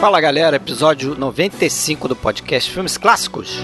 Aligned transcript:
Fala 0.00 0.18
galera, 0.18 0.56
episódio 0.56 1.14
95 1.14 2.08
do 2.08 2.16
podcast 2.16 2.70
Filmes 2.70 2.96
Clássicos. 2.96 3.58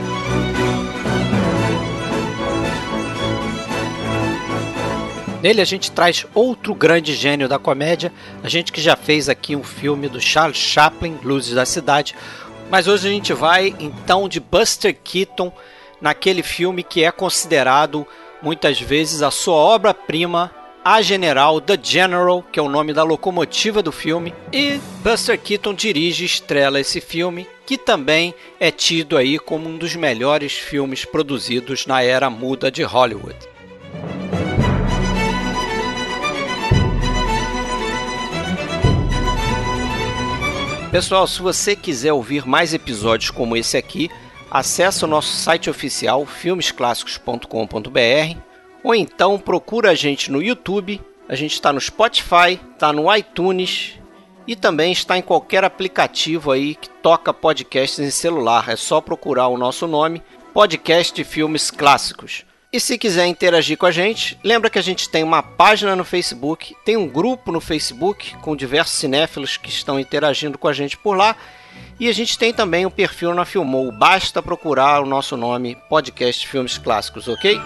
Nele 5.42 5.62
a 5.62 5.64
gente 5.64 5.90
traz 5.90 6.26
outro 6.34 6.74
grande 6.74 7.14
gênio 7.14 7.48
da 7.48 7.58
comédia, 7.58 8.12
a 8.42 8.50
gente 8.50 8.70
que 8.70 8.82
já 8.82 8.94
fez 8.94 9.30
aqui 9.30 9.56
um 9.56 9.64
filme 9.64 10.10
do 10.10 10.20
Charles 10.20 10.58
Chaplin, 10.58 11.18
Luzes 11.22 11.54
da 11.54 11.64
Cidade, 11.64 12.14
mas 12.70 12.86
hoje 12.86 13.08
a 13.08 13.10
gente 13.10 13.32
vai 13.32 13.74
então 13.80 14.28
de 14.28 14.38
Buster 14.38 14.94
Keaton 15.02 15.50
naquele 16.02 16.42
filme 16.42 16.82
que 16.82 17.02
é 17.02 17.10
considerado 17.10 18.06
muitas 18.42 18.78
vezes 18.78 19.22
a 19.22 19.30
sua 19.30 19.56
obra-prima, 19.56 20.52
A 20.88 21.02
General, 21.02 21.60
The 21.60 21.76
General, 21.82 22.44
que 22.44 22.60
é 22.60 22.62
o 22.62 22.68
nome 22.68 22.92
da 22.92 23.02
locomotiva 23.02 23.82
do 23.82 23.90
filme, 23.90 24.32
e 24.52 24.78
Buster 25.02 25.36
Keaton 25.36 25.74
dirige 25.74 26.22
e 26.22 26.26
estrela 26.26 26.78
esse 26.78 27.00
filme, 27.00 27.48
que 27.66 27.76
também 27.76 28.32
é 28.60 28.70
tido 28.70 29.16
aí 29.16 29.36
como 29.36 29.68
um 29.68 29.76
dos 29.76 29.96
melhores 29.96 30.52
filmes 30.52 31.04
produzidos 31.04 31.86
na 31.86 32.02
era 32.02 32.30
muda 32.30 32.70
de 32.70 32.84
Hollywood. 32.84 33.36
Pessoal, 40.92 41.26
se 41.26 41.42
você 41.42 41.74
quiser 41.74 42.12
ouvir 42.12 42.46
mais 42.46 42.72
episódios 42.72 43.32
como 43.32 43.56
esse 43.56 43.76
aqui, 43.76 44.08
acesse 44.48 45.04
o 45.04 45.08
nosso 45.08 45.34
site 45.34 45.68
oficial 45.68 46.24
filmesclassicos.com.br 46.24 48.55
ou 48.86 48.94
então 48.94 49.36
procura 49.36 49.90
a 49.90 49.94
gente 49.96 50.30
no 50.30 50.40
YouTube, 50.40 51.00
a 51.28 51.34
gente 51.34 51.54
está 51.54 51.72
no 51.72 51.80
Spotify, 51.80 52.60
está 52.72 52.92
no 52.92 53.12
iTunes 53.12 53.94
e 54.46 54.54
também 54.54 54.92
está 54.92 55.18
em 55.18 55.22
qualquer 55.22 55.64
aplicativo 55.64 56.52
aí 56.52 56.76
que 56.76 56.88
toca 56.88 57.34
podcasts 57.34 57.98
em 57.98 58.12
celular. 58.12 58.68
É 58.68 58.76
só 58.76 59.00
procurar 59.00 59.48
o 59.48 59.58
nosso 59.58 59.88
nome, 59.88 60.22
Podcast 60.54 61.12
de 61.12 61.24
Filmes 61.24 61.68
Clássicos. 61.68 62.44
E 62.72 62.78
se 62.78 62.96
quiser 62.96 63.26
interagir 63.26 63.76
com 63.76 63.86
a 63.86 63.90
gente, 63.90 64.38
lembra 64.44 64.70
que 64.70 64.78
a 64.78 64.82
gente 64.82 65.08
tem 65.08 65.24
uma 65.24 65.42
página 65.42 65.96
no 65.96 66.04
Facebook, 66.04 66.76
tem 66.84 66.96
um 66.96 67.08
grupo 67.08 67.50
no 67.50 67.60
Facebook 67.60 68.36
com 68.36 68.54
diversos 68.54 68.94
cinéfilos 68.94 69.56
que 69.56 69.68
estão 69.68 69.98
interagindo 69.98 70.56
com 70.56 70.68
a 70.68 70.72
gente 70.72 70.96
por 70.96 71.16
lá. 71.16 71.34
E 71.98 72.08
a 72.08 72.12
gente 72.12 72.38
tem 72.38 72.52
também 72.54 72.84
o 72.84 72.88
um 72.88 72.92
perfil 72.92 73.34
na 73.34 73.44
Filmou. 73.44 73.90
Basta 73.90 74.40
procurar 74.40 75.02
o 75.02 75.06
nosso 75.06 75.36
nome, 75.36 75.76
Podcast 75.88 76.46
Filmes 76.46 76.78
Clássicos, 76.78 77.26
ok? 77.26 77.60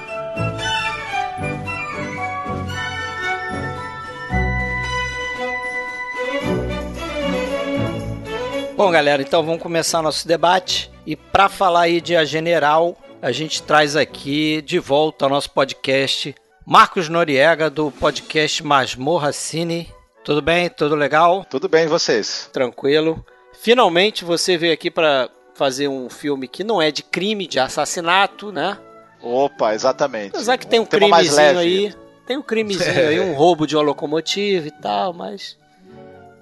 Bom, 8.80 8.90
galera, 8.90 9.20
então 9.20 9.42
vamos 9.42 9.62
começar 9.62 10.00
nosso 10.00 10.26
debate. 10.26 10.90
E 11.04 11.14
para 11.14 11.50
falar 11.50 11.82
aí 11.82 12.00
de 12.00 12.16
A 12.16 12.24
General, 12.24 12.96
a 13.20 13.30
gente 13.30 13.62
traz 13.62 13.94
aqui 13.94 14.62
de 14.62 14.78
volta 14.78 15.26
ao 15.26 15.28
nosso 15.28 15.50
podcast 15.50 16.34
Marcos 16.64 17.06
Noriega, 17.06 17.68
do 17.68 17.90
podcast 17.90 18.64
Masmorra 18.64 19.34
Cine. 19.34 19.86
Tudo 20.24 20.40
bem? 20.40 20.70
Tudo 20.70 20.94
legal? 20.94 21.44
Tudo 21.44 21.68
bem, 21.68 21.88
vocês? 21.88 22.48
Tranquilo. 22.54 23.22
Finalmente 23.52 24.24
você 24.24 24.56
veio 24.56 24.72
aqui 24.72 24.90
para 24.90 25.28
fazer 25.52 25.86
um 25.86 26.08
filme 26.08 26.48
que 26.48 26.64
não 26.64 26.80
é 26.80 26.90
de 26.90 27.02
crime, 27.02 27.46
de 27.46 27.60
assassinato, 27.60 28.50
né? 28.50 28.78
Opa, 29.20 29.74
exatamente. 29.74 30.30
Apesar 30.30 30.56
que 30.56 30.66
tem 30.66 30.80
um, 30.80 30.84
um 30.84 30.86
crimezinho 30.86 31.58
aí. 31.58 31.94
Tem 32.26 32.38
um 32.38 32.42
crimezinho 32.42 33.08
aí, 33.08 33.20
um 33.20 33.34
roubo 33.36 33.66
de 33.66 33.76
uma 33.76 33.82
locomotiva 33.82 34.66
e 34.66 34.70
tal, 34.70 35.12
mas. 35.12 35.58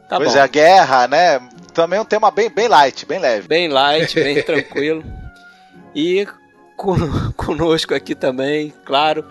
Tá 0.09 0.17
pois 0.17 0.33
bom. 0.33 0.39
é, 0.39 0.43
a 0.43 0.47
guerra, 0.47 1.07
né? 1.07 1.39
Também 1.75 1.99
é 1.99 2.03
um 2.03 2.05
tema 2.05 2.31
bem, 2.31 2.49
bem 2.49 2.67
light, 2.67 3.05
bem 3.05 3.19
leve. 3.19 3.47
Bem 3.47 3.69
light, 3.69 4.15
bem 4.15 4.41
tranquilo. 4.43 5.05
E 5.95 6.27
conosco 7.37 7.95
aqui 7.95 8.15
também, 8.15 8.73
claro, 8.85 9.29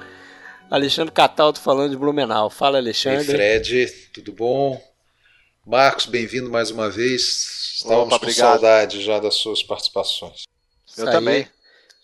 Alexandre 0.69 1.13
Cataldo 1.13 1.59
falando 1.59 1.91
de 1.91 1.97
Blumenau. 1.97 2.49
Fala, 2.49 2.77
Alexandre. 2.77 3.31
Ei, 3.31 3.35
Fred, 3.35 3.87
tudo 4.13 4.31
bom? 4.33 4.81
Marcos, 5.65 6.05
bem-vindo 6.05 6.49
mais 6.49 6.69
uma 6.69 6.89
vez. 6.89 7.73
Estávamos 7.75 8.13
Opa, 8.13 8.25
com 8.25 8.31
saudade 8.31 9.01
já 9.01 9.19
das 9.19 9.35
suas 9.35 9.63
participações. 9.63 10.43
Eu 10.97 11.03
Isso 11.03 11.11
também. 11.11 11.35
Aí, 11.35 11.47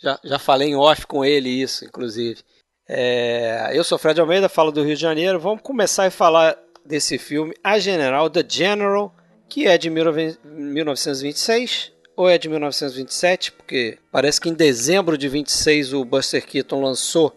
já, 0.02 0.20
já 0.24 0.40
falei 0.40 0.70
em 0.70 0.76
off 0.76 1.06
com 1.06 1.24
ele 1.24 1.50
isso, 1.50 1.86
inclusive. 1.86 2.42
É, 2.88 3.72
eu 3.74 3.84
sou 3.84 3.98
Fred 3.98 4.20
Almeida, 4.20 4.50
falo 4.50 4.72
do 4.72 4.84
Rio 4.84 4.96
de 4.96 5.02
Janeiro. 5.02 5.40
Vamos 5.40 5.62
começar 5.62 6.06
a 6.06 6.12
falar 6.12 6.58
desse 6.86 7.18
filme, 7.18 7.54
A 7.64 7.80
General, 7.80 8.30
The 8.30 8.44
General, 8.48 9.14
que 9.48 9.68
é 9.68 9.78
de 9.78 9.90
1926 9.90 11.92
ou 12.16 12.30
é 12.30 12.38
de 12.38 12.50
1927, 12.50 13.52
porque 13.52 13.98
parece 14.12 14.40
que 14.40 14.50
em 14.50 14.54
dezembro 14.54 15.18
de 15.18 15.28
26 15.28 15.94
o 15.94 16.06
Buster 16.06 16.46
Keaton 16.46 16.82
lançou 16.82 17.36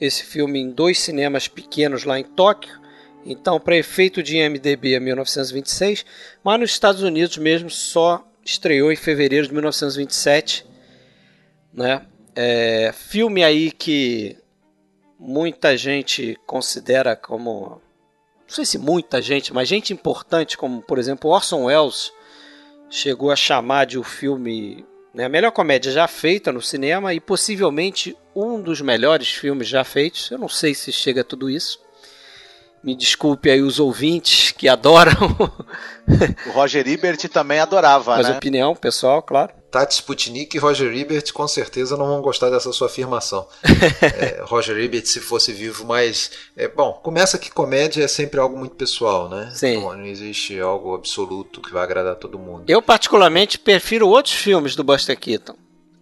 esse 0.00 0.24
filme 0.24 0.60
em 0.60 0.70
dois 0.70 0.98
cinemas 0.98 1.48
pequenos 1.48 2.04
lá 2.04 2.18
em 2.18 2.24
Tóquio. 2.24 2.78
Então, 3.24 3.60
para 3.60 3.76
efeito 3.76 4.22
de 4.22 4.38
IMDb 4.38 4.94
é 4.94 5.00
1926, 5.00 6.04
mas 6.42 6.60
nos 6.60 6.70
Estados 6.70 7.02
Unidos 7.02 7.36
mesmo 7.36 7.68
só 7.68 8.26
estreou 8.44 8.90
em 8.90 8.96
fevereiro 8.96 9.46
de 9.46 9.52
1927, 9.52 10.64
né? 11.72 12.06
É, 12.34 12.92
filme 12.92 13.42
aí 13.42 13.72
que 13.72 14.36
muita 15.18 15.76
gente 15.76 16.38
considera 16.46 17.16
como 17.16 17.82
não 18.48 18.54
sei 18.54 18.64
se 18.64 18.78
muita 18.78 19.20
gente, 19.20 19.52
mas 19.52 19.68
gente 19.68 19.92
importante 19.92 20.56
como, 20.56 20.80
por 20.80 20.98
exemplo, 20.98 21.30
Orson 21.30 21.64
Welles 21.64 22.10
chegou 22.88 23.30
a 23.30 23.36
chamar 23.36 23.84
de 23.84 23.98
o 23.98 24.00
um 24.00 24.04
filme 24.04 24.86
né, 25.12 25.26
a 25.26 25.28
melhor 25.28 25.50
comédia 25.52 25.92
já 25.92 26.08
feita 26.08 26.50
no 26.50 26.62
cinema 26.62 27.12
e 27.12 27.20
possivelmente 27.20 28.16
um 28.34 28.58
dos 28.58 28.80
melhores 28.80 29.28
filmes 29.28 29.68
já 29.68 29.84
feitos. 29.84 30.30
Eu 30.30 30.38
não 30.38 30.48
sei 30.48 30.74
se 30.74 30.90
chega 30.90 31.20
a 31.20 31.24
tudo 31.24 31.50
isso. 31.50 31.78
Me 32.82 32.96
desculpe 32.96 33.50
aí 33.50 33.60
os 33.60 33.78
ouvintes 33.78 34.50
que 34.50 34.66
adoram. 34.70 35.12
o 36.46 36.50
Roger 36.52 36.88
Ebert 36.88 37.28
também 37.28 37.60
adorava, 37.60 38.16
Mas 38.16 38.30
né? 38.30 38.36
opinião 38.36 38.74
pessoal, 38.74 39.20
claro. 39.20 39.52
Tati 39.70 39.94
Sputnik 39.94 40.56
e 40.56 40.60
Roger 40.60 40.94
Ebert 40.94 41.32
com 41.32 41.46
certeza 41.46 41.96
não 41.96 42.06
vão 42.06 42.22
gostar 42.22 42.48
dessa 42.48 42.72
sua 42.72 42.86
afirmação. 42.86 43.46
é, 44.18 44.40
Roger 44.42 44.78
Ebert 44.78 45.06
se 45.06 45.20
fosse 45.20 45.52
vivo, 45.52 45.84
mas 45.84 46.30
é, 46.56 46.68
bom, 46.68 46.92
começa 47.02 47.38
que 47.38 47.50
comédia 47.50 48.02
é 48.02 48.08
sempre 48.08 48.40
algo 48.40 48.58
muito 48.58 48.76
pessoal, 48.76 49.28
né? 49.28 49.50
Sim. 49.54 49.82
Não, 49.82 49.96
não 49.96 50.06
existe 50.06 50.58
algo 50.58 50.94
absoluto 50.94 51.60
que 51.60 51.72
vai 51.72 51.82
agradar 51.82 52.16
todo 52.16 52.38
mundo. 52.38 52.64
Eu 52.66 52.80
particularmente 52.80 53.58
prefiro 53.58 54.08
outros 54.08 54.34
filmes 54.34 54.74
do 54.74 54.82
Buster 54.82 55.18
Keaton, 55.18 55.56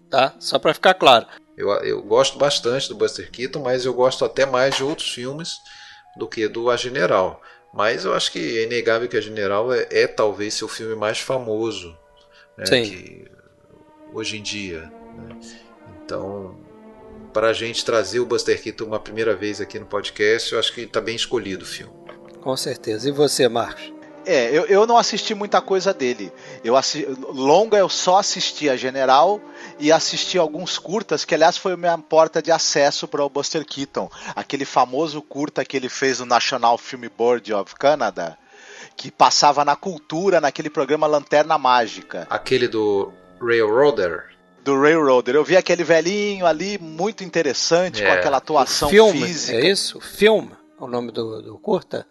tá? 0.09 0.35
Só 0.39 0.59
para 0.59 0.75
ficar 0.75 0.95
claro. 0.95 1.27
Eu, 1.57 1.71
eu 1.83 2.03
gosto 2.03 2.39
bastante 2.39 2.89
do 2.89 2.95
Buster 2.95 3.31
Keaton, 3.31 3.63
mas 3.63 3.85
eu 3.85 3.95
gosto 3.95 4.25
até 4.25 4.47
mais 4.47 4.77
de 4.77 4.85
outros 4.85 5.11
filmes 5.11 5.57
do 6.17 6.29
que 6.29 6.47
do 6.47 6.71
A 6.71 6.77
General. 6.77 7.41
Mas 7.75 8.05
eu 8.05 8.15
acho 8.15 8.31
que 8.31 8.59
é 8.59 8.63
inegável 8.63 9.09
que 9.09 9.17
A 9.17 9.21
General 9.21 9.73
é, 9.73 9.87
é 9.91 10.07
talvez 10.07 10.55
seu 10.55 10.69
filme 10.69 10.95
mais 10.95 11.19
famoso. 11.19 11.97
Né? 12.57 12.67
Sim. 12.67 12.83
Que, 12.85 13.37
hoje 14.13 14.39
em 14.39 14.43
dia. 14.43 14.91
Né? 15.17 15.37
Então, 16.05 16.57
para 17.33 17.49
a 17.49 17.53
gente 17.53 17.85
trazer 17.85 18.21
o 18.21 18.27
Buster 18.27 18.63
Keaton 18.63 18.85
uma 18.85 19.01
primeira 19.01 19.35
vez 19.35 19.61
aqui 19.61 19.79
no 19.79 19.87
podcast, 19.87 20.53
eu 20.53 20.59
acho 20.59 20.73
que 20.73 20.83
está 20.83 21.01
bem 21.01 21.17
escolhido 21.17 21.65
o 21.65 21.69
filme. 21.69 21.93
Com 22.41 22.57
certeza. 22.57 23.09
E 23.09 23.13
você, 23.13 23.49
Marcos? 23.49 23.97
É, 24.25 24.51
eu, 24.51 24.67
eu 24.67 24.87
não 24.87 24.99
assisti 24.99 25.35
muita 25.37 25.61
coisa 25.61 25.95
dele. 25.95 26.33
Eu 26.65 26.77
assisti, 26.77 27.07
longa 27.29 27.77
eu 27.79 27.89
só 27.89 28.19
assisti 28.19 28.69
a 28.69 28.77
General 28.77 29.41
e 29.79 29.93
assisti 29.93 30.37
alguns 30.37 30.79
curtas, 30.79 31.25
que 31.25 31.33
aliás 31.33 31.57
foi 31.57 31.75
a 31.75 31.77
minha 31.77 31.97
porta 31.97 32.43
de 32.43 32.51
acesso 32.51 33.07
para 33.07 33.25
o 33.25 33.29
Buster 33.29 33.65
Keaton. 33.65 34.11
Aquele 34.35 34.65
famoso 34.65 35.23
curta 35.23 35.65
que 35.65 35.77
ele 35.77 35.89
fez 35.89 36.19
no 36.19 36.27
National 36.27 36.77
Film 36.77 37.05
Board 37.17 37.55
of 37.55 37.77
Canada, 37.77 38.37
que 38.97 39.13
passava 39.13 39.65
na 39.65 39.77
cultura 39.77 40.41
naquele 40.41 40.71
programa 40.71 41.07
Lanterna 41.07 41.57
Mágica. 41.57 42.27
Aquele 42.29 42.67
do 42.67 43.13
Railroader. 43.47 44.25
Do 44.65 44.81
Railroader. 44.81 45.37
Eu 45.37 45.45
vi 45.45 45.57
aquele 45.57 45.85
velhinho 45.85 46.45
ali, 46.45 46.77
muito 46.79 47.23
interessante, 47.23 48.03
é. 48.03 48.07
com 48.07 48.13
aquela 48.13 48.39
atuação 48.39 48.89
filme, 48.89 49.23
física. 49.23 49.59
É 49.59 49.71
isso? 49.71 50.01
Film, 50.01 50.49
o 50.79 50.87
nome 50.87 51.13
do, 51.13 51.41
do 51.41 51.59
curta? 51.59 52.07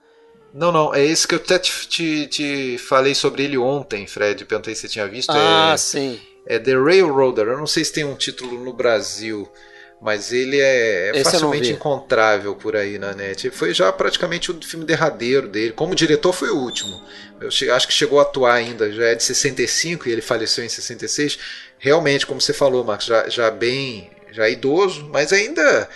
Não, 0.53 0.71
não, 0.71 0.95
é 0.95 1.03
esse 1.03 1.27
que 1.27 1.35
eu 1.35 1.39
até 1.39 1.59
te, 1.59 1.87
te, 1.87 2.27
te, 2.27 2.77
falei 2.77 3.13
sobre 3.13 3.43
ele 3.43 3.57
ontem, 3.57 4.07
Fred. 4.07 4.45
Perguntei 4.45 4.73
se 4.73 4.81
você 4.81 4.87
tinha 4.87 5.05
visto. 5.05 5.31
Ah, 5.31 5.71
é, 5.73 5.77
sim. 5.77 6.17
É 6.47 6.57
The 6.57 6.75
Railroader. 6.77 7.47
Eu 7.47 7.57
não 7.57 7.67
sei 7.67 7.83
se 7.83 7.91
tem 7.91 8.05
um 8.05 8.15
título 8.15 8.63
no 8.63 8.71
Brasil, 8.71 9.51
mas 10.01 10.31
ele 10.31 10.59
é, 10.59 11.17
é 11.17 11.23
facilmente 11.23 11.71
encontrável 11.71 12.55
por 12.55 12.75
aí 12.75 12.99
na 12.99 13.13
net. 13.13 13.49
Foi 13.49 13.73
já 13.73 13.91
praticamente 13.91 14.51
o 14.51 14.61
filme 14.61 14.85
derradeiro 14.85 15.47
dele. 15.47 15.71
Como 15.71 15.95
diretor, 15.95 16.33
foi 16.33 16.49
o 16.49 16.57
último. 16.57 17.01
Eu 17.39 17.73
acho 17.73 17.87
que 17.87 17.93
chegou 17.93 18.19
a 18.19 18.23
atuar 18.23 18.53
ainda, 18.53 18.91
já 18.91 19.05
é 19.05 19.15
de 19.15 19.23
65 19.23 20.07
e 20.07 20.11
ele 20.11 20.21
faleceu 20.21 20.63
em 20.63 20.69
66. 20.69 21.39
Realmente, 21.77 22.25
como 22.25 22.39
você 22.39 22.53
falou, 22.53 22.83
Marcos, 22.83 23.07
já, 23.07 23.27
já 23.29 23.51
bem 23.51 24.11
já 24.31 24.49
idoso, 24.49 25.09
mas 25.11 25.31
ainda 25.31 25.89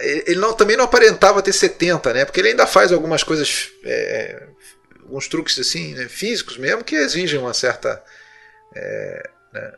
ele 0.00 0.38
não, 0.38 0.52
também 0.52 0.76
não 0.76 0.84
aparentava 0.84 1.42
ter 1.42 1.52
70, 1.52 2.12
né? 2.12 2.24
Porque 2.24 2.40
ele 2.40 2.50
ainda 2.50 2.66
faz 2.66 2.92
algumas 2.92 3.22
coisas 3.22 3.70
é, 3.84 4.46
alguns 5.02 5.28
truques 5.28 5.58
assim, 5.58 5.94
né, 5.94 6.08
físicos 6.08 6.58
mesmo, 6.58 6.84
que 6.84 6.96
exigem 6.96 7.38
uma 7.38 7.54
certa. 7.54 8.02
É, 8.74 9.30
né, 9.52 9.72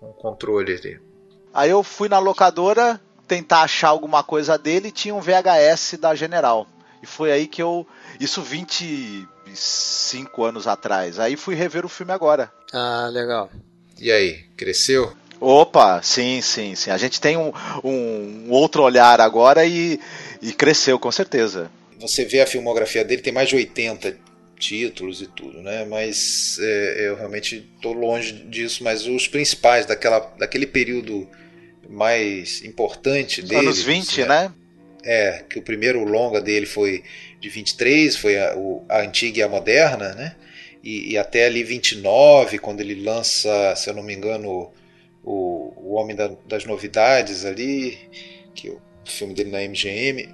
um 0.00 0.12
controle 0.12 0.74
ali. 0.74 1.11
Aí 1.54 1.70
eu 1.70 1.82
fui 1.82 2.08
na 2.08 2.18
locadora 2.18 3.00
tentar 3.28 3.62
achar 3.62 3.88
alguma 3.88 4.22
coisa 4.22 4.58
dele 4.58 4.88
e 4.88 4.92
tinha 4.92 5.14
um 5.14 5.20
VHS 5.20 5.98
da 6.00 6.14
General. 6.14 6.66
E 7.02 7.06
foi 7.06 7.32
aí 7.32 7.46
que 7.46 7.62
eu. 7.62 7.86
Isso 8.20 8.40
25 8.40 10.44
anos 10.44 10.66
atrás. 10.66 11.18
Aí 11.18 11.36
fui 11.36 11.54
rever 11.54 11.84
o 11.84 11.88
filme 11.88 12.12
agora. 12.12 12.50
Ah, 12.72 13.08
legal. 13.10 13.50
E 13.98 14.10
aí, 14.10 14.44
cresceu? 14.56 15.12
Opa, 15.40 16.00
sim, 16.02 16.40
sim, 16.40 16.74
sim. 16.74 16.90
A 16.90 16.96
gente 16.96 17.20
tem 17.20 17.36
um, 17.36 17.52
um 17.82 18.50
outro 18.50 18.82
olhar 18.82 19.20
agora 19.20 19.66
e, 19.66 20.00
e 20.40 20.52
cresceu, 20.52 20.98
com 20.98 21.10
certeza. 21.10 21.70
Você 22.00 22.24
vê 22.24 22.40
a 22.40 22.46
filmografia 22.46 23.04
dele, 23.04 23.22
tem 23.22 23.32
mais 23.32 23.48
de 23.48 23.56
80 23.56 24.16
títulos 24.58 25.20
e 25.20 25.26
tudo, 25.26 25.60
né? 25.60 25.84
Mas 25.84 26.58
é, 26.60 27.08
eu 27.08 27.16
realmente 27.16 27.68
estou 27.74 27.92
longe 27.92 28.32
disso. 28.44 28.84
Mas 28.84 29.06
os 29.06 29.26
principais 29.26 29.84
daquela, 29.84 30.20
daquele 30.38 30.66
período 30.66 31.28
mais 31.92 32.64
importante 32.64 33.42
dele. 33.42 33.66
Anos 33.66 33.82
20, 33.82 34.24
né? 34.24 34.52
É, 35.04 35.44
que 35.48 35.58
o 35.58 35.62
primeiro 35.62 36.02
longa 36.04 36.40
dele 36.40 36.64
foi 36.64 37.02
de 37.40 37.48
23, 37.48 38.16
foi 38.16 38.38
a, 38.38 38.56
o, 38.56 38.84
a 38.88 39.00
antiga 39.00 39.40
e 39.40 39.42
a 39.42 39.48
moderna, 39.48 40.14
né? 40.14 40.36
E, 40.82 41.12
e, 41.12 41.18
até 41.18 41.46
ali 41.46 41.62
29, 41.62 42.58
quando 42.58 42.80
ele 42.80 43.04
lança, 43.04 43.76
se 43.76 43.88
eu 43.88 43.94
não 43.94 44.02
me 44.02 44.14
engano, 44.14 44.72
o, 45.22 45.72
o 45.76 45.94
Homem 45.94 46.16
da, 46.16 46.30
das 46.46 46.64
Novidades 46.64 47.44
ali, 47.44 47.98
que 48.54 48.68
é 48.68 48.70
o 48.72 48.80
filme 49.04 49.34
dele 49.34 49.50
na 49.50 49.60
MGM, 49.60 50.28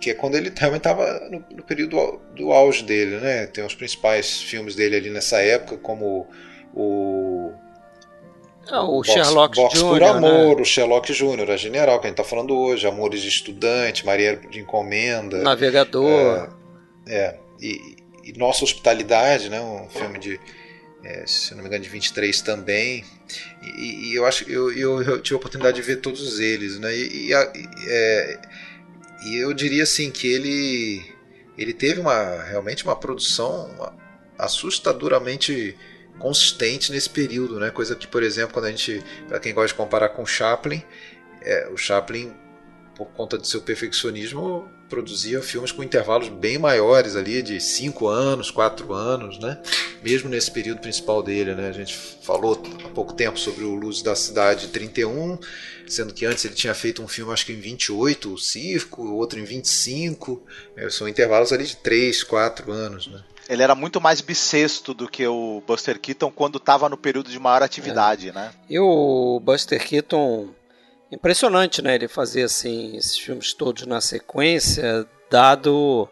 que 0.00 0.10
é 0.10 0.14
quando 0.14 0.34
ele 0.34 0.52
realmente 0.54 0.80
estava 0.80 1.28
no, 1.30 1.44
no, 1.50 1.62
período 1.62 1.96
do, 1.96 2.20
do 2.34 2.52
auge 2.52 2.84
dele, 2.84 3.18
né? 3.18 3.46
Tem 3.46 3.64
os 3.64 3.74
principais 3.74 4.42
filmes 4.42 4.74
dele 4.74 4.96
ali 4.96 5.10
nessa 5.10 5.40
época, 5.40 5.78
como 5.78 6.26
o 6.74 7.52
ah, 8.70 8.82
o 8.82 8.96
Box, 8.96 9.12
Sherlock 9.12 9.56
Box 9.56 9.78
Jr. 9.78 9.84
por 9.84 10.02
Amor, 10.02 10.56
né? 10.56 10.62
o 10.62 10.64
Sherlock 10.64 11.12
Jr., 11.12 11.50
a 11.50 11.56
General, 11.56 12.00
que 12.00 12.06
a 12.06 12.10
gente 12.10 12.20
está 12.20 12.28
falando 12.28 12.56
hoje, 12.56 12.86
Amores 12.86 13.22
de 13.22 13.28
Estudante, 13.28 14.04
Maria 14.04 14.36
de 14.36 14.60
Encomenda. 14.60 15.38
Navegador. 15.38 16.48
É, 17.06 17.14
é 17.14 17.38
e, 17.60 17.96
e, 18.24 18.32
Nossa 18.38 18.64
Hospitalidade, 18.64 19.48
né, 19.48 19.60
um 19.60 19.88
filme 19.88 20.18
de, 20.18 20.40
é, 21.04 21.24
se 21.26 21.54
não 21.54 21.62
me 21.62 21.68
engano, 21.68 21.82
de 21.82 21.88
23 21.88 22.40
também. 22.42 23.04
E, 23.62 24.10
e 24.10 24.14
eu 24.14 24.26
acho 24.26 24.48
eu, 24.50 24.72
eu, 24.72 25.02
eu, 25.02 25.22
tive 25.22 25.34
a 25.34 25.38
oportunidade 25.38 25.76
de 25.76 25.82
ver 25.82 26.00
todos 26.00 26.40
eles, 26.40 26.78
né, 26.78 26.94
e, 26.94 27.28
e, 27.28 27.34
é, 27.88 28.40
e 29.26 29.36
eu 29.36 29.52
diria 29.54 29.84
assim 29.84 30.10
que 30.10 30.26
ele, 30.26 31.04
ele 31.56 31.72
teve 31.72 32.00
uma, 32.00 32.42
realmente 32.42 32.84
uma 32.84 32.96
produção 32.96 33.70
assustadoramente 34.38 35.76
consistente 36.18 36.92
nesse 36.92 37.10
período, 37.10 37.58
né? 37.60 37.70
Coisa 37.70 37.94
que, 37.94 38.06
por 38.06 38.22
exemplo, 38.22 38.54
quando 38.54 38.66
a 38.66 38.70
gente, 38.70 39.02
para 39.28 39.38
quem 39.38 39.54
gosta 39.54 39.68
de 39.68 39.74
comparar 39.74 40.10
com 40.10 40.24
Chaplin, 40.26 40.82
é, 41.42 41.68
o 41.72 41.76
Chaplin, 41.76 42.34
por 42.94 43.06
conta 43.08 43.36
do 43.36 43.46
seu 43.46 43.60
perfeccionismo, 43.60 44.68
produzia 44.88 45.42
filmes 45.42 45.72
com 45.72 45.82
intervalos 45.82 46.28
bem 46.28 46.58
maiores 46.58 47.16
ali, 47.16 47.42
de 47.42 47.60
5 47.60 48.06
anos, 48.08 48.50
4 48.50 48.92
anos, 48.92 49.38
né? 49.38 49.60
Mesmo 50.02 50.28
nesse 50.28 50.50
período 50.50 50.80
principal 50.80 51.22
dele, 51.22 51.54
né? 51.54 51.68
A 51.68 51.72
gente 51.72 51.96
falou 52.22 52.62
há 52.84 52.88
pouco 52.88 53.12
tempo 53.12 53.38
sobre 53.38 53.64
o 53.64 53.74
Luz 53.74 54.02
da 54.02 54.14
Cidade 54.14 54.68
31, 54.68 55.38
sendo 55.86 56.14
que 56.14 56.24
antes 56.24 56.44
ele 56.44 56.54
tinha 56.54 56.74
feito 56.74 57.02
um 57.02 57.08
filme, 57.08 57.32
acho 57.32 57.46
que 57.46 57.52
em 57.52 57.60
28, 57.60 58.32
o 58.32 58.38
Circo, 58.38 59.06
outro 59.12 59.38
em 59.38 59.44
25, 59.44 60.44
é, 60.76 60.88
são 60.88 61.08
intervalos 61.08 61.52
ali 61.52 61.64
de 61.64 61.76
3, 61.76 62.22
4 62.24 62.72
anos, 62.72 63.06
né? 63.08 63.22
Ele 63.48 63.62
era 63.62 63.74
muito 63.74 64.00
mais 64.00 64.20
bissexto 64.20 64.92
do 64.92 65.08
que 65.08 65.26
o 65.26 65.62
Buster 65.66 66.00
Keaton 66.00 66.30
quando 66.30 66.58
estava 66.58 66.88
no 66.88 66.96
período 66.96 67.30
de 67.30 67.38
maior 67.38 67.62
atividade, 67.62 68.30
é. 68.30 68.32
né? 68.32 68.50
E 68.68 68.78
o 68.78 69.40
Buster 69.40 69.82
Keaton, 69.84 70.48
impressionante, 71.12 71.80
né? 71.80 71.94
Ele 71.94 72.08
fazia 72.08 72.46
assim 72.46 72.96
esses 72.96 73.16
filmes 73.16 73.52
todos 73.52 73.86
na 73.86 74.00
sequência, 74.00 75.06
dado 75.30 76.08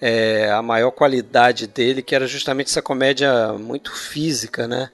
é, 0.00 0.50
a 0.50 0.62
maior 0.62 0.90
qualidade 0.90 1.66
dele, 1.66 2.02
que 2.02 2.14
era 2.14 2.26
justamente 2.26 2.68
essa 2.68 2.82
comédia 2.82 3.52
muito 3.54 3.94
física, 3.94 4.68
né? 4.68 4.90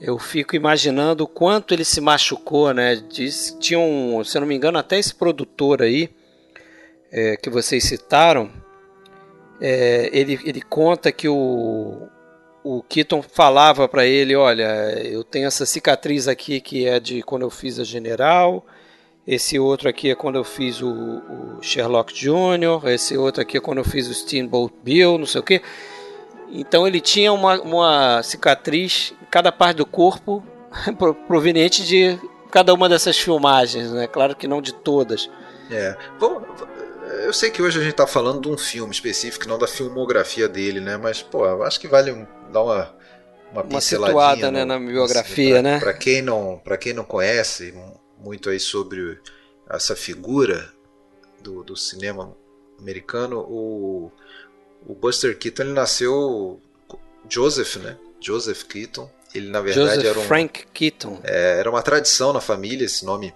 Eu 0.00 0.18
fico 0.18 0.56
imaginando 0.56 1.24
o 1.24 1.28
quanto 1.28 1.72
ele 1.72 1.84
se 1.84 2.00
machucou, 2.00 2.72
né? 2.74 2.96
Diz, 2.96 3.56
tinha 3.60 3.78
um, 3.78 4.24
se 4.24 4.36
eu 4.36 4.40
não 4.40 4.48
me 4.48 4.54
engano, 4.54 4.78
até 4.78 4.98
esse 4.98 5.14
produtor 5.14 5.82
aí 5.82 6.10
é, 7.12 7.36
que 7.36 7.48
vocês 7.48 7.84
citaram, 7.84 8.50
é, 9.66 10.10
ele, 10.12 10.38
ele 10.44 10.60
conta 10.60 11.10
que 11.10 11.26
o, 11.26 12.06
o 12.62 12.82
Keaton 12.82 13.22
falava 13.22 13.88
para 13.88 14.04
ele: 14.04 14.36
Olha, 14.36 14.92
eu 15.02 15.24
tenho 15.24 15.46
essa 15.46 15.64
cicatriz 15.64 16.28
aqui 16.28 16.60
que 16.60 16.86
é 16.86 17.00
de 17.00 17.22
quando 17.22 17.42
eu 17.42 17.50
fiz 17.50 17.80
a 17.80 17.84
General, 17.84 18.62
esse 19.26 19.58
outro 19.58 19.88
aqui 19.88 20.10
é 20.10 20.14
quando 20.14 20.36
eu 20.36 20.44
fiz 20.44 20.82
o, 20.82 20.90
o 20.90 21.62
Sherlock 21.62 22.12
Jr., 22.12 22.86
esse 22.88 23.16
outro 23.16 23.40
aqui 23.40 23.56
é 23.56 23.60
quando 23.60 23.78
eu 23.78 23.84
fiz 23.84 24.06
o 24.06 24.12
Steamboat 24.12 24.74
Bill, 24.82 25.16
não 25.16 25.24
sei 25.24 25.40
o 25.40 25.44
que. 25.44 25.62
Então 26.50 26.86
ele 26.86 27.00
tinha 27.00 27.32
uma, 27.32 27.58
uma 27.62 28.22
cicatriz 28.22 29.14
em 29.22 29.24
cada 29.30 29.50
parte 29.50 29.78
do 29.78 29.86
corpo 29.86 30.44
proveniente 31.26 31.86
de 31.86 32.18
cada 32.50 32.74
uma 32.74 32.86
dessas 32.86 33.16
filmagens, 33.16 33.90
né? 33.92 34.06
Claro 34.06 34.36
que 34.36 34.46
não 34.46 34.60
de 34.60 34.74
todas. 34.74 35.30
É. 35.70 35.96
Vamos, 36.20 36.42
eu 37.24 37.32
sei 37.32 37.50
que 37.50 37.62
hoje 37.62 37.78
a 37.78 37.82
gente 37.82 37.92
está 37.92 38.06
falando 38.06 38.42
de 38.42 38.48
um 38.48 38.58
filme 38.58 38.92
específico, 38.92 39.48
não 39.48 39.58
da 39.58 39.66
filmografia 39.66 40.48
dele, 40.48 40.80
né? 40.80 40.96
Mas, 40.96 41.22
pô, 41.22 41.46
eu 41.46 41.62
acho 41.62 41.80
que 41.80 41.88
vale 41.88 42.26
dar 42.52 42.62
uma 42.62 42.94
uma, 43.54 43.62
uma 43.62 43.80
situada, 43.80 44.50
né, 44.50 44.64
na 44.64 44.78
biografia, 44.78 45.54
pra, 45.54 45.62
né? 45.62 45.78
Para 45.78 45.94
quem 45.94 46.20
não, 46.20 46.60
para 46.62 46.76
quem 46.76 46.92
não 46.92 47.04
conhece 47.04 47.72
muito 48.18 48.50
aí 48.50 48.58
sobre 48.58 49.20
essa 49.70 49.94
figura 49.94 50.72
do, 51.40 51.62
do 51.62 51.76
cinema 51.76 52.36
americano, 52.78 53.40
o, 53.40 54.10
o 54.86 54.94
Buster 54.94 55.38
Keaton 55.38 55.62
ele 55.62 55.72
nasceu 55.72 56.60
Joseph, 57.28 57.76
né? 57.76 57.96
Joseph 58.20 58.64
Keaton. 58.64 59.08
Ele 59.32 59.50
na 59.50 59.60
verdade 59.60 59.88
Joseph 59.88 60.04
era 60.10 60.18
um 60.18 60.22
Frank 60.22 60.66
Keaton. 60.72 61.20
É, 61.22 61.58
era 61.60 61.70
uma 61.70 61.82
tradição 61.82 62.32
na 62.32 62.40
família 62.40 62.84
esse 62.84 63.04
nome 63.04 63.32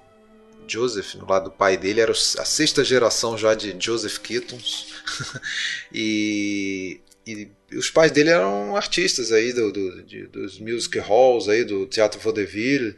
Joseph, 0.69 1.15
no 1.15 1.27
lado 1.27 1.45
do 1.45 1.51
pai 1.51 1.77
dele, 1.77 2.01
era 2.01 2.13
a 2.13 2.45
sexta 2.45 2.85
geração 2.85 3.37
já 3.37 3.55
de 3.55 3.75
Joseph 3.79 4.19
Keatons. 4.19 4.95
e, 5.93 7.01
e, 7.27 7.49
os 7.73 7.91
pais 7.91 8.11
dele 8.11 8.31
eram 8.31 8.77
artistas 8.77 9.33
aí 9.33 9.53
do, 9.53 9.73
do 9.73 10.03
de, 10.03 10.27
dos 10.27 10.59
music 10.59 10.99
halls 10.99 11.49
aí 11.49 11.65
do 11.65 11.87
Teatro 11.87 12.21
Vaudeville, 12.21 12.97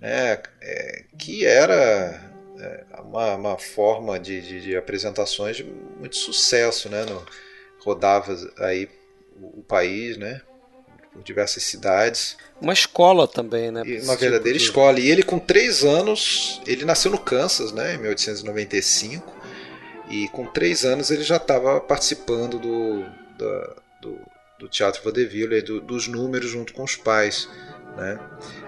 né, 0.00 0.42
é, 0.60 1.04
que 1.18 1.44
era 1.44 2.32
é, 2.58 2.84
uma, 3.00 3.34
uma, 3.34 3.58
forma 3.58 4.18
de, 4.18 4.40
de, 4.40 4.60
de, 4.60 4.76
apresentações 4.76 5.56
de 5.56 5.64
muito 5.64 6.16
sucesso, 6.16 6.88
né, 6.88 7.04
no, 7.04 7.24
rodava 7.80 8.36
aí 8.58 8.88
o, 9.40 9.60
o 9.60 9.62
país, 9.62 10.16
né, 10.16 10.42
por 11.12 11.22
diversas 11.22 11.62
cidades. 11.64 12.36
Uma 12.60 12.72
escola 12.72 13.28
também, 13.28 13.70
né? 13.70 13.82
Uma 13.82 14.16
verdadeira 14.16 14.58
tipo 14.58 14.58
de... 14.58 14.64
escola. 14.64 14.98
E 14.98 15.10
ele, 15.10 15.22
com 15.22 15.38
três 15.38 15.84
anos, 15.84 16.60
ele 16.66 16.84
nasceu 16.84 17.10
no 17.10 17.18
Kansas, 17.18 17.72
né, 17.72 17.94
em 17.94 17.98
1895. 17.98 19.42
E 20.08 20.28
com 20.28 20.46
três 20.46 20.84
anos 20.84 21.10
ele 21.10 21.22
já 21.22 21.36
estava 21.36 21.80
participando 21.80 22.58
do, 22.58 23.02
da, 23.38 23.76
do, 24.00 24.18
do, 24.58 24.68
Teatro 24.68 25.02
Vaudeville, 25.02 25.62
do, 25.62 25.80
dos 25.80 26.06
números 26.08 26.50
junto 26.50 26.72
com 26.72 26.84
os 26.84 26.96
pais. 26.96 27.48
Né? 27.96 28.18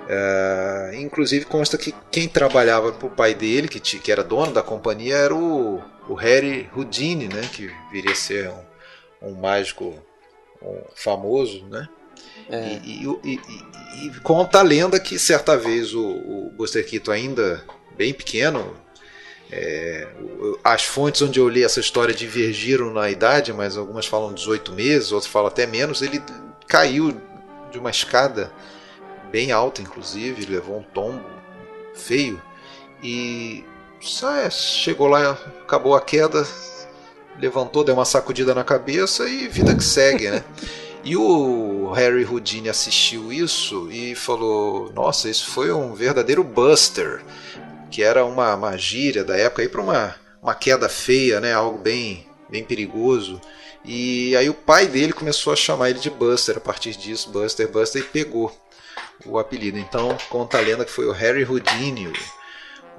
É, 0.09 0.93
inclusive 0.95 1.45
consta 1.45 1.77
que 1.77 1.95
quem 2.11 2.29
trabalhava 2.29 2.93
para 2.93 3.07
o 3.07 3.11
pai 3.11 3.35
dele, 3.35 3.69
que, 3.69 3.81
que 3.81 4.13
era 4.13 4.25
dono 4.25 4.53
da 4.53 4.63
companhia, 4.63 5.17
era 5.17 5.35
o, 5.35 5.83
o 6.09 6.15
Harry 6.15 6.69
Houdini, 6.75 7.29
né? 7.29 7.43
que 7.53 7.71
viria 7.93 8.13
a 8.13 8.17
ser 8.17 8.51
um, 9.21 9.31
um 9.31 9.35
mágico 9.35 9.95
um, 10.63 10.83
famoso, 10.95 11.65
né? 11.67 11.89
É. 12.49 12.81
E, 12.85 13.05
e, 13.05 13.31
e, 13.33 14.07
e, 14.07 14.21
conta 14.21 14.59
a 14.59 14.63
lenda 14.63 14.99
que 15.01 15.19
certa 15.19 15.57
vez 15.57 15.95
o, 15.95 16.05
o 16.05 16.53
Buster 16.57 16.87
Keaton, 16.87 17.13
ainda 17.13 17.65
bem 17.97 18.13
pequeno, 18.13 18.77
é, 19.51 20.09
as 20.63 20.83
fontes 20.83 21.23
onde 21.23 21.39
eu 21.39 21.49
li 21.49 21.63
essa 21.63 21.81
história 21.81 22.15
divergiram 22.15 22.93
na 22.93 23.11
idade, 23.11 23.53
mas 23.53 23.77
algumas 23.77 24.07
falam 24.07 24.33
18 24.33 24.73
meses, 24.73 25.13
outras 25.13 25.31
falam 25.31 25.49
até 25.49 25.67
menos. 25.67 26.03
Ele 26.03 26.23
caiu 26.67 27.17
de 27.71 27.79
uma 27.79 27.91
escada 27.91 28.53
bem 29.31 29.53
alta, 29.53 29.83
inclusive, 29.83 30.47
levou 30.47 30.79
um 30.79 30.83
tombo 30.83 31.25
feio 31.95 32.41
e 33.03 33.65
só 34.01 34.49
chegou 34.51 35.07
lá, 35.07 35.33
acabou 35.63 35.95
a 35.95 36.01
queda, 36.01 36.47
levantou, 37.39 37.85
deu 37.85 37.95
uma 37.95 38.05
sacudida 38.05 38.55
na 38.55 38.65
cabeça 38.65 39.29
e 39.29 39.49
vida 39.49 39.75
que 39.75 39.85
segue, 39.85 40.31
né? 40.31 40.45
E 41.05 41.17
o 41.19 41.93
Harry 41.93 42.25
Houdini 42.25 42.71
assistiu 42.71 43.31
isso 43.31 43.91
e 43.91 44.15
falou: 44.15 44.91
Nossa, 44.95 45.29
isso 45.29 45.51
foi 45.51 45.71
um 45.71 45.95
verdadeiro 45.95 46.43
buster, 46.43 47.23
que 47.91 48.03
era 48.03 48.25
uma, 48.25 48.55
uma 48.55 48.77
gíria 48.79 49.23
da 49.23 49.37
época 49.37 49.69
para 49.69 49.83
uma, 49.83 50.15
uma 50.43 50.55
queda 50.55 50.89
feia, 50.89 51.41
né? 51.41 51.53
algo 51.53 51.79
bem, 51.79 52.27
bem 52.49 52.65
perigoso. 52.65 53.39
E 53.85 54.35
aí 54.35 54.49
o 54.49 54.55
pai 54.55 54.87
dele 54.87 55.13
começou 55.13 55.53
a 55.53 55.57
chamar 55.57 55.91
ele 55.91 55.99
de 55.99 56.09
Buster 56.09 56.57
a 56.57 56.61
partir 56.61 56.97
disso, 56.97 57.29
Buster, 57.29 57.71
Buster, 57.71 58.01
e 58.01 58.05
pegou 58.07 58.51
o 59.27 59.39
apelido. 59.39 59.79
Então 59.79 60.17
conta 60.31 60.57
a 60.57 60.61
lenda 60.63 60.87
que 60.87 60.91
foi 60.91 61.05
o 61.05 61.13
Harry 61.13 61.45
Houdini, 61.45 62.11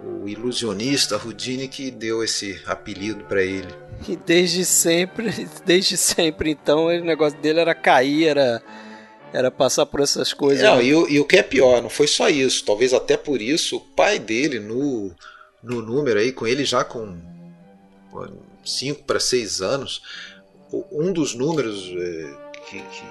o 0.03 0.27
ilusionista 0.27 1.15
Houdini 1.15 1.67
que 1.67 1.89
deu 1.91 2.23
esse 2.23 2.61
apelido 2.65 3.23
para 3.25 3.43
ele. 3.43 3.73
E 4.07 4.15
desde 4.15 4.65
sempre, 4.65 5.47
desde 5.65 5.97
sempre 5.97 6.51
então, 6.51 6.85
o 6.87 6.99
negócio 7.01 7.39
dele 7.39 7.59
era 7.59 7.73
cair, 7.73 8.27
era 8.27 8.61
era 9.33 9.51
passar 9.51 9.85
por 9.85 9.99
essas 9.99 10.31
coisas. 10.31 10.63
Não, 10.63 10.81
e, 10.81 10.95
o, 10.95 11.09
e 11.09 11.19
o 11.19 11.25
que 11.25 11.35
é 11.35 11.43
pior, 11.43 11.81
não 11.81 11.89
foi 11.89 12.07
só 12.07 12.29
isso. 12.29 12.63
Talvez 12.63 12.93
até 12.93 13.17
por 13.17 13.41
isso 13.41 13.77
o 13.77 13.81
pai 13.81 14.17
dele 14.17 14.61
no, 14.61 15.11
no 15.61 15.81
número 15.81 16.19
aí, 16.19 16.31
com 16.31 16.47
ele 16.47 16.63
já 16.63 16.85
com 16.85 17.17
5 18.63 19.03
para 19.03 19.19
6 19.19 19.61
anos, 19.61 20.01
um 20.89 21.11
dos 21.11 21.35
números 21.35 21.91
é, 21.97 22.33
que, 22.69 22.79
que, 22.79 23.03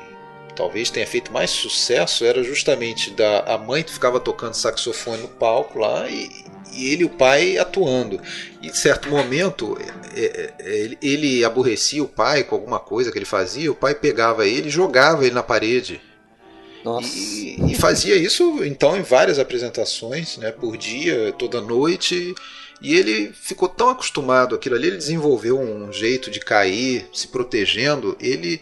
talvez 0.56 0.88
tenha 0.88 1.06
feito 1.06 1.30
mais 1.30 1.50
sucesso 1.50 2.24
era 2.24 2.42
justamente 2.42 3.10
da 3.10 3.40
a 3.40 3.58
mãe 3.58 3.82
que 3.82 3.92
ficava 3.92 4.18
tocando 4.18 4.54
saxofone 4.54 5.22
no 5.22 5.28
palco 5.28 5.78
lá 5.78 6.08
e, 6.08 6.30
e 6.74 6.92
ele 6.92 7.02
e 7.02 7.06
o 7.06 7.10
pai 7.10 7.58
atuando. 7.58 8.20
E 8.60 8.68
em 8.68 8.72
certo 8.72 9.08
momento 9.08 9.78
é, 10.14 10.52
é, 10.58 10.78
ele, 10.78 10.98
ele 11.00 11.44
aborrecia 11.44 12.02
o 12.02 12.08
pai 12.08 12.44
com 12.44 12.54
alguma 12.54 12.80
coisa 12.80 13.10
que 13.10 13.18
ele 13.18 13.24
fazia, 13.24 13.70
o 13.70 13.76
pai 13.76 13.94
pegava 13.94 14.46
ele 14.46 14.68
e 14.68 14.70
jogava 14.70 15.24
ele 15.24 15.34
na 15.34 15.42
parede. 15.42 16.00
E, 17.02 17.72
e, 17.72 17.74
fazia 17.74 18.14
isso 18.14 18.62
então 18.62 18.94
em 18.96 19.02
várias 19.02 19.38
apresentações, 19.38 20.36
né, 20.36 20.52
por 20.52 20.76
dia, 20.76 21.32
toda 21.38 21.60
noite. 21.60 22.34
E 22.82 22.94
ele 22.94 23.32
ficou 23.32 23.68
tão 23.68 23.88
acostumado 23.88 24.54
àquilo 24.54 24.74
ali, 24.74 24.88
ele 24.88 24.98
desenvolveu 24.98 25.58
um 25.58 25.90
jeito 25.90 26.30
de 26.30 26.40
cair, 26.40 27.08
se 27.12 27.28
protegendo. 27.28 28.14
Ele 28.20 28.60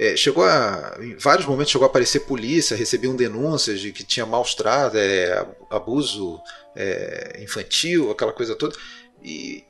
é, 0.00 0.16
chegou 0.16 0.44
a, 0.44 0.96
em 0.98 1.14
vários 1.16 1.46
momentos 1.46 1.70
chegou 1.70 1.84
a 1.84 1.90
aparecer 1.90 2.20
polícia, 2.20 2.74
recebiam 2.74 3.14
denúncias 3.14 3.80
de 3.80 3.92
que 3.92 4.02
tinha 4.02 4.24
maus 4.24 4.54
tratos, 4.54 4.98
é, 4.98 5.46
abuso 5.70 6.40
é, 6.74 7.38
infantil, 7.42 8.10
aquela 8.10 8.32
coisa 8.32 8.56
toda. 8.56 8.74
E, 9.22 9.62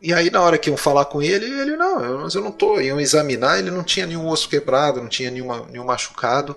e 0.00 0.14
aí 0.14 0.30
na 0.30 0.40
hora 0.40 0.58
que 0.58 0.70
iam 0.70 0.76
falar 0.76 1.06
com 1.06 1.20
ele, 1.20 1.46
ele 1.46 1.76
não, 1.76 2.20
mas 2.20 2.36
eu 2.36 2.40
não 2.40 2.52
tô, 2.52 2.80
iam 2.80 3.00
examinar, 3.00 3.58
ele 3.58 3.72
não 3.72 3.82
tinha 3.82 4.06
nenhum 4.06 4.28
osso 4.28 4.48
quebrado, 4.48 5.02
não 5.02 5.08
tinha 5.08 5.28
nenhuma, 5.28 5.66
nenhum 5.68 5.84
machucado. 5.84 6.54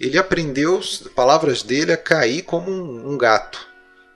Ele 0.00 0.18
aprendeu, 0.18 0.80
palavras 1.14 1.62
dele, 1.62 1.92
a 1.92 1.96
cair 1.96 2.42
como 2.42 2.68
um, 2.68 3.12
um 3.12 3.16
gato, 3.16 3.64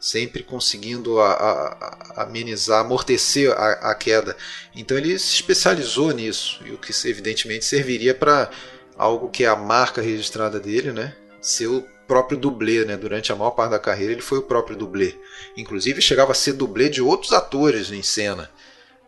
sempre 0.00 0.42
conseguindo 0.42 1.20
a, 1.20 1.32
a, 1.32 1.94
a 2.16 2.22
amenizar, 2.22 2.80
amortecer 2.80 3.52
a, 3.52 3.94
queda. 3.94 4.34
Então 4.74 4.96
ele 4.96 5.18
se 5.18 5.34
especializou 5.34 6.10
nisso, 6.12 6.62
e 6.64 6.72
o 6.72 6.78
que 6.78 6.92
evidentemente 7.06 7.66
serviria 7.66 8.14
para 8.14 8.50
algo 8.96 9.28
que 9.28 9.44
é 9.44 9.48
a 9.48 9.56
marca 9.56 10.00
registrada 10.00 10.58
dele, 10.58 10.92
né? 10.92 11.14
Ser 11.40 11.66
o 11.66 11.82
próprio 12.08 12.38
dublê, 12.38 12.84
né? 12.84 12.96
Durante 12.96 13.30
a 13.30 13.36
maior 13.36 13.50
parte 13.50 13.72
da 13.72 13.78
carreira 13.78 14.12
ele 14.12 14.22
foi 14.22 14.38
o 14.38 14.42
próprio 14.42 14.76
dublê. 14.76 15.14
Inclusive 15.56 16.00
chegava 16.00 16.32
a 16.32 16.34
ser 16.34 16.54
dublê 16.54 16.88
de 16.88 17.02
outros 17.02 17.32
atores 17.32 17.92
em 17.92 18.02
cena 18.02 18.50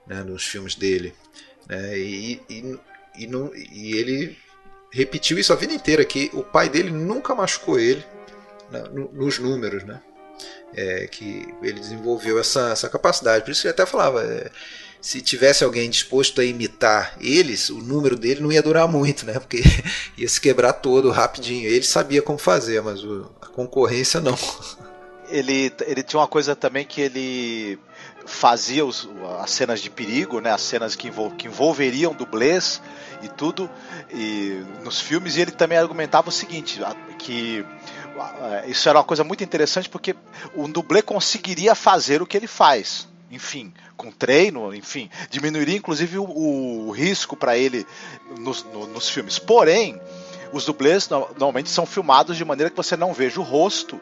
né, 0.06 0.22
nos 0.22 0.44
filmes 0.46 0.75
dele. 0.75 1.14
Né, 1.68 1.99
e, 1.99 2.40
e, 2.49 2.78
e, 3.18 3.26
não, 3.26 3.50
e, 3.54 3.96
ele 3.96 4.37
repetiu 4.90 5.38
isso 5.38 5.52
a 5.52 5.56
vida 5.56 5.72
inteira, 5.72 6.04
que 6.04 6.30
o 6.34 6.42
pai 6.42 6.68
dele 6.68 6.90
nunca 6.90 7.34
machucou 7.34 7.78
ele 7.78 8.04
né, 8.70 8.82
nos 9.12 9.38
números, 9.38 9.84
né? 9.84 10.00
É, 10.75 11.06
que 11.06 11.46
ele 11.62 11.78
desenvolveu 11.78 12.38
essa, 12.38 12.70
essa 12.70 12.88
capacidade. 12.88 13.44
Por 13.44 13.50
isso 13.50 13.61
que 13.61 13.68
ele 13.68 13.75
até 13.75 13.84
falava, 13.84 14.22
é, 14.22 14.50
se 15.02 15.20
tivesse 15.20 15.64
alguém 15.64 15.90
disposto 15.90 16.40
a 16.40 16.44
imitar 16.44 17.16
eles, 17.20 17.68
o 17.68 17.78
número 17.78 18.16
dele 18.16 18.40
não 18.40 18.52
ia 18.52 18.62
durar 18.62 18.87
muito, 18.87 19.26
né? 19.26 19.34
Porque 19.34 19.61
ia 20.16 20.28
se 20.28 20.40
quebrar 20.40 20.72
todo 20.75 21.11
rapidinho. 21.11 21.68
Ele 21.68 21.82
sabia 21.82 22.22
como 22.22 22.38
fazer, 22.38 22.80
mas 22.80 23.02
o, 23.02 23.30
a 23.42 23.46
concorrência 23.46 24.20
não. 24.20 24.38
Ele, 25.28 25.72
ele 25.87 26.02
tinha 26.02 26.20
uma 26.20 26.28
coisa 26.28 26.54
também 26.54 26.87
que 26.87 27.00
ele 27.00 27.78
fazia 28.25 28.84
os, 28.84 29.08
as 29.40 29.50
cenas 29.50 29.80
de 29.80 29.90
perigo, 29.90 30.40
né, 30.40 30.52
as 30.52 30.62
cenas 30.62 30.94
que, 30.94 31.08
envol, 31.08 31.30
que 31.32 31.49
envolveriam 31.49 32.12
dublês 32.12 32.80
e 33.22 33.28
tudo 33.28 33.68
e 34.11 34.62
nos 34.84 35.00
filmes, 35.00 35.37
e 35.37 35.40
ele 35.40 35.50
também 35.50 35.78
argumentava 35.78 36.28
o 36.28 36.32
seguinte, 36.32 36.80
que 37.18 37.64
isso 38.66 38.88
era 38.88 38.99
uma 38.99 39.04
coisa 39.04 39.25
muito 39.25 39.42
interessante 39.45 39.88
porque 39.88 40.14
o 40.54 40.69
dublê 40.69 41.02
conseguiria 41.02 41.75
fazer 41.75 42.23
o 42.23 42.26
que 42.26 42.37
ele 42.37 42.47
faz, 42.47 43.09
enfim, 43.31 43.73
com 43.97 44.11
treino, 44.11 44.75
enfim, 44.75 45.11
diminuiria 45.31 45.76
inclusive 45.76 46.19
o, 46.19 46.25
o 46.25 46.90
risco 46.90 47.37
para 47.37 47.57
ele 47.57 47.87
nos, 48.38 48.64
no, 48.64 48.87
nos 48.87 49.09
filmes. 49.09 49.38
Porém, 49.38 50.00
os 50.52 50.64
dublês 50.64 51.09
normalmente 51.09 51.71
são 51.71 51.87
filmados 51.87 52.37
de 52.37 52.45
maneira 52.45 52.71
que 52.71 52.76
você 52.76 52.97
não 52.97 53.12
veja 53.12 53.40
o 53.40 53.45
rosto 53.45 54.00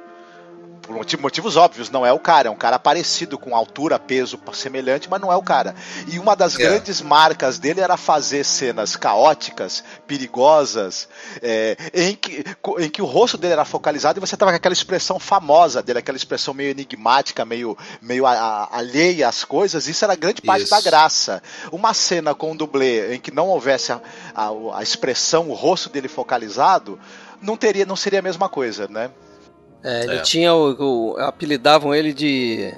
por 0.91 1.21
motivos 1.21 1.57
óbvios, 1.57 1.89
não 1.89 2.05
é 2.05 2.13
o 2.13 2.19
cara, 2.19 2.49
é 2.49 2.51
um 2.51 2.57
cara 2.57 2.79
parecido 2.79 3.39
com 3.39 3.55
altura, 3.55 3.99
peso 3.99 4.39
semelhante, 4.53 5.09
mas 5.09 5.21
não 5.21 5.33
é 5.33 5.37
o 5.37 5.43
cara. 5.43 5.75
E 6.09 6.19
uma 6.19 6.35
das 6.35 6.59
é. 6.59 6.63
grandes 6.65 7.01
marcas 7.01 7.59
dele 7.59 7.81
era 7.81 7.97
fazer 7.97 8.45
cenas 8.45 8.97
caóticas, 8.97 9.85
perigosas, 10.07 11.09
é, 11.41 11.77
em, 11.95 12.17
que, 12.17 12.45
em 12.79 12.91
que 12.91 13.01
o 13.01 13.05
rosto 13.05 13.39
dele 13.39 13.53
era 13.53 13.65
focalizado 13.65 14.19
e 14.19 14.21
você 14.21 14.37
tava 14.37 14.51
com 14.51 14.57
aquela 14.57 14.73
expressão 14.73 15.19
famosa 15.21 15.83
dele, 15.83 16.01
aquela 16.01 16.17
expressão 16.17 16.53
meio 16.53 16.71
enigmática, 16.71 17.45
meio, 17.45 17.79
meio 18.03 18.27
a, 18.27 18.33
a, 18.33 18.79
alheia 18.79 19.29
às 19.29 19.45
coisas, 19.45 19.87
isso 19.87 20.05
era 20.05 20.17
grande 20.17 20.43
parte 20.43 20.65
isso. 20.65 20.71
da 20.71 20.81
graça. 20.81 21.43
Uma 21.71 21.95
cena 21.95 22.35
com 22.35 22.51
um 22.51 22.57
dublê 22.57 23.15
em 23.15 23.21
que 23.21 23.31
não 23.31 23.47
houvesse 23.49 23.93
a, 23.93 24.01
a, 24.35 24.51
a 24.75 24.83
expressão, 24.83 25.51
o 25.51 25.55
rosto 25.55 25.89
dele 25.89 26.09
focalizado, 26.09 26.99
não 27.41 27.57
teria, 27.57 27.87
não 27.87 27.97
seria 27.97 28.19
a 28.19 28.23
mesma 28.23 28.49
coisa, 28.49 28.89
né? 28.89 29.11
É, 29.83 30.05
ele 30.05 30.17
é. 30.17 30.23
tinha 30.23 30.55
o, 30.55 31.13
o, 31.13 31.17
apelidavam 31.19 31.95
ele 31.95 32.13
de 32.13 32.73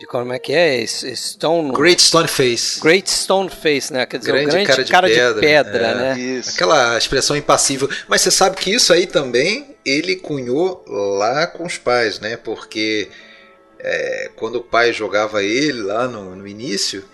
de 0.00 0.06
como 0.06 0.32
é 0.32 0.38
que 0.38 0.54
é? 0.54 0.84
Stone 0.86 1.72
Great 1.72 2.00
Stone 2.00 2.26
Face. 2.26 2.80
Great 2.80 3.10
Stone 3.10 3.50
Face, 3.50 3.92
né? 3.92 4.06
Quer 4.06 4.18
dizer, 4.18 4.32
grande, 4.32 4.50
grande 4.50 4.66
cara, 4.66 4.84
de, 4.84 4.90
cara 4.90 5.06
pedra, 5.08 5.34
de 5.34 5.40
pedra, 5.40 5.86
é, 5.86 5.94
né? 5.94 6.18
Isso. 6.18 6.50
Aquela 6.50 6.96
expressão 6.96 7.36
impassível. 7.36 7.86
Mas 8.08 8.22
você 8.22 8.30
sabe 8.30 8.56
que 8.56 8.72
isso 8.72 8.94
aí 8.94 9.06
também 9.06 9.76
ele 9.84 10.16
cunhou 10.16 10.82
lá 10.88 11.46
com 11.46 11.66
os 11.66 11.76
pais, 11.76 12.18
né? 12.18 12.38
Porque 12.38 13.10
é, 13.78 14.30
quando 14.36 14.56
o 14.56 14.64
pai 14.64 14.90
jogava 14.90 15.42
ele 15.42 15.82
lá 15.82 16.08
no, 16.08 16.34
no 16.34 16.48
início, 16.48 17.04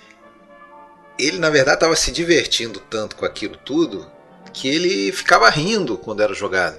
ele 1.18 1.38
na 1.40 1.50
verdade 1.50 1.78
estava 1.78 1.96
se 1.96 2.12
divertindo 2.12 2.80
tanto 2.88 3.16
com 3.16 3.24
aquilo 3.24 3.56
tudo 3.64 4.08
que 4.52 4.68
ele 4.68 5.10
ficava 5.10 5.50
rindo 5.50 5.98
quando 5.98 6.22
era 6.22 6.32
jogado, 6.32 6.78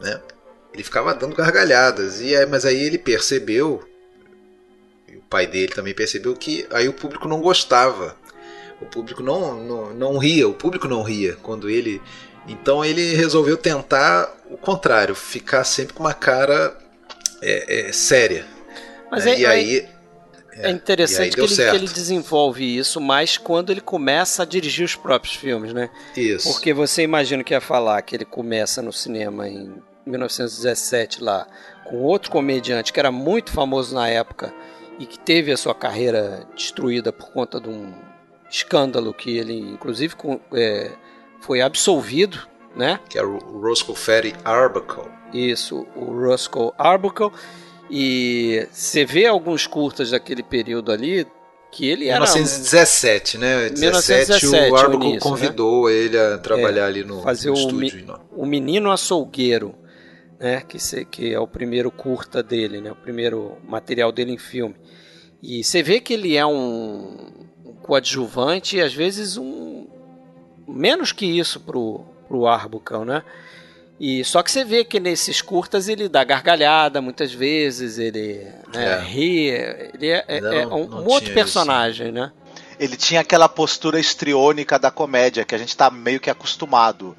né? 0.00 0.22
Ele 0.72 0.82
ficava 0.82 1.14
dando 1.14 1.34
gargalhadas. 1.34 2.20
E 2.20 2.34
mas 2.46 2.64
aí 2.64 2.82
ele 2.82 2.98
percebeu, 2.98 3.82
e 5.08 5.16
o 5.16 5.22
pai 5.22 5.46
dele 5.46 5.72
também 5.72 5.94
percebeu 5.94 6.34
que 6.34 6.66
aí 6.70 6.88
o 6.88 6.92
público 6.92 7.28
não 7.28 7.40
gostava. 7.40 8.16
O 8.80 8.86
público 8.86 9.22
não, 9.22 9.60
não, 9.62 9.94
não 9.94 10.18
ria, 10.18 10.48
o 10.48 10.54
público 10.54 10.86
não 10.86 11.02
ria 11.02 11.36
quando 11.42 11.68
ele. 11.68 12.00
Então 12.46 12.84
ele 12.84 13.14
resolveu 13.14 13.56
tentar 13.56 14.32
o 14.48 14.56
contrário, 14.56 15.14
ficar 15.14 15.64
sempre 15.64 15.94
com 15.94 16.04
uma 16.04 16.14
cara 16.14 16.76
é, 17.42 17.88
é, 17.88 17.92
séria. 17.92 18.46
Mas 19.10 19.24
né? 19.24 19.32
é, 19.32 19.38
e 19.40 19.46
aí, 19.46 19.88
é, 20.52 20.70
interessante 20.70 21.34
que 21.34 21.40
ele, 21.40 21.54
que 21.54 21.62
ele, 21.62 21.88
desenvolve 21.88 22.64
isso 22.64 23.00
mais 23.00 23.36
quando 23.36 23.70
ele 23.70 23.80
começa 23.80 24.42
a 24.42 24.46
dirigir 24.46 24.84
os 24.84 24.96
próprios 24.96 25.36
filmes, 25.36 25.72
né? 25.72 25.90
Isso. 26.16 26.52
Porque 26.52 26.72
você 26.72 27.02
imagina 27.02 27.44
que 27.44 27.54
ia 27.54 27.60
falar 27.60 28.00
que 28.02 28.16
ele 28.16 28.24
começa 28.24 28.82
no 28.82 28.92
cinema 28.92 29.48
em 29.48 29.74
1917 30.08 31.22
lá, 31.22 31.46
com 31.84 32.02
outro 32.02 32.30
comediante 32.30 32.92
que 32.92 33.00
era 33.00 33.10
muito 33.10 33.52
famoso 33.52 33.94
na 33.94 34.08
época 34.08 34.52
e 34.98 35.06
que 35.06 35.18
teve 35.18 35.52
a 35.52 35.56
sua 35.56 35.74
carreira 35.74 36.46
destruída 36.54 37.12
por 37.12 37.30
conta 37.30 37.60
de 37.60 37.68
um 37.68 37.92
escândalo 38.50 39.14
que 39.14 39.36
ele, 39.36 39.58
inclusive, 39.58 40.14
é, 40.52 40.90
foi 41.40 41.60
absolvido, 41.60 42.38
né? 42.74 42.98
Que 43.08 43.18
é 43.18 43.22
o 43.22 43.38
Roscoe 43.38 43.94
Ferry 43.94 44.34
Arbuckle. 44.44 45.08
Isso, 45.32 45.86
o 45.94 46.04
Roscoe 46.04 46.72
Arbuckle. 46.78 47.30
E 47.90 48.66
você 48.70 49.04
vê 49.04 49.26
alguns 49.26 49.66
curtas 49.66 50.10
daquele 50.10 50.42
período 50.42 50.90
ali, 50.90 51.26
que 51.70 51.88
ele 51.88 52.08
era 52.08 52.20
1917, 52.20 53.38
né? 53.38 53.70
1917 53.70 54.46
o 54.46 54.76
Arbuckle 54.76 55.12
né? 55.12 55.18
convidou 55.20 55.86
né? 55.86 55.94
ele 55.94 56.18
a 56.18 56.38
trabalhar 56.38 56.84
é, 56.84 56.86
ali 56.86 57.04
no, 57.04 57.22
fazer 57.22 57.48
no 57.48 57.54
o 57.54 57.58
estúdio. 57.58 58.20
o 58.32 58.46
Menino 58.46 58.90
Açougueiro 58.90 59.74
né, 60.38 60.62
que, 60.66 60.78
se, 60.78 61.04
que 61.04 61.32
é 61.32 61.38
o 61.38 61.46
primeiro 61.46 61.90
curta 61.90 62.42
dele, 62.42 62.80
né, 62.80 62.92
o 62.92 62.96
primeiro 62.96 63.58
material 63.66 64.12
dele 64.12 64.32
em 64.32 64.38
filme. 64.38 64.76
E 65.42 65.62
você 65.62 65.82
vê 65.82 66.00
que 66.00 66.14
ele 66.14 66.36
é 66.36 66.44
um, 66.44 67.46
um 67.64 67.72
coadjuvante 67.74 68.76
e 68.76 68.80
às 68.80 68.92
vezes 68.92 69.36
um 69.36 69.86
menos 70.66 71.12
que 71.12 71.26
isso 71.26 71.60
pro, 71.60 72.04
pro 72.26 72.46
Arbuckle, 72.46 73.04
né? 73.04 73.22
E 74.00 74.22
só 74.24 74.42
que 74.42 74.50
você 74.52 74.64
vê 74.64 74.84
que 74.84 75.00
nesses 75.00 75.42
curtas 75.42 75.88
ele 75.88 76.08
dá 76.08 76.22
gargalhada 76.22 77.00
muitas 77.00 77.32
vezes, 77.32 77.98
ele 77.98 78.46
né, 78.72 78.92
é. 78.92 79.00
ri, 79.00 79.48
ele 79.48 80.08
é, 80.08 80.24
é, 80.28 80.38
é 80.38 80.66
um, 80.66 81.00
um 81.00 81.08
outro 81.08 81.32
personagem, 81.34 82.08
isso. 82.08 82.14
né? 82.14 82.32
Ele 82.78 82.96
tinha 82.96 83.20
aquela 83.20 83.48
postura 83.48 83.98
estriônica 83.98 84.78
da 84.78 84.88
comédia 84.88 85.44
que 85.44 85.54
a 85.54 85.58
gente 85.58 85.70
está 85.70 85.90
meio 85.90 86.20
que 86.20 86.30
acostumado. 86.30 87.16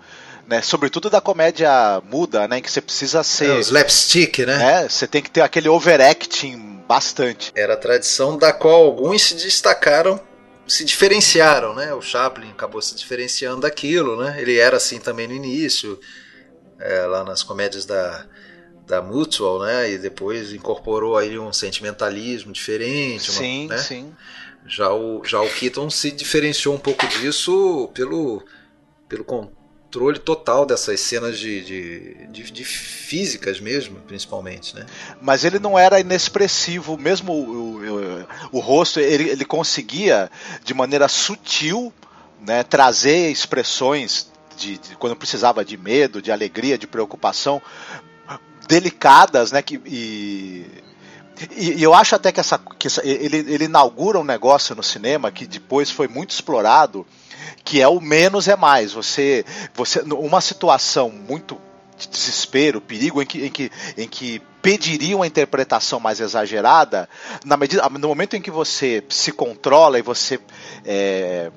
Né? 0.49 0.63
Sobretudo 0.63 1.11
da 1.11 1.21
comédia 1.21 2.01
muda, 2.09 2.47
né? 2.47 2.57
Em 2.57 2.61
que 2.61 2.71
você 2.71 2.81
precisa 2.81 3.21
ser. 3.23 3.51
É, 3.51 3.59
slapstick, 3.59 4.39
né? 4.39 4.57
né? 4.57 4.89
Você 4.89 5.05
tem 5.05 5.21
que 5.21 5.29
ter 5.29 5.41
aquele 5.41 5.69
overacting 5.69 6.81
bastante. 6.87 7.51
Era 7.55 7.75
a 7.75 7.77
tradição 7.77 8.35
da 8.35 8.51
qual 8.51 8.83
alguns 8.83 9.21
se 9.21 9.35
destacaram, 9.35 10.19
se 10.67 10.83
diferenciaram, 10.83 11.75
né? 11.75 11.93
O 11.93 12.01
Chaplin 12.01 12.49
acabou 12.49 12.81
se 12.81 12.95
diferenciando 12.95 13.61
daquilo, 13.61 14.19
né? 14.19 14.41
Ele 14.41 14.57
era 14.57 14.77
assim 14.77 14.99
também 14.99 15.27
no 15.27 15.35
início, 15.35 15.99
é, 16.79 17.05
lá 17.05 17.23
nas 17.23 17.43
comédias 17.43 17.85
da, 17.85 18.25
da 18.87 19.03
Mutual, 19.03 19.59
né? 19.61 19.91
E 19.91 19.99
depois 19.99 20.51
incorporou 20.51 21.15
aí 21.15 21.37
um 21.37 21.53
sentimentalismo 21.53 22.51
diferente. 22.51 23.29
Sim, 23.31 23.65
uma, 23.67 23.75
né? 23.75 23.81
sim. 23.81 24.15
Já 24.65 24.91
o, 24.91 25.23
já 25.23 25.39
o 25.39 25.47
Keaton 25.47 25.91
se 25.91 26.09
diferenciou 26.09 26.73
um 26.73 26.79
pouco 26.79 27.05
disso 27.07 27.91
pelo, 27.93 28.43
pelo 29.07 29.23
controle 29.89 30.19
total 30.19 30.67
dessas 30.67 30.99
cenas 30.99 31.39
de, 31.39 31.61
de, 31.61 32.27
de, 32.27 32.51
de, 32.51 32.63
físicas 32.63 33.59
mesmo, 33.59 33.99
principalmente, 34.01 34.75
né? 34.75 34.85
Mas 35.19 35.43
ele 35.43 35.57
não 35.57 35.77
era 35.77 35.99
inexpressivo, 35.99 36.95
mesmo 36.95 37.33
o, 37.33 37.77
o, 37.77 38.27
o 38.51 38.59
rosto, 38.59 38.99
ele, 38.99 39.29
ele 39.29 39.43
conseguia, 39.43 40.29
de 40.63 40.75
maneira 40.75 41.07
sutil, 41.07 41.91
né, 42.39 42.61
trazer 42.61 43.31
expressões 43.31 44.31
de, 44.55 44.77
de, 44.77 44.95
quando 44.95 45.15
precisava 45.15 45.65
de 45.65 45.75
medo, 45.75 46.21
de 46.21 46.31
alegria, 46.31 46.77
de 46.77 46.85
preocupação, 46.85 47.59
delicadas, 48.67 49.51
né, 49.51 49.63
que, 49.63 49.81
e 49.87 50.67
e, 51.55 51.81
eu 51.81 51.93
acho 51.93 52.15
até 52.15 52.31
que, 52.31 52.39
essa, 52.39 52.59
que 52.77 52.87
essa, 52.87 53.05
ele, 53.05 53.37
ele 53.37 53.65
inaugura 53.65 54.19
um 54.19 54.23
negócio 54.23 54.75
no 54.75 54.83
cinema 54.83 55.31
que 55.31 55.45
depois 55.45 55.89
foi 55.89 56.07
muito 56.07 56.31
explorado, 56.31 57.05
que 57.63 57.81
é 57.81 57.87
o 57.87 57.99
menos 57.99 58.47
é 58.47 58.55
mais. 58.55 58.93
Você, 58.93 59.45
você 59.73 60.01
uma 60.01 60.41
situação 60.41 61.09
muito 61.09 61.59
de 61.97 62.07
desespero, 62.07 62.79
perigo, 62.79 63.21
em 63.21 63.25
que, 63.25 63.45
em 63.45 63.51
que, 63.51 63.71
em 63.97 64.07
que 64.07 64.41
pediria 64.61 65.15
uma 65.15 65.27
interpretação 65.27 65.99
mais 65.99 66.19
exagerada, 66.19 67.09
na 67.45 67.57
medida, 67.57 67.87
no 67.89 68.07
momento 68.07 68.35
em 68.35 68.41
que 68.41 68.51
você 68.51 69.03
se 69.09 69.31
controla 69.31 69.99
e 69.99 70.01
você 70.01 70.39
é, 70.85 71.51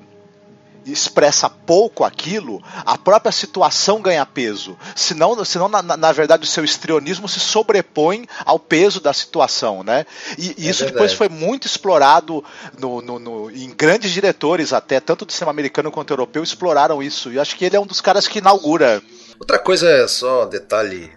expressa 0.85 1.49
pouco 1.49 2.03
aquilo, 2.03 2.61
a 2.85 2.97
própria 2.97 3.31
situação 3.31 4.01
ganha 4.01 4.25
peso. 4.25 4.77
Senão, 4.95 5.43
senão 5.45 5.67
na, 5.69 5.81
na 5.81 6.11
verdade, 6.11 6.43
o 6.43 6.47
seu 6.47 6.63
estrionismo 6.63 7.27
se 7.27 7.39
sobrepõe 7.39 8.27
ao 8.45 8.59
peso 8.59 8.99
da 8.99 9.13
situação, 9.13 9.83
né? 9.83 10.05
E, 10.37 10.55
e 10.57 10.67
é 10.67 10.69
isso 10.71 10.85
depois 10.85 11.13
foi 11.13 11.29
muito 11.29 11.67
explorado 11.67 12.43
no, 12.77 13.01
no, 13.01 13.19
no, 13.19 13.51
em 13.51 13.69
grandes 13.69 14.11
diretores, 14.11 14.73
até 14.73 14.99
tanto 14.99 15.25
do 15.25 15.31
cinema 15.31 15.51
americano 15.51 15.91
quanto 15.91 16.11
europeu, 16.11 16.43
exploraram 16.43 17.01
isso. 17.01 17.31
E 17.31 17.39
acho 17.39 17.55
que 17.55 17.65
ele 17.65 17.75
é 17.75 17.79
um 17.79 17.85
dos 17.85 18.01
caras 18.01 18.27
que 18.27 18.39
inaugura. 18.39 19.01
Outra 19.39 19.59
coisa 19.59 19.89
é 19.89 20.07
só 20.07 20.45
detalhe 20.45 21.11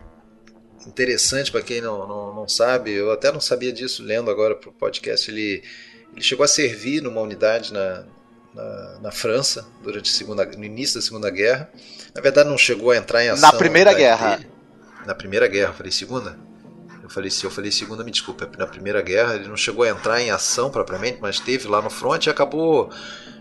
interessante 0.87 1.51
para 1.51 1.63
quem 1.63 1.81
não, 1.81 2.07
não, 2.07 2.35
não, 2.35 2.49
sabe, 2.49 2.93
eu 2.93 3.11
até 3.11 3.33
não 3.33 3.41
sabia 3.41 3.73
disso 3.73 4.03
lendo 4.03 4.31
agora 4.31 4.55
para 4.55 4.71
o 4.71 4.73
podcast. 4.73 5.31
Ele, 5.31 5.63
ele 6.13 6.23
chegou 6.23 6.45
a 6.45 6.49
servir 6.49 7.03
numa 7.03 7.21
unidade 7.21 7.73
na, 7.73 8.05
na, 8.57 8.99
na, 9.03 9.13
França 9.13 9.67
durante 9.83 10.11
a 10.11 10.15
segunda, 10.15 10.45
no 10.45 10.65
início 10.65 10.99
da 10.99 11.03
Segunda 11.05 11.31
Guerra. 11.31 11.71
Na 12.15 12.23
verdade, 12.23 12.49
não 12.49 12.57
chegou 12.57 12.91
a 12.91 12.97
entrar 12.97 13.23
em 13.23 13.29
ação. 13.29 13.53
Na 13.53 13.57
Primeira 13.57 13.93
Guerra. 13.93 14.37
Dele. 14.37 14.51
Na 15.07 15.15
Primeira 15.15 15.47
Guerra, 15.47 15.75
falei 15.75 15.93
segunda. 15.93 16.39
Eu 17.03 17.11
falei 17.11 17.31
se 17.31 17.45
eu 17.45 17.51
falei 17.51 17.71
segunda, 17.71 18.03
me 18.03 18.11
desculpa. 18.11 18.51
Na 18.59 18.67
Primeira 18.67 19.01
Guerra 19.03 19.35
ele 19.37 19.47
não 19.47 19.57
chegou 19.57 19.85
a 19.85 19.89
entrar 19.89 20.21
em 20.21 20.31
ação 20.31 20.71
propriamente, 20.71 21.19
mas 21.21 21.37
esteve 21.37 21.69
lá 21.69 21.81
no 21.81 21.91
front 21.91 22.27
e 22.27 22.31
acabou 22.31 22.91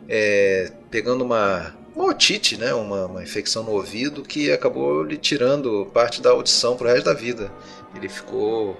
é, 0.08 0.72
pegando 0.92 1.24
uma, 1.24 1.74
uma 1.96 2.06
otite, 2.06 2.58
né, 2.58 2.74
uma, 2.74 3.08
uma 3.08 3.24
infecção 3.24 3.64
no 3.64 3.72
ouvido 3.72 4.22
que 4.22 4.52
acabou 4.52 5.02
lhe 5.02 5.18
tirando 5.18 5.90
parte 5.94 6.22
da 6.22 6.30
audição 6.30 6.76
para 6.76 6.88
o 6.88 6.90
resto 6.92 7.06
da 7.06 7.14
vida. 7.14 7.52
Ele 7.96 8.10
ficou 8.10 8.78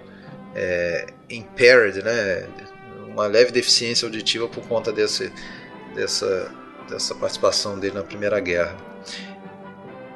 é, 0.54 1.08
impaired, 1.30 2.04
né, 2.04 2.48
uma 3.08 3.26
leve 3.26 3.52
deficiência 3.52 4.06
auditiva 4.06 4.48
por 4.48 4.68
conta 4.68 4.92
desse 4.92 5.32
dessa, 5.96 6.52
dessa 6.90 7.16
participação 7.16 7.80
dele 7.80 7.96
na 7.96 8.04
Primeira 8.04 8.40
Guerra. 8.40 8.76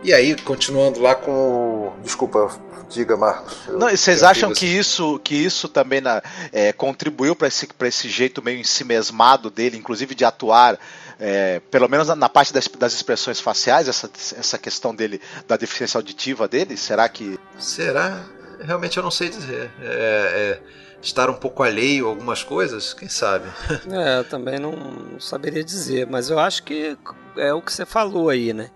E 0.04 0.13
aí, 0.13 0.36
continuando 0.36 1.00
lá 1.00 1.15
com. 1.15 1.94
Desculpa, 2.04 2.50
diga, 2.89 3.18
Marcos. 3.18 3.68
Não, 3.68 3.89
vocês 3.89 4.24
acham 4.24 4.54
que 4.54 4.65
isso, 4.65 5.20
que 5.20 5.36
isso 5.36 5.68
também 5.68 6.00
na, 6.00 6.22
é, 6.54 6.72
contribuiu 6.72 7.36
para 7.36 7.48
esse, 7.48 7.68
esse 7.82 8.08
jeito 8.08 8.42
meio 8.42 8.60
ensimesmado 8.60 9.50
dele, 9.50 9.78
inclusive 9.78 10.15
de 10.15 10.24
atuar, 10.24 10.80
é, 11.20 11.60
pelo 11.70 11.89
menos 11.89 12.08
na, 12.08 12.15
na 12.15 12.30
parte 12.30 12.54
das, 12.54 12.68
das, 12.68 12.94
expressões 12.94 13.42
faciais, 13.42 13.89
essa, 13.89 14.10
essa 14.38 14.58
questão 14.58 14.96
dele, 14.96 15.20
da 15.46 15.58
deficiência 15.58 15.98
auditiva 15.98 16.48
dele? 16.48 16.78
Será 16.78 17.10
que. 17.10 17.38
Será? 17.58 18.24
Realmente 18.62 18.96
eu 18.96 19.04
não 19.04 19.12
sei 19.12 19.28
dizer. 19.28 19.70
É, 19.82 20.60
é 20.65 20.80
estar 21.02 21.30
um 21.30 21.34
pouco 21.34 21.64
alheio 21.64 22.08
a 22.08 22.10
algumas 22.10 22.44
coisas, 22.44 22.94
quem 22.94 23.10
sabe? 23.10 23.48
É, 23.90 24.20
eu 24.20 24.24
também 24.24 24.60
não, 24.60 25.20
saberia 25.20 25.64
dizer, 25.64 26.08
mas 26.08 26.30
eu 26.30 26.40
acho 26.40 26.64
que 26.64 26.98
é 27.38 27.54
o 27.54 27.62
que 27.62 27.72
você 27.72 27.86
falou 27.86 28.30
aí, 28.30 28.54
né? 28.54 28.70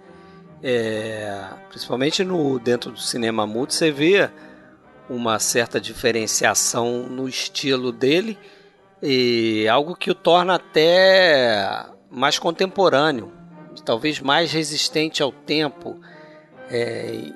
É, 0.62 1.46
principalmente 1.70 2.24
no 2.24 2.58
dentro 2.58 2.92
do 2.92 3.00
cinema 3.00 3.46
mudo, 3.46 3.74
você 3.74 3.92
vê 3.92 4.30
uma 5.10 5.38
certa 5.38 5.80
diferenciação 5.80 7.04
no 7.04 7.28
estilo 7.28 7.92
dele 7.92 8.38
e 9.02 9.68
algo 9.68 9.96
que 9.96 10.10
o 10.10 10.16
torna 10.16 10.56
até 10.56 11.86
mais 12.10 12.40
contemporâneo, 12.40 13.34
talvez 13.84 14.22
mais 14.22 14.54
resistente 14.54 15.22
ao 15.22 15.32
tempo. 15.32 16.00
É, 16.70 17.34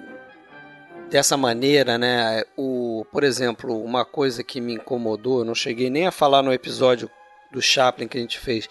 dessa 1.10 1.38
maneira, 1.38 1.98
né? 1.98 2.44
O, 2.56 2.87
por 3.12 3.24
exemplo, 3.24 3.82
uma 3.84 4.06
coisa 4.06 4.44
que 4.44 4.60
me 4.60 4.74
incomodou, 4.74 5.40
eu 5.40 5.46
não 5.46 5.56
cheguei 5.56 5.90
nem 5.90 6.08
a 6.08 6.12
falar 6.12 6.42
no 6.42 6.54
episódio 6.54 7.10
do 7.52 7.62
Chaplin 7.62 8.08
que 8.08 8.18
a 8.18 8.22
gente 8.22 8.40
fez, 8.40 8.70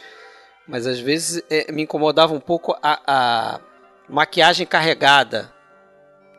mas 0.66 0.86
às 0.86 0.98
vezes 0.98 1.42
é, 1.50 1.70
me 1.72 1.82
incomodava 1.82 2.34
um 2.34 2.40
pouco 2.40 2.76
a, 2.82 3.00
a 3.06 3.60
maquiagem 4.08 4.66
carregada 4.66 5.52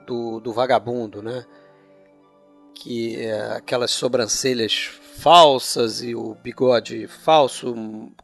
do, 0.06 0.40
do 0.40 0.54
vagabundo, 0.54 1.22
né? 1.22 1.46
Que 2.74 3.26
é 3.26 3.54
aquelas 3.54 3.92
sobrancelhas 3.92 4.92
falsas 5.18 6.04
e 6.04 6.16
o 6.16 6.36
bigode 6.36 7.08
falso, 7.08 7.76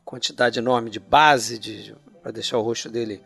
quantidade 0.05 0.59
enorme 0.59 0.89
de 0.89 0.99
base 0.99 1.57
de, 1.57 1.95
para 2.21 2.31
deixar 2.31 2.57
o 2.57 2.61
rosto 2.61 2.89
dele 2.89 3.21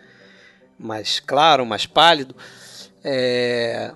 mais 0.79 1.19
claro, 1.19 1.65
mais 1.65 1.85
pálido. 1.85 2.35
É, 3.03 3.93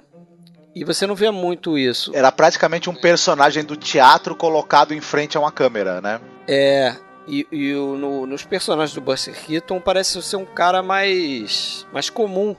e 0.73 0.83
você 0.83 1.05
não 1.05 1.15
vê 1.15 1.29
muito 1.29 1.77
isso. 1.77 2.11
Era 2.15 2.31
praticamente 2.31 2.89
um 2.89 2.95
personagem 2.95 3.63
do 3.63 3.75
teatro 3.75 4.35
colocado 4.35 4.93
em 4.93 5.01
frente 5.01 5.37
a 5.37 5.39
uma 5.39 5.51
câmera, 5.51 5.99
né? 5.99 6.21
É. 6.47 6.95
E, 7.27 7.45
e 7.51 7.75
o, 7.75 7.95
no, 7.95 8.25
nos 8.25 8.43
personagens 8.43 8.95
do 8.95 9.01
Buster 9.01 9.33
Keaton 9.33 9.79
parece 9.79 10.21
ser 10.21 10.37
um 10.37 10.45
cara 10.45 10.81
mais, 10.81 11.85
mais 11.93 12.09
comum. 12.09 12.55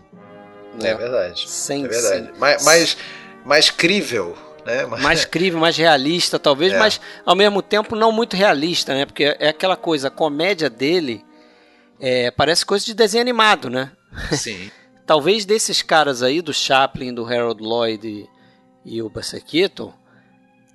Né? 0.80 0.90
É 0.90 0.94
verdade. 0.94 1.48
Sem, 1.48 1.84
é 1.84 1.88
verdade. 1.88 2.26
Sem... 2.26 2.38
Mais, 2.38 2.64
mais, 2.64 2.96
mais 3.44 3.70
crível. 3.70 4.36
Né? 4.64 4.86
Mais 5.02 5.24
crível, 5.24 5.58
mais 5.58 5.76
realista, 5.76 6.38
talvez, 6.38 6.72
é. 6.72 6.78
mas 6.78 7.00
ao 7.26 7.34
mesmo 7.34 7.60
tempo 7.60 7.96
não 7.96 8.12
muito 8.12 8.36
realista, 8.36 8.94
né? 8.94 9.04
Porque 9.04 9.36
é 9.40 9.48
aquela 9.48 9.76
coisa, 9.76 10.06
a 10.06 10.10
comédia 10.10 10.70
dele 10.70 11.24
é, 11.98 12.30
parece 12.30 12.64
coisa 12.64 12.84
de 12.84 12.94
desenho 12.94 13.22
animado, 13.22 13.68
né? 13.68 13.90
Sim. 14.30 14.70
talvez 15.06 15.44
desses 15.44 15.82
caras 15.82 16.22
aí, 16.22 16.40
do 16.40 16.52
Chaplin, 16.52 17.14
do 17.14 17.24
Harold 17.24 17.62
Lloyd 17.62 18.06
e, 18.06 18.28
e 18.84 19.02
o 19.02 19.08
Buster 19.08 19.44
Keaton, 19.44 19.92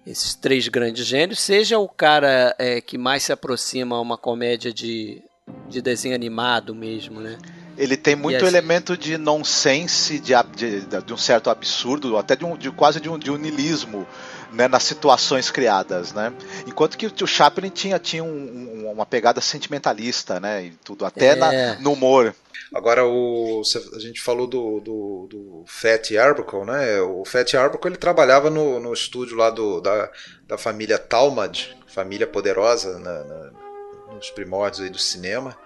esses 0.05 0.33
três 0.35 0.67
grandes 0.67 1.05
gênios, 1.05 1.39
seja 1.39 1.77
o 1.79 1.89
cara 1.89 2.55
é, 2.57 2.79
que 2.79 2.97
mais 2.97 3.23
se 3.23 3.33
aproxima 3.33 3.97
a 3.97 4.01
uma 4.01 4.17
comédia 4.17 4.73
de, 4.73 5.21
de 5.67 5.81
desenho 5.81 6.15
animado 6.15 6.73
mesmo, 6.73 7.19
né? 7.19 7.37
Ele 7.77 7.95
tem 7.95 8.15
muito 8.15 8.37
assim, 8.37 8.47
elemento 8.47 8.97
de 8.97 9.17
nonsense, 9.17 10.19
de, 10.19 10.33
de, 10.55 10.81
de, 10.81 11.13
um 11.13 11.17
certo 11.17 11.49
absurdo, 11.49 12.17
até 12.17 12.35
de, 12.35 12.43
um, 12.43 12.57
de 12.57 12.71
quase 12.71 12.99
de 12.99 13.07
um, 13.07 13.19
de 13.19 13.29
um 13.29 13.37
nilismo 13.37 14.07
né, 14.51 14.67
nas 14.67 14.83
situações 14.83 15.51
criadas, 15.51 16.13
né? 16.13 16.33
Enquanto 16.65 16.97
que 16.97 17.23
o 17.23 17.27
Chaplin 17.27 17.69
tinha, 17.69 17.99
tinha 17.99 18.23
um, 18.23 18.27
um, 18.27 18.91
uma 18.91 19.05
pegada 19.05 19.41
sentimentalista, 19.41 20.39
né? 20.39 20.65
E 20.65 20.71
tudo, 20.83 21.05
até 21.05 21.29
é. 21.29 21.35
na, 21.35 21.75
no 21.79 21.93
humor. 21.93 22.35
Agora, 22.73 23.05
o, 23.05 23.61
a 23.95 23.99
gente 23.99 24.21
falou 24.21 24.45
do, 24.45 24.79
do, 24.79 25.27
do 25.29 25.63
Fat 25.67 26.11
Arbuckle, 26.17 26.65
né? 26.65 26.99
O 27.01 27.23
Fat 27.25 27.53
Arbuckle 27.53 27.91
ele 27.91 27.97
trabalhava 27.97 28.49
no, 28.49 28.79
no 28.79 28.93
estúdio 28.93 29.37
lá 29.37 29.49
do, 29.49 29.79
da, 29.79 30.11
da 30.45 30.57
família 30.57 30.97
Talmud, 30.97 31.77
família 31.87 32.27
poderosa 32.27 32.99
na, 32.99 33.23
na, 33.23 33.51
nos 34.13 34.29
primórdios 34.31 34.81
aí 34.81 34.89
do 34.89 34.99
cinema. 34.99 35.57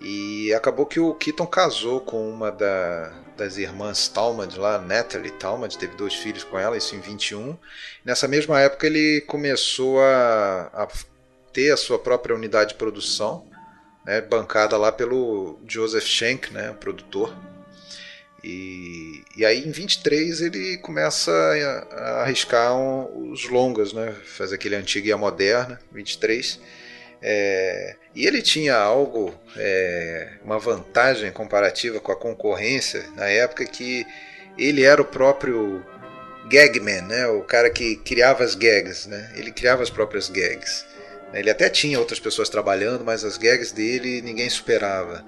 E 0.00 0.52
acabou 0.52 0.84
que 0.84 0.98
o 0.98 1.14
Keaton 1.14 1.46
casou 1.46 2.00
com 2.00 2.28
uma 2.28 2.50
da, 2.50 3.12
das 3.36 3.56
irmãs 3.56 4.08
Talmud 4.08 4.58
lá, 4.58 4.78
Natalie 4.78 5.30
Talmud, 5.30 5.78
teve 5.78 5.96
dois 5.96 6.14
filhos 6.14 6.42
com 6.42 6.58
ela, 6.58 6.76
isso 6.76 6.96
em 6.96 7.00
21. 7.00 7.56
Nessa 8.04 8.26
mesma 8.26 8.60
época 8.60 8.86
ele 8.86 9.20
começou 9.22 10.00
a, 10.00 10.70
a 10.72 10.88
ter 11.52 11.70
a 11.70 11.76
sua 11.76 11.98
própria 11.98 12.34
unidade 12.34 12.70
de 12.70 12.76
produção 12.76 13.46
né, 14.04 14.20
bancada 14.20 14.76
lá 14.76 14.90
pelo 14.90 15.58
Joseph 15.66 16.04
Schenck, 16.04 16.52
né, 16.52 16.74
produtor. 16.78 17.34
E, 18.42 19.22
e 19.36 19.44
aí 19.44 19.64
em 19.64 19.70
23 19.70 20.40
ele 20.40 20.78
começa 20.78 21.30
a, 21.30 21.94
a 21.94 22.22
arriscar 22.22 22.76
um, 22.76 23.30
os 23.30 23.48
longas, 23.48 23.92
né, 23.92 24.12
faz 24.24 24.52
aquele 24.52 24.74
antigo 24.74 25.06
e 25.06 25.12
a 25.12 25.16
moderna, 25.16 25.80
23. 25.92 26.60
É, 27.22 27.96
e 28.14 28.26
ele 28.26 28.42
tinha 28.42 28.74
algo, 28.74 29.32
é, 29.56 30.32
uma 30.44 30.58
vantagem 30.58 31.30
comparativa 31.30 32.00
com 32.00 32.10
a 32.10 32.16
concorrência 32.16 33.04
na 33.14 33.26
época 33.26 33.64
que 33.64 34.04
ele 34.58 34.82
era 34.82 35.00
o 35.00 35.04
próprio 35.04 35.84
gagman, 36.50 37.02
né, 37.02 37.26
o 37.28 37.42
cara 37.42 37.70
que 37.70 37.96
criava 37.96 38.42
as 38.42 38.54
gags, 38.54 39.08
né, 39.08 39.32
ele 39.36 39.52
criava 39.52 39.82
as 39.82 39.90
próprias 39.90 40.28
gags. 40.28 40.84
Ele 41.32 41.50
até 41.50 41.70
tinha 41.70 41.98
outras 41.98 42.20
pessoas 42.20 42.48
trabalhando, 42.48 43.04
mas 43.04 43.24
as 43.24 43.38
gags 43.38 43.72
dele 43.72 44.20
ninguém 44.20 44.50
superava. 44.50 45.24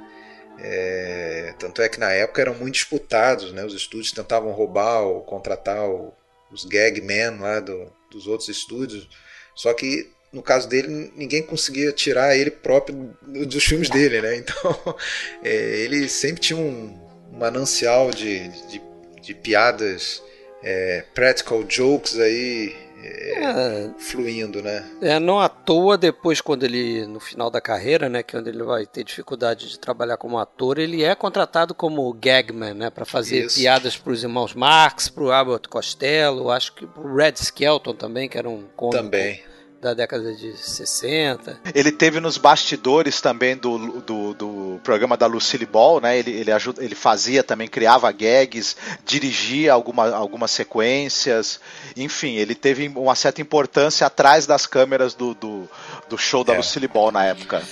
É, 0.58 1.54
tanto 1.58 1.80
é 1.82 1.88
que 1.88 1.98
na 1.98 2.10
época 2.10 2.42
eram 2.42 2.54
muito 2.54 2.74
disputados, 2.74 3.52
né? 3.52 3.64
os 3.64 3.74
estúdios 3.74 4.12
tentavam 4.12 4.52
roubar 4.52 5.00
ou 5.00 5.22
contratar 5.22 5.88
o, 5.88 6.12
os 6.52 6.64
gagmen 6.64 7.38
lá 7.38 7.58
do, 7.58 7.90
dos 8.10 8.26
outros 8.26 8.48
estúdios, 8.48 9.08
só 9.54 9.72
que 9.72 10.13
no 10.34 10.42
caso 10.42 10.68
dele 10.68 11.12
ninguém 11.16 11.42
conseguia 11.42 11.92
tirar 11.92 12.36
ele 12.36 12.50
próprio 12.50 13.16
dos 13.22 13.64
filmes 13.64 13.88
dele, 13.88 14.20
né? 14.20 14.36
Então 14.36 14.96
é, 15.42 15.80
ele 15.80 16.08
sempre 16.08 16.40
tinha 16.40 16.58
um, 16.58 16.98
manancial 17.38 18.10
de, 18.10 18.48
de, 18.68 18.82
de 19.20 19.34
piadas, 19.34 20.22
é, 20.62 21.04
practical 21.14 21.64
jokes 21.68 22.18
aí 22.18 22.74
é, 23.06 23.90
fluindo, 23.98 24.62
né? 24.62 24.84
É, 25.02 25.18
não 25.18 25.38
à 25.38 25.48
toa, 25.48 25.98
depois, 25.98 26.40
quando 26.40 26.64
ele, 26.64 27.06
no 27.06 27.20
final 27.20 27.50
da 27.50 27.60
carreira, 27.60 28.08
né, 28.08 28.22
que 28.22 28.34
é 28.34 28.38
onde 28.38 28.48
ele 28.48 28.62
vai 28.62 28.86
ter 28.86 29.04
dificuldade 29.04 29.68
de 29.68 29.78
trabalhar 29.78 30.16
como 30.16 30.38
ator, 30.38 30.78
ele 30.78 31.02
é 31.04 31.14
contratado 31.14 31.74
como 31.74 32.10
gagman, 32.14 32.72
né, 32.72 32.90
para 32.90 33.04
fazer 33.04 33.44
Isso. 33.44 33.60
piadas 33.60 33.96
para 33.96 34.12
os 34.12 34.22
irmãos 34.22 34.54
Marx, 34.54 35.08
para 35.08 35.22
o 35.22 35.30
Abbott 35.30 35.68
Costello, 35.68 36.50
acho 36.50 36.74
que 36.74 36.86
para 36.86 37.02
o 37.02 37.14
Red 37.14 37.34
Skelton 37.34 37.94
também, 37.94 38.26
que 38.26 38.38
era 38.38 38.48
um 38.48 38.64
cômico. 38.74 39.02
Também 39.02 39.53
da 39.84 39.92
década 39.92 40.34
de 40.34 40.56
60. 40.56 41.60
Ele 41.74 41.92
teve 41.92 42.18
nos 42.18 42.38
bastidores 42.38 43.20
também 43.20 43.54
do, 43.54 44.00
do, 44.00 44.32
do 44.32 44.80
programa 44.82 45.14
da 45.14 45.26
Lucille 45.26 45.66
Ball, 45.66 46.00
né? 46.00 46.18
Ele, 46.18 46.30
ele, 46.30 46.50
ajuda, 46.50 46.82
ele 46.82 46.94
fazia 46.94 47.42
também, 47.42 47.68
criava 47.68 48.10
gags, 48.10 48.76
dirigia 49.04 49.74
alguma, 49.74 50.08
algumas 50.08 50.50
sequências, 50.50 51.60
enfim, 51.94 52.36
ele 52.36 52.54
teve 52.54 52.88
uma 52.96 53.14
certa 53.14 53.42
importância 53.42 54.06
atrás 54.06 54.46
das 54.46 54.66
câmeras 54.66 55.12
do, 55.12 55.34
do, 55.34 55.68
do 56.08 56.16
show 56.16 56.42
da 56.42 56.54
é. 56.54 56.56
Lucille 56.56 56.88
Ball 56.88 57.12
na 57.12 57.26
época. 57.26 57.62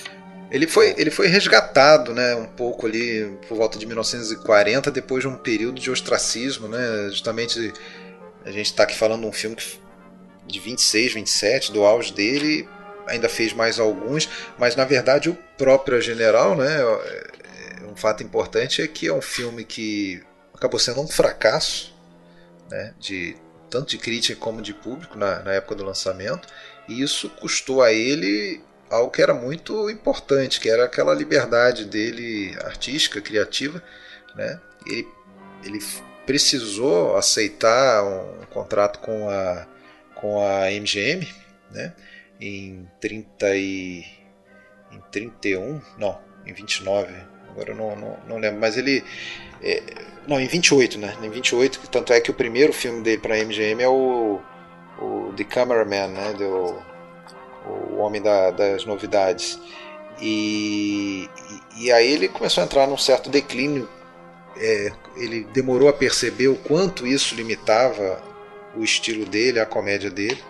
Ele 0.51 0.67
foi, 0.67 0.93
ele 0.99 1.09
foi 1.09 1.25
resgatado, 1.25 2.13
né, 2.13 2.35
um 2.35 2.45
pouco 2.45 2.85
ali 2.85 3.39
por 3.47 3.57
volta 3.57 3.79
de 3.79 3.87
1940, 3.87 4.91
depois 4.91 5.23
de 5.23 5.27
um 5.27 5.35
período 5.35 5.81
de 5.81 5.89
ostracismo, 5.89 6.67
né, 6.67 7.07
justamente 7.09 7.73
a 8.45 8.51
gente 8.51 8.67
está 8.67 8.83
aqui 8.83 8.95
falando 8.95 9.21
de 9.21 9.27
um 9.27 9.31
filme 9.31 9.55
que 9.55 9.81
de 10.47 10.59
26, 10.59 11.13
27, 11.13 11.71
do 11.71 11.83
auge 11.83 12.13
dele, 12.13 12.67
ainda 13.07 13.29
fez 13.29 13.53
mais 13.53 13.79
alguns, 13.79 14.29
mas 14.57 14.75
na 14.75 14.85
verdade 14.85 15.29
o 15.29 15.37
próprio 15.57 16.01
General, 16.01 16.55
né, 16.55 16.81
é, 16.81 17.85
um 17.85 17.95
fato 17.95 18.23
importante 18.23 18.81
é 18.81 18.87
que 18.87 19.07
é 19.07 19.13
um 19.13 19.21
filme 19.21 19.63
que 19.63 20.21
acabou 20.53 20.79
sendo 20.79 21.01
um 21.01 21.07
fracasso, 21.07 21.93
né, 22.69 22.93
de 22.99 23.35
tanto 23.69 23.89
de 23.89 23.97
crítica 23.97 24.39
como 24.39 24.61
de 24.61 24.73
público 24.73 25.17
na, 25.17 25.39
na 25.39 25.53
época 25.53 25.75
do 25.75 25.83
lançamento, 25.83 26.47
e 26.87 27.01
isso 27.01 27.29
custou 27.29 27.81
a 27.81 27.91
ele 27.91 28.61
algo 28.89 29.09
que 29.09 29.21
era 29.21 29.33
muito 29.33 29.89
importante, 29.89 30.59
que 30.59 30.69
era 30.69 30.85
aquela 30.85 31.13
liberdade 31.13 31.85
dele 31.85 32.55
artística, 32.63 33.19
criativa, 33.19 33.81
né? 34.35 34.59
Ele, 34.85 35.07
ele 35.63 35.79
precisou 36.25 37.17
aceitar 37.17 38.03
um 38.03 38.45
contrato 38.51 38.99
com 38.99 39.29
a 39.29 39.65
com 40.23 40.39
a 40.39 40.71
MGM, 40.71 41.27
né? 41.69 41.93
Em 42.39 42.87
30 43.01 43.57
e 43.57 44.05
em 44.89 45.01
31, 45.11 45.81
não, 45.97 46.17
em 46.45 46.53
29, 46.53 47.13
agora 47.49 47.71
eu 47.71 47.75
não, 47.75 47.95
não, 47.97 48.19
não 48.25 48.37
lembro, 48.37 48.61
mas 48.61 48.77
ele 48.77 49.03
é, 49.61 49.83
não, 50.25 50.39
em 50.39 50.47
28, 50.47 50.97
né? 50.97 51.13
Em 51.21 51.29
28, 51.29 51.89
tanto 51.89 52.13
é 52.13 52.21
que 52.21 52.31
o 52.31 52.33
primeiro 52.33 52.71
filme 52.71 53.03
dele 53.03 53.17
para 53.17 53.35
MGM 53.43 53.83
é 53.83 53.89
o, 53.89 54.39
o 54.97 55.33
The 55.35 55.43
Cameraman, 55.43 56.07
né? 56.07 56.33
Do, 56.37 56.81
o 57.67 57.97
Homem 57.97 58.21
da, 58.21 58.51
das 58.51 58.85
Novidades. 58.85 59.59
E, 60.21 61.29
e, 61.75 61.85
e, 61.85 61.91
aí 61.91 62.09
ele 62.09 62.29
começou 62.29 62.61
a 62.61 62.65
entrar 62.65 62.87
num 62.87 62.97
certo 62.97 63.29
declínio. 63.29 63.89
É, 64.55 64.91
ele 65.17 65.43
demorou 65.51 65.89
a 65.89 65.93
perceber 65.93 66.47
o 66.47 66.55
quanto 66.55 67.05
isso 67.05 67.35
limitava 67.35 68.21
o 68.75 68.83
estilo 68.83 69.25
dele, 69.25 69.59
a 69.59 69.65
comédia 69.65 70.09
dele. 70.09 70.41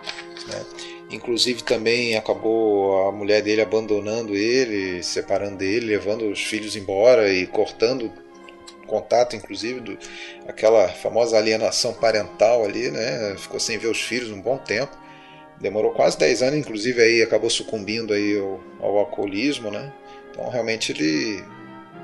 Né? 0.48 0.64
Inclusive 1.10 1.62
também 1.62 2.16
acabou 2.16 3.08
a 3.08 3.12
mulher 3.12 3.42
dele 3.42 3.60
abandonando 3.60 4.34
ele, 4.34 5.02
separando 5.02 5.56
dele, 5.56 5.86
levando 5.86 6.28
os 6.28 6.42
filhos 6.42 6.76
embora 6.76 7.32
e 7.32 7.46
cortando 7.46 8.10
contato, 8.86 9.34
inclusive, 9.34 9.80
do, 9.80 9.98
aquela 10.46 10.88
famosa 10.88 11.36
alienação 11.36 11.92
parental 11.94 12.64
ali, 12.64 12.90
né? 12.90 13.34
Ficou 13.38 13.58
sem 13.58 13.78
ver 13.78 13.88
os 13.88 14.00
filhos 14.00 14.30
um 14.30 14.40
bom 14.40 14.58
tempo. 14.58 14.96
Demorou 15.60 15.92
quase 15.92 16.18
10 16.18 16.42
anos, 16.42 16.58
inclusive 16.58 17.00
aí 17.00 17.22
acabou 17.22 17.48
sucumbindo 17.48 18.12
aí 18.12 18.38
ao, 18.38 18.60
ao 18.80 18.98
alcoolismo, 18.98 19.70
né? 19.70 19.92
Então 20.30 20.48
realmente 20.48 20.92
ele 20.92 21.44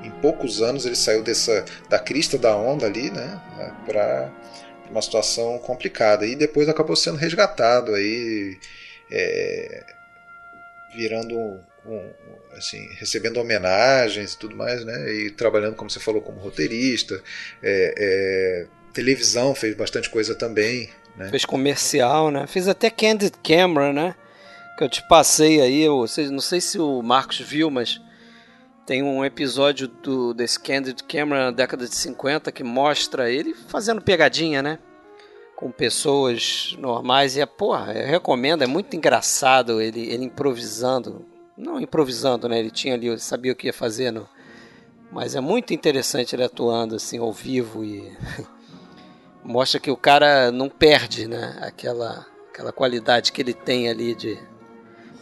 em 0.03 0.09
poucos 0.21 0.61
anos 0.61 0.85
ele 0.85 0.95
saiu 0.95 1.21
dessa 1.21 1.63
da 1.89 1.99
crista 1.99 2.37
da 2.37 2.55
onda 2.55 2.87
ali, 2.87 3.11
né, 3.11 3.39
para 3.85 4.31
uma 4.91 5.01
situação 5.01 5.57
complicada. 5.59 6.25
E 6.25 6.35
depois 6.35 6.69
acabou 6.69 6.95
sendo 6.95 7.17
resgatado 7.17 7.93
aí, 7.93 8.57
é, 9.09 9.83
virando 10.95 11.35
um, 11.35 11.59
um, 11.85 12.11
assim, 12.55 12.87
recebendo 12.99 13.37
homenagens 13.37 14.33
e 14.33 14.37
tudo 14.37 14.55
mais, 14.55 14.85
né? 14.85 15.13
E 15.13 15.31
trabalhando, 15.31 15.75
como 15.75 15.89
você 15.89 15.99
falou, 15.99 16.21
como 16.21 16.39
roteirista. 16.39 17.21
É, 17.63 17.93
é, 17.97 18.67
televisão 18.93 19.55
fez 19.55 19.75
bastante 19.75 20.09
coisa 20.09 20.35
também. 20.35 20.89
Né? 21.15 21.29
Fez 21.29 21.45
comercial, 21.45 22.29
né? 22.29 22.45
Fez 22.47 22.67
até 22.67 22.89
Candid 22.89 23.33
Camera, 23.43 23.91
né? 23.91 24.15
Que 24.77 24.83
eu 24.83 24.89
te 24.89 25.05
passei 25.07 25.61
aí, 25.61 25.81
eu, 25.81 26.05
não 26.31 26.39
sei 26.39 26.61
se 26.61 26.79
o 26.79 27.01
Marcos 27.01 27.39
viu, 27.39 27.69
mas 27.69 28.01
tem 28.85 29.03
um 29.03 29.23
episódio 29.23 29.87
do 29.87 30.33
desse 30.33 30.59
Candid 30.59 31.03
Camera 31.03 31.51
década 31.51 31.87
de 31.87 31.95
50 31.95 32.51
que 32.51 32.63
mostra 32.63 33.29
ele 33.29 33.53
fazendo 33.53 34.01
pegadinha, 34.01 34.61
né? 34.61 34.79
Com 35.55 35.71
pessoas 35.71 36.75
normais. 36.79 37.35
E 37.35 37.41
é, 37.41 37.45
porra, 37.45 37.93
eu 37.93 38.07
recomendo, 38.07 38.63
é 38.63 38.67
muito 38.67 38.95
engraçado 38.95 39.79
ele, 39.81 40.11
ele 40.11 40.25
improvisando. 40.25 41.25
Não 41.57 41.79
improvisando, 41.79 42.49
né? 42.49 42.59
Ele 42.59 42.71
tinha 42.71 42.95
ali, 42.95 43.07
ele 43.07 43.19
sabia 43.19 43.51
o 43.51 43.55
que 43.55 43.67
ia 43.67 43.73
fazer, 43.73 44.11
no, 44.11 44.27
mas 45.11 45.35
é 45.35 45.41
muito 45.41 45.73
interessante 45.73 46.35
ele 46.35 46.43
atuando 46.43 46.95
assim 46.95 47.19
ao 47.19 47.33
vivo 47.33 47.83
e 47.83 48.11
mostra 49.43 49.79
que 49.79 49.91
o 49.91 49.97
cara 49.97 50.51
não 50.51 50.69
perde, 50.69 51.27
né? 51.27 51.59
Aquela, 51.61 52.25
aquela 52.49 52.71
qualidade 52.71 53.31
que 53.31 53.41
ele 53.41 53.53
tem 53.53 53.89
ali 53.89 54.15
de 54.15 54.39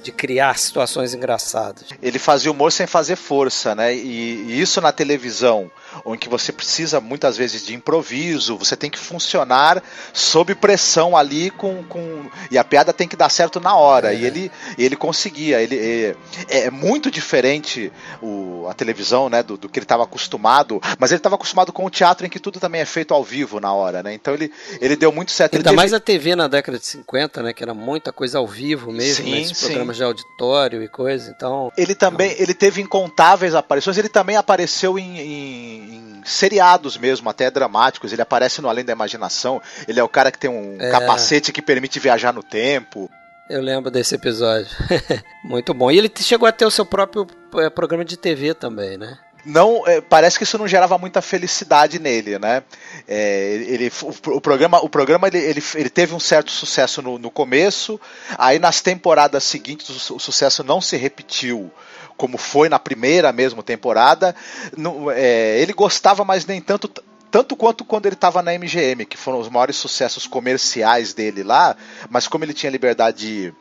de 0.01 0.12
criar 0.12 0.57
situações 0.57 1.13
engraçadas. 1.13 1.85
Ele 2.01 2.17
fazia 2.17 2.51
humor 2.51 2.71
sem 2.71 2.88
fazer 2.88 3.15
força, 3.15 3.75
né? 3.75 3.93
E, 3.93 4.45
e, 4.47 4.62
isso 4.62 4.79
na 4.79 4.91
televisão, 4.91 5.69
onde 6.05 6.29
você 6.29 6.51
precisa 6.51 7.01
muitas 7.01 7.35
vezes 7.35 7.65
de 7.65 7.75
improviso, 7.75 8.57
você 8.57 8.75
tem 8.75 8.89
que 8.89 8.97
funcionar 8.97 9.83
sob 10.13 10.55
pressão 10.55 11.17
ali 11.17 11.49
com, 11.51 11.83
com 11.83 12.29
e 12.49 12.57
a 12.57 12.63
piada 12.63 12.93
tem 12.93 13.07
que 13.07 13.15
dar 13.15 13.29
certo 13.29 13.59
na 13.59 13.75
hora. 13.75 14.13
É. 14.13 14.17
E 14.17 14.25
ele, 14.25 14.51
ele 14.77 14.95
conseguia. 14.95 15.62
Ele 15.62 15.77
é, 15.77 16.15
é 16.49 16.71
muito 16.71 17.12
diferente 17.12 17.91
o, 18.21 18.67
a 18.69 18.73
televisão, 18.73 19.29
né? 19.29 19.43
Do, 19.43 19.57
do 19.57 19.67
que 19.67 19.79
ele 19.79 19.85
estava 19.85 20.03
acostumado, 20.03 20.81
mas 20.97 21.12
ele 21.12 21.19
estava 21.19 21.35
acostumado 21.35 21.73
com 21.73 21.85
o 21.85 21.89
teatro 21.89 22.25
em 22.25 22.29
que 22.29 22.39
tudo 22.39 22.59
também 22.59 22.81
é 22.81 22.85
feito 22.85 23.13
ao 23.13 23.23
vivo 23.23 23.59
na 23.59 23.73
hora, 23.73 24.01
né? 24.01 24.13
Então 24.13 24.33
ele, 24.33 24.51
ele 24.79 24.95
deu 24.95 25.12
muito 25.12 25.31
certo. 25.31 25.55
Ainda 25.55 25.65
teve... 25.65 25.75
mais 25.75 25.93
a 25.93 25.99
TV 25.99 26.35
na 26.35 26.47
década 26.47 26.79
de 26.79 26.85
50, 26.85 27.43
né? 27.43 27.53
Que 27.53 27.63
era 27.63 27.73
muita 27.73 28.13
coisa 28.13 28.38
ao 28.38 28.47
vivo 28.47 28.91
mesmo, 28.91 29.25
sim, 29.25 29.31
né? 29.31 29.53
sim 29.53 29.88
programas 29.89 29.97
de 29.97 30.04
auditório 30.04 30.84
e 30.84 30.88
coisa, 30.88 31.32
então... 31.36 31.71
Ele 31.78 31.95
também, 31.95 32.36
ele 32.38 32.54
teve 32.54 32.82
incontáveis 32.82 33.56
aparições, 33.56 33.97
ele 33.97 34.10
também 34.10 34.36
apareceu 34.36 34.97
em, 34.97 35.19
em, 35.19 35.95
em, 35.95 36.21
seriados 36.23 36.97
mesmo, 36.97 37.30
até 37.30 37.49
dramáticos, 37.49 38.13
ele 38.13 38.21
aparece 38.21 38.62
no 38.62 38.69
Além 38.69 38.86
da 38.86 38.93
Imaginação, 38.93 39.62
ele 39.88 39.99
é 39.99 40.04
o 40.04 40.10
cara 40.10 40.32
que 40.32 40.38
tem 40.38 40.49
um 40.49 40.78
é... 40.80 40.91
capacete 40.91 41.52
que 41.52 41.62
permite 41.62 41.99
viajar 41.99 42.34
no 42.34 42.43
tempo. 42.43 43.10
Eu 43.49 43.62
lembro 43.62 43.89
desse 43.89 44.13
episódio. 44.13 44.69
Muito 45.43 45.73
bom. 45.73 45.89
E 45.89 45.97
ele 45.97 46.12
chegou 46.19 46.47
a 46.47 46.52
ter 46.52 46.65
o 46.65 46.71
seu 46.71 46.86
próprio 46.86 47.25
é, 47.56 47.69
programa 47.69 48.06
de 48.06 48.15
TV 48.15 48.54
também, 48.54 48.95
né? 48.95 49.17
Não 49.45 49.88
é, 49.88 50.02
parece 50.02 50.38
que 50.38 50.43
isso 50.43 50.58
não 50.58 50.67
gerava 50.67 50.97
muita 50.97 51.21
felicidade 51.21 51.99
nele, 51.99 52.38
né? 52.38 52.63
É, 53.08 53.54
ele, 53.67 53.91
o, 54.02 54.36
o, 54.36 54.41
programa, 54.41 54.80
o 54.80 54.89
programa 54.89 55.28
ele, 55.28 55.38
ele, 55.38 55.63
ele 55.75 55.89
teve 55.89 56.13
um 56.13 56.19
certo 56.19 56.52
sucesso 56.52 57.02
no, 57.02 57.17
no 57.17 57.32
começo, 57.32 57.99
aí 58.38 58.60
nas 58.60 58.82
temporadas 58.82 59.43
seguintes 59.43 60.10
o, 60.10 60.15
o, 60.15 60.19
sucesso 60.19 60.63
não 60.63 60.82
se 60.82 60.97
repetiu 60.97 61.71
como 62.17 62.38
foi 62.38 62.67
na 62.67 62.78
primeira 62.78 63.32
mesmo 63.32 63.63
temporada. 63.63 64.36
No, 64.75 65.10
é, 65.10 65.60
ele 65.60 65.73
gostava, 65.73 66.25
mas 66.25 66.45
nem 66.45 66.62
tanto 66.62 66.89
tanto 67.32 67.56
quanto 67.56 67.86
quando 67.86 68.08
ele 68.08 68.15
estava 68.15 68.41
na 68.41 68.54
MGM, 68.58 69.06
que 69.06 69.15
foram 69.15 69.39
os 69.39 69.47
maiores 69.49 69.75
sucessos 69.75 70.25
comerciais 70.25 71.13
dele 71.13 71.43
lá, 71.43 71.78
mas 72.10 72.28
como 72.28 72.43
ele 72.43 72.56
tinha 72.56 72.71
liberdade 72.71 73.54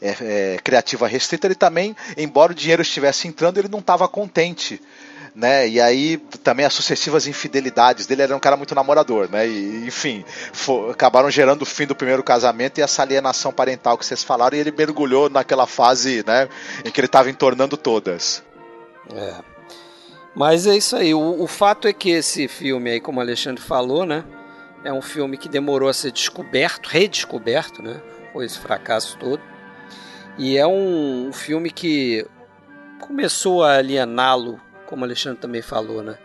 é, 0.00 0.16
é, 0.20 0.58
criativa 0.62 1.08
restrita, 1.08 1.46
ele 1.46 1.54
também, 1.54 1.96
embora 2.16 2.52
o 2.52 2.54
dinheiro 2.54 2.82
estivesse 2.82 3.26
entrando, 3.26 3.58
ele 3.58 3.68
não 3.68 3.80
estava 3.80 4.06
contente 4.08 4.80
né? 5.38 5.68
E 5.68 5.80
aí 5.80 6.16
também 6.42 6.66
as 6.66 6.74
sucessivas 6.74 7.28
infidelidades 7.28 8.08
dele, 8.08 8.22
era 8.22 8.36
um 8.36 8.40
cara 8.40 8.56
muito 8.56 8.74
namorador, 8.74 9.30
né? 9.30 9.46
E, 9.46 9.86
enfim, 9.86 10.24
for, 10.52 10.90
acabaram 10.90 11.30
gerando 11.30 11.62
o 11.62 11.66
fim 11.66 11.86
do 11.86 11.94
primeiro 11.94 12.24
casamento 12.24 12.78
e 12.78 12.82
essa 12.82 13.02
alienação 13.02 13.52
parental 13.52 13.96
que 13.96 14.04
vocês 14.04 14.24
falaram, 14.24 14.56
e 14.56 14.60
ele 14.60 14.72
mergulhou 14.76 15.30
naquela 15.30 15.64
fase, 15.64 16.24
né, 16.26 16.48
em 16.84 16.90
que 16.90 16.98
ele 17.00 17.06
estava 17.06 17.30
entornando 17.30 17.76
todas. 17.76 18.42
É. 19.14 19.34
Mas 20.34 20.66
é 20.66 20.76
isso 20.76 20.96
aí. 20.96 21.14
O, 21.14 21.40
o 21.40 21.46
fato 21.46 21.86
é 21.86 21.92
que 21.92 22.10
esse 22.10 22.48
filme 22.48 22.90
aí, 22.90 23.00
como 23.00 23.18
o 23.18 23.22
Alexandre 23.22 23.62
falou, 23.62 24.04
né, 24.04 24.24
é 24.82 24.92
um 24.92 25.02
filme 25.02 25.38
que 25.38 25.48
demorou 25.48 25.88
a 25.88 25.94
ser 25.94 26.10
descoberto, 26.10 26.88
redescoberto, 26.88 27.80
né? 27.80 28.00
Foi 28.32 28.44
esse 28.44 28.58
fracasso 28.58 29.16
todo. 29.18 29.40
E 30.36 30.56
é 30.56 30.66
um, 30.66 31.28
um 31.28 31.32
filme 31.32 31.70
que 31.70 32.26
começou 33.00 33.62
a 33.62 33.76
aliená-lo 33.76 34.60
como 34.88 35.02
o 35.02 35.04
Alexandre 35.04 35.38
também 35.38 35.60
falou, 35.60 36.02
né? 36.02 36.18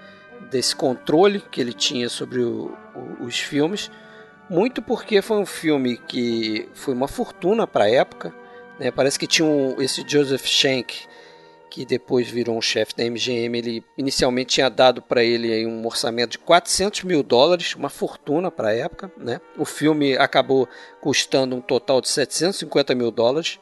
Desse 0.49 0.73
controle 0.73 1.41
que 1.51 1.59
ele 1.59 1.73
tinha 1.73 2.07
sobre 2.07 2.41
o, 2.41 2.75
o, 2.95 3.25
os 3.25 3.37
filmes, 3.37 3.91
muito 4.49 4.81
porque 4.81 5.21
foi 5.21 5.37
um 5.37 5.45
filme 5.45 5.97
que 5.97 6.69
foi 6.73 6.93
uma 6.93 7.07
fortuna 7.07 7.67
para 7.67 7.85
a 7.85 7.89
época. 7.89 8.33
Né? 8.79 8.89
Parece 8.89 9.19
que 9.19 9.27
tinha 9.27 9.45
um, 9.45 9.81
esse 9.81 10.03
Joseph 10.07 10.45
Schenck, 10.45 11.07
que 11.69 11.85
depois 11.85 12.29
virou 12.29 12.57
um 12.57 12.61
chefe 12.61 12.95
da 12.95 13.03
MGM, 13.03 13.57
ele 13.57 13.83
inicialmente 13.97 14.55
tinha 14.55 14.69
dado 14.69 15.01
para 15.01 15.23
ele 15.23 15.65
um 15.65 15.85
orçamento 15.85 16.31
de 16.31 16.37
400 16.39 17.03
mil 17.03 17.23
dólares, 17.23 17.75
uma 17.75 17.89
fortuna 17.89 18.49
para 18.51 18.69
a 18.69 18.75
época. 18.75 19.11
Né? 19.17 19.41
O 19.57 19.65
filme 19.65 20.15
acabou 20.17 20.69
custando 21.01 21.55
um 21.55 21.61
total 21.61 21.99
de 21.99 22.09
750 22.09 22.95
mil 22.95 23.11
dólares, 23.11 23.59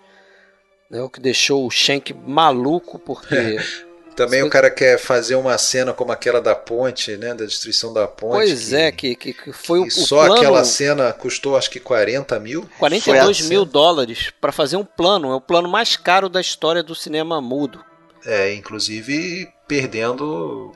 né? 0.90 1.02
o 1.02 1.10
que 1.10 1.22
deixou 1.22 1.66
o 1.66 1.72
Schenck 1.72 2.14
maluco, 2.14 3.00
porque 3.00 3.58
Também 4.16 4.44
o 4.44 4.50
cara 4.50 4.70
quer 4.70 4.98
fazer 4.98 5.36
uma 5.36 5.58
cena 5.58 5.94
como 5.94 6.12
aquela 6.12 6.42
da 6.42 6.54
ponte, 6.54 7.16
né? 7.18 7.34
Da 7.34 7.46
destruição 7.46 7.94
da 7.94 8.08
ponte. 8.08 8.34
Pois 8.34 8.70
que, 8.70 8.76
é, 8.76 8.92
que, 8.92 9.16
que, 9.16 9.34
que 9.34 9.54
foi 9.54 9.82
que 9.82 9.88
o, 9.88 9.92
Só 9.92 10.26
plano... 10.26 10.36
aquela 10.36 10.64
cena 10.64 11.14
custou 11.14 11.56
acho 11.56 11.70
que 11.70 11.80
40 11.80 12.40
mil. 12.40 12.70
42 12.78 13.42
mil 13.48 13.66
dólares 13.66 14.32
para 14.40 14.52
fazer 14.52 14.78
um 14.78 14.86
plano. 14.86 15.32
É 15.32 15.36
o 15.36 15.42
plano 15.42 15.70
mais 15.70 15.96
caro 15.96 16.30
da 16.30 16.42
história 16.42 16.84
do 16.84 16.94
cinema 16.94 17.42
mudo. 17.42 17.84
É, 18.26 18.54
inclusive 18.54 19.50
perdendo 19.68 20.74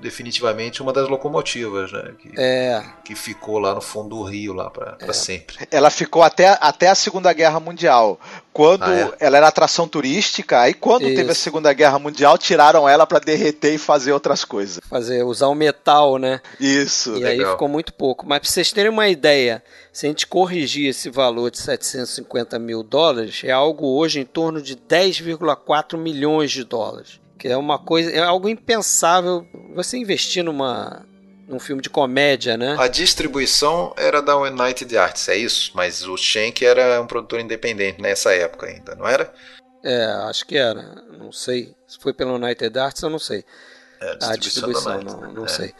definitivamente 0.00 0.82
uma 0.82 0.92
das 0.92 1.08
locomotivas, 1.08 1.90
né? 1.92 2.12
Que, 2.18 2.32
é. 2.36 2.84
que 3.04 3.14
ficou 3.14 3.58
lá 3.58 3.74
no 3.74 3.80
fundo 3.80 4.10
do 4.10 4.22
rio 4.22 4.52
lá 4.52 4.70
para 4.70 4.96
é. 5.00 5.12
sempre. 5.12 5.56
Ela 5.70 5.90
ficou 5.90 6.22
até, 6.22 6.58
até 6.60 6.88
a 6.88 6.94
Segunda 6.94 7.32
Guerra 7.32 7.58
Mundial, 7.58 8.20
quando 8.52 8.84
ah, 8.84 8.94
é? 8.94 9.12
ela 9.18 9.36
era 9.38 9.48
atração 9.48 9.88
turística. 9.88 10.60
Aí 10.60 10.74
quando 10.74 11.06
Isso. 11.06 11.16
teve 11.16 11.30
a 11.30 11.34
Segunda 11.34 11.72
Guerra 11.72 11.98
Mundial, 11.98 12.36
tiraram 12.36 12.88
ela 12.88 13.06
para 13.06 13.18
derreter 13.18 13.74
e 13.74 13.78
fazer 13.78 14.12
outras 14.12 14.44
coisas. 14.44 14.80
Fazer 14.88 15.22
usar 15.22 15.48
o 15.48 15.54
metal, 15.54 16.18
né? 16.18 16.40
Isso. 16.60 17.16
E 17.16 17.20
legal. 17.20 17.46
aí 17.46 17.52
ficou 17.52 17.68
muito 17.68 17.92
pouco. 17.92 18.26
Mas 18.26 18.40
para 18.40 18.50
vocês 18.50 18.72
terem 18.72 18.90
uma 18.90 19.08
ideia, 19.08 19.62
se 19.92 20.06
a 20.06 20.08
gente 20.08 20.26
corrigir 20.26 20.88
esse 20.88 21.08
valor 21.08 21.50
de 21.50 21.58
750 21.58 22.58
mil 22.58 22.82
dólares, 22.82 23.42
é 23.44 23.50
algo 23.50 23.86
hoje 23.96 24.20
em 24.20 24.24
torno 24.24 24.60
de 24.60 24.76
10,4 24.76 25.96
milhões 25.96 26.50
de 26.50 26.64
dólares 26.64 27.23
que 27.38 27.48
é 27.48 27.56
uma 27.56 27.78
coisa, 27.78 28.10
é 28.10 28.20
algo 28.20 28.48
impensável 28.48 29.46
você 29.74 29.96
investir 29.96 30.44
numa 30.44 31.04
num 31.46 31.60
filme 31.60 31.82
de 31.82 31.90
comédia, 31.90 32.56
né? 32.56 32.74
A 32.78 32.88
distribuição 32.88 33.92
era 33.96 34.22
da 34.22 34.36
United 34.36 34.96
Arts, 34.96 35.28
é 35.28 35.36
isso? 35.36 35.72
Mas 35.74 36.06
o 36.06 36.16
Schenck 36.16 36.64
era 36.64 37.00
um 37.00 37.06
produtor 37.06 37.38
independente 37.40 38.00
nessa 38.00 38.32
época 38.32 38.66
ainda, 38.66 38.94
não 38.94 39.06
era? 39.06 39.32
É, 39.84 40.06
acho 40.28 40.46
que 40.46 40.56
era. 40.56 40.82
Não 41.18 41.30
sei. 41.30 41.74
Se 41.86 41.98
foi 41.98 42.14
pela 42.14 42.32
United 42.32 42.78
Arts, 42.78 43.02
eu 43.02 43.10
não 43.10 43.18
sei. 43.18 43.44
É, 44.00 44.10
a 44.22 44.36
distribuição, 44.36 44.92
a 44.92 44.96
distribuição 44.96 45.20
não, 45.20 45.32
não 45.32 45.44
é. 45.44 45.48
sei. 45.48 45.74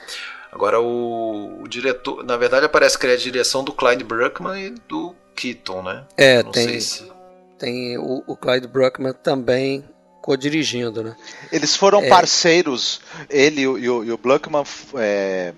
Agora, 0.52 0.80
o, 0.80 1.62
o, 1.62 1.68
diretor, 1.68 2.22
na 2.22 2.36
verdade, 2.36 2.66
aparece 2.66 2.98
que 2.98 3.06
é 3.06 3.12
a 3.12 3.16
direção 3.16 3.64
do 3.64 3.72
Clyde 3.72 4.04
Bruckman 4.04 4.66
e 4.66 4.70
do 4.86 5.14
Keaton, 5.34 5.82
né? 5.82 6.06
É, 6.16 6.42
tem. 6.42 6.78
Se... 6.78 7.10
Tem 7.58 7.98
o, 7.98 8.22
o 8.26 8.36
Clyde 8.36 8.68
Bruckman 8.68 9.14
também 9.14 9.84
co-dirigindo, 10.24 11.02
né? 11.02 11.14
Eles 11.52 11.76
foram 11.76 12.02
é... 12.02 12.08
parceiros, 12.08 12.98
ele 13.28 13.60
e 13.60 13.68
o, 13.68 14.02
e 14.04 14.10
o 14.10 14.16
Bluckman 14.16 14.64
é, 14.94 15.52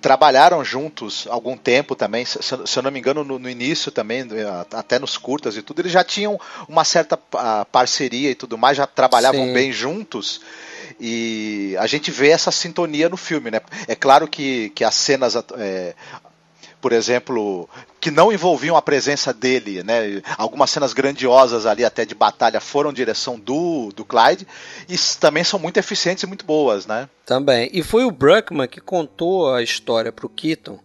trabalharam 0.00 0.64
juntos 0.64 1.28
algum 1.30 1.56
tempo 1.56 1.94
também, 1.94 2.24
se, 2.24 2.36
se 2.42 2.76
eu 2.76 2.82
não 2.82 2.90
me 2.90 2.98
engano, 2.98 3.22
no, 3.22 3.38
no, 3.38 3.48
início 3.48 3.92
também, 3.92 4.26
até 4.72 4.98
nos 4.98 5.16
curtas 5.16 5.56
e 5.56 5.62
tudo, 5.62 5.82
eles 5.82 5.92
já 5.92 6.02
tinham 6.02 6.36
uma 6.68 6.82
certa 6.82 7.16
parceria 7.70 8.28
e 8.28 8.34
tudo 8.34 8.58
mais, 8.58 8.76
já 8.76 8.88
trabalhavam 8.88 9.46
Sim. 9.46 9.52
bem 9.52 9.70
juntos. 9.70 10.40
E 10.98 11.76
a 11.78 11.86
gente 11.86 12.10
vê 12.10 12.30
essa 12.30 12.50
sintonia 12.50 13.08
no 13.08 13.16
filme, 13.16 13.52
né? 13.52 13.60
É 13.86 13.94
claro 13.94 14.26
que, 14.26 14.70
que 14.70 14.82
as 14.82 14.96
cenas 14.96 15.36
é, 15.56 15.94
por 16.80 16.92
exemplo, 16.92 17.68
que 18.00 18.10
não 18.10 18.32
envolviam 18.32 18.76
a 18.76 18.82
presença 18.82 19.32
dele, 19.32 19.82
né? 19.82 20.22
Algumas 20.36 20.70
cenas 20.70 20.92
grandiosas 20.92 21.66
ali 21.66 21.84
até 21.84 22.04
de 22.04 22.14
batalha 22.14 22.60
foram 22.60 22.92
direção 22.92 23.38
do, 23.38 23.90
do 23.94 24.04
Clyde 24.04 24.46
e 24.88 24.96
também 25.18 25.44
são 25.44 25.58
muito 25.58 25.78
eficientes 25.78 26.22
e 26.22 26.26
muito 26.26 26.44
boas, 26.44 26.86
né? 26.86 27.08
Também. 27.26 27.68
E 27.72 27.82
foi 27.82 28.04
o 28.04 28.10
Bruckman 28.10 28.68
que 28.68 28.80
contou 28.80 29.52
a 29.52 29.62
história 29.62 30.12
para 30.12 30.26
o 30.26 30.30
Keaton, 30.30 30.78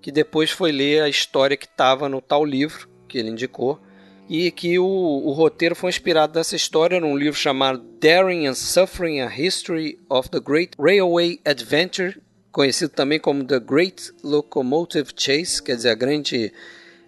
que 0.00 0.12
depois 0.12 0.50
foi 0.50 0.72
ler 0.72 1.02
a 1.02 1.08
história 1.08 1.56
que 1.56 1.66
estava 1.66 2.08
no 2.08 2.20
tal 2.20 2.44
livro 2.44 2.88
que 3.08 3.18
ele 3.18 3.30
indicou 3.30 3.80
e 4.28 4.50
que 4.50 4.78
o, 4.78 4.84
o 4.84 5.32
roteiro 5.32 5.74
foi 5.74 5.90
inspirado 5.90 6.38
nessa 6.38 6.56
história 6.56 7.00
num 7.00 7.16
livro 7.16 7.38
chamado 7.38 7.84
Daring 8.00 8.46
and 8.46 8.54
Suffering: 8.54 9.20
A 9.20 9.28
History 9.28 9.98
of 10.08 10.30
the 10.30 10.40
Great 10.40 10.74
Railway 10.78 11.40
Adventure 11.44 12.21
conhecido 12.52 12.92
também 12.92 13.18
como 13.18 13.42
The 13.42 13.58
Great 13.58 14.12
Locomotive 14.22 15.10
Chase, 15.16 15.62
quer 15.62 15.74
dizer, 15.74 15.88
a 15.88 15.94
grande 15.94 16.52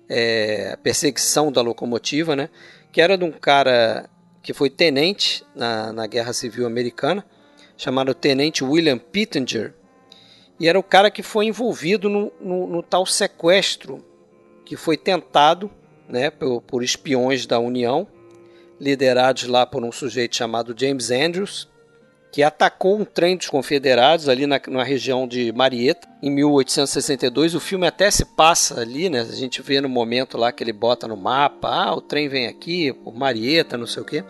é, 0.09 0.77
perseguição 0.83 1.53
da 1.53 1.61
locomotiva, 1.61 2.35
né? 2.35 2.49
que 2.91 3.01
era 3.01 3.19
de 3.19 3.25
um 3.25 3.31
cara 3.31 4.09
que 4.43 4.53
foi 4.53 4.71
tenente 4.71 5.45
na, 5.55 5.93
na 5.93 6.07
Guerra 6.07 6.33
Civil 6.33 6.67
Americana, 6.67 7.25
chamado 7.77 8.15
Tenente 8.15 8.65
William 8.65 8.99
Pittenger, 8.99 9.75
e 10.59 10.69
era 10.69 10.79
o 10.79 10.83
cara 10.83 11.11
que 11.11 11.23
foi 11.23 11.47
envolvido 11.47 12.09
no, 12.09 12.33
no, 12.41 12.67
no 12.67 12.83
tal 12.83 13.05
sequestro 13.05 14.05
que 14.65 14.77
foi 14.77 14.97
tentado 14.97 15.71
né, 16.09 16.31
por, 16.31 16.63
por 16.63 16.83
espiões 16.83 17.47
da 17.47 17.59
União, 17.59 18.07
liderados 18.81 19.45
lá 19.45 19.67
por 19.67 19.83
um 19.83 19.93
sujeito 19.93 20.37
chamado 20.37 20.75
James 20.77 21.11
Andrews, 21.11 21.69
que 22.35 22.43
atacou 22.43 22.99
um 22.99 23.05
trem 23.05 23.37
dos 23.37 23.49
confederados 23.49 24.29
ali 24.29 24.45
na, 24.45 24.61
na 24.67 24.83
região 24.83 25.25
de 25.25 25.53
Marietta 25.53 26.09
em 26.21 26.33
1862. 26.33 27.55
O 27.55 27.61
filme 27.61 27.87
até 27.87 28.11
se 28.11 28.25
passa 28.25 28.81
ali, 28.81 29.09
né? 29.09 29.21
A 29.21 29.37
gente 29.37 29.63
vê 29.63 29.81
no 29.81 29.89
momento 29.89 30.37
lá 30.37 30.51
que 30.51 30.65
ele 30.65 30.73
bota 30.73 31.07
no 31.07 31.17
mapa, 31.17 31.69
ah, 31.69 31.95
o 31.95 32.01
trem 32.01 32.29
vem 32.29 32.49
aqui 32.49 32.93
por 32.93 33.15
Marietta, 33.15 33.79
não 33.79 33.87
sei 33.87 34.03
o 34.03 34.05
quê. 34.05 34.25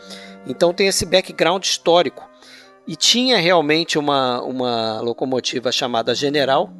Então 0.47 0.75
tem 0.75 0.87
esse 0.87 1.07
background 1.07 1.65
histórico. 1.65 2.29
E 2.87 2.95
tinha 2.95 3.39
realmente 3.39 3.99
uma, 3.99 4.43
uma 4.43 5.01
locomotiva 5.01 5.73
chamada 5.73 6.15
General, 6.15 6.71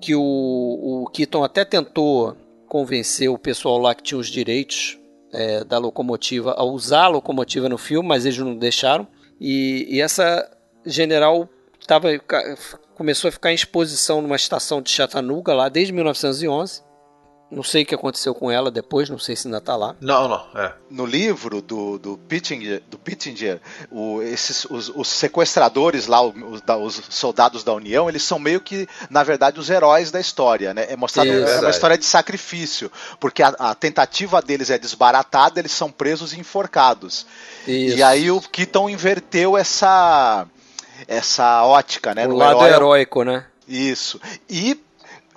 que 0.00 0.14
o, 0.14 0.22
o 0.22 1.10
Keaton 1.12 1.44
até 1.44 1.62
tentou 1.62 2.34
convencer 2.66 3.28
o 3.28 3.36
pessoal 3.36 3.76
lá 3.76 3.94
que 3.94 4.02
tinha 4.02 4.18
os 4.18 4.28
direitos 4.28 4.98
é, 5.30 5.62
da 5.62 5.76
locomotiva 5.76 6.54
a 6.56 6.64
usar 6.64 7.04
a 7.04 7.08
locomotiva 7.08 7.68
no 7.68 7.76
filme, 7.76 8.08
mas 8.08 8.24
eles 8.24 8.38
não 8.38 8.56
deixaram. 8.56 9.06
E, 9.38 9.86
e 9.90 10.00
essa 10.00 10.58
general 10.84 11.48
tava, 11.86 12.08
começou 12.94 13.28
a 13.28 13.32
ficar 13.32 13.50
em 13.50 13.54
exposição 13.54 14.22
numa 14.22 14.36
estação 14.36 14.80
de 14.80 14.90
Chattanooga 14.90 15.54
lá 15.54 15.68
desde 15.68 15.92
1911. 15.92 16.82
Não 17.50 17.64
sei 17.64 17.82
o 17.82 17.86
que 17.86 17.96
aconteceu 17.96 18.32
com 18.32 18.48
ela 18.48 18.70
depois, 18.70 19.10
não 19.10 19.18
sei 19.18 19.34
se 19.34 19.48
ainda 19.48 19.58
está 19.58 19.74
lá. 19.74 19.96
Não, 20.00 20.28
não. 20.28 20.46
É. 20.54 20.72
No 20.88 21.04
livro 21.04 21.60
do, 21.60 21.98
do 21.98 22.16
Pittinger, 22.16 22.80
do 22.88 22.96
Pittinger 22.96 23.60
o, 23.90 24.22
esses, 24.22 24.64
os, 24.66 24.88
os, 24.88 25.08
sequestradores 25.08 26.06
lá, 26.06 26.22
os, 26.22 26.62
os, 26.64 27.02
soldados 27.10 27.64
da 27.64 27.72
União, 27.72 28.08
eles 28.08 28.22
são 28.22 28.38
meio 28.38 28.60
que, 28.60 28.88
na 29.10 29.24
verdade, 29.24 29.58
os 29.58 29.68
heróis 29.68 30.12
da 30.12 30.20
história. 30.20 30.72
Né? 30.72 30.86
É 30.90 30.96
mostrado 30.96 31.28
é 31.28 31.60
uma 31.60 31.70
história 31.70 31.98
de 31.98 32.04
sacrifício, 32.04 32.88
porque 33.18 33.42
a, 33.42 33.48
a, 33.58 33.74
tentativa 33.74 34.40
deles 34.40 34.70
é 34.70 34.78
desbaratada, 34.78 35.58
eles 35.58 35.72
são 35.72 35.90
presos 35.90 36.32
e 36.32 36.38
enforcados. 36.38 37.26
Isso. 37.66 37.96
E 37.96 38.02
aí 38.02 38.30
o 38.30 38.40
Keaton 38.40 38.88
inverteu 38.88 39.56
essa 39.56 40.46
essa 41.06 41.64
ótica, 41.64 42.14
né? 42.14 42.26
O 42.26 42.34
lado 42.34 42.58
herói... 42.58 42.70
heróico, 42.70 43.24
né? 43.24 43.46
Isso. 43.66 44.20
E 44.48 44.80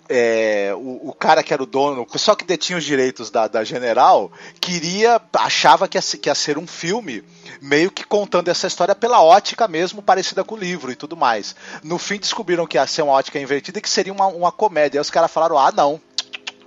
é, 0.10 0.72
o, 0.76 1.10
o, 1.10 1.14
cara 1.14 1.42
que 1.42 1.54
era 1.54 1.64
o 1.64 1.66
dono, 1.66 2.02
o 2.02 2.06
pessoal 2.06 2.36
que 2.36 2.44
detinha 2.44 2.78
os 2.78 2.84
direitos 2.84 3.30
da, 3.30 3.48
da 3.48 3.64
General, 3.64 4.32
queria, 4.60 5.22
achava 5.34 5.88
que 5.88 5.98
ia, 5.98 6.02
que 6.02 6.30
ia 6.30 6.36
ser 6.36 6.58
um 6.58 6.68
filme 6.68 7.24
meio 7.62 7.90
que 7.90 8.04
contando 8.04 8.50
essa 8.50 8.68
história 8.68 8.94
pela 8.94 9.24
ótica 9.24 9.68
mesmo, 9.68 10.02
parecida 10.02 10.44
com 10.44 10.56
o 10.56 10.58
livro 10.58 10.92
e 10.92 10.96
tudo 10.96 11.16
mais. 11.16 11.56
No 11.82 11.98
fim 11.98 12.20
descobriram 12.20 12.68
que 12.68 12.78
ia 12.78 12.86
ser 12.86 13.02
uma 13.02 13.14
ótica 13.14 13.40
invertida 13.40 13.80
e 13.80 13.82
que 13.82 13.90
seria 13.90 14.14
uma, 14.14 14.28
uma 14.28 14.52
comédia. 14.52 15.00
Aí 15.00 15.02
os 15.02 15.10
caras 15.10 15.32
falaram: 15.32 15.58
ah, 15.58 15.72
não, 15.72 16.00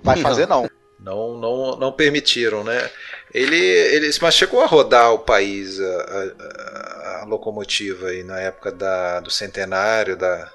vai 0.01 0.17
fazer 0.17 0.47
não. 0.49 0.69
Não, 0.99 1.37
não, 1.37 1.77
não 1.77 1.91
permitiram, 1.91 2.63
né? 2.63 2.89
Ele, 3.37 3.55
ele 3.55 4.09
mas 4.19 4.33
chegou 4.33 4.61
a 4.61 4.65
rodar 4.65 5.13
o 5.13 5.19
país, 5.19 5.79
a, 5.79 5.85
a, 5.85 7.21
a 7.21 7.25
locomotiva 7.25 8.07
aí 8.07 8.23
na 8.23 8.39
época 8.39 8.71
da, 8.71 9.19
do 9.19 9.29
centenário 9.29 10.17
da, 10.17 10.51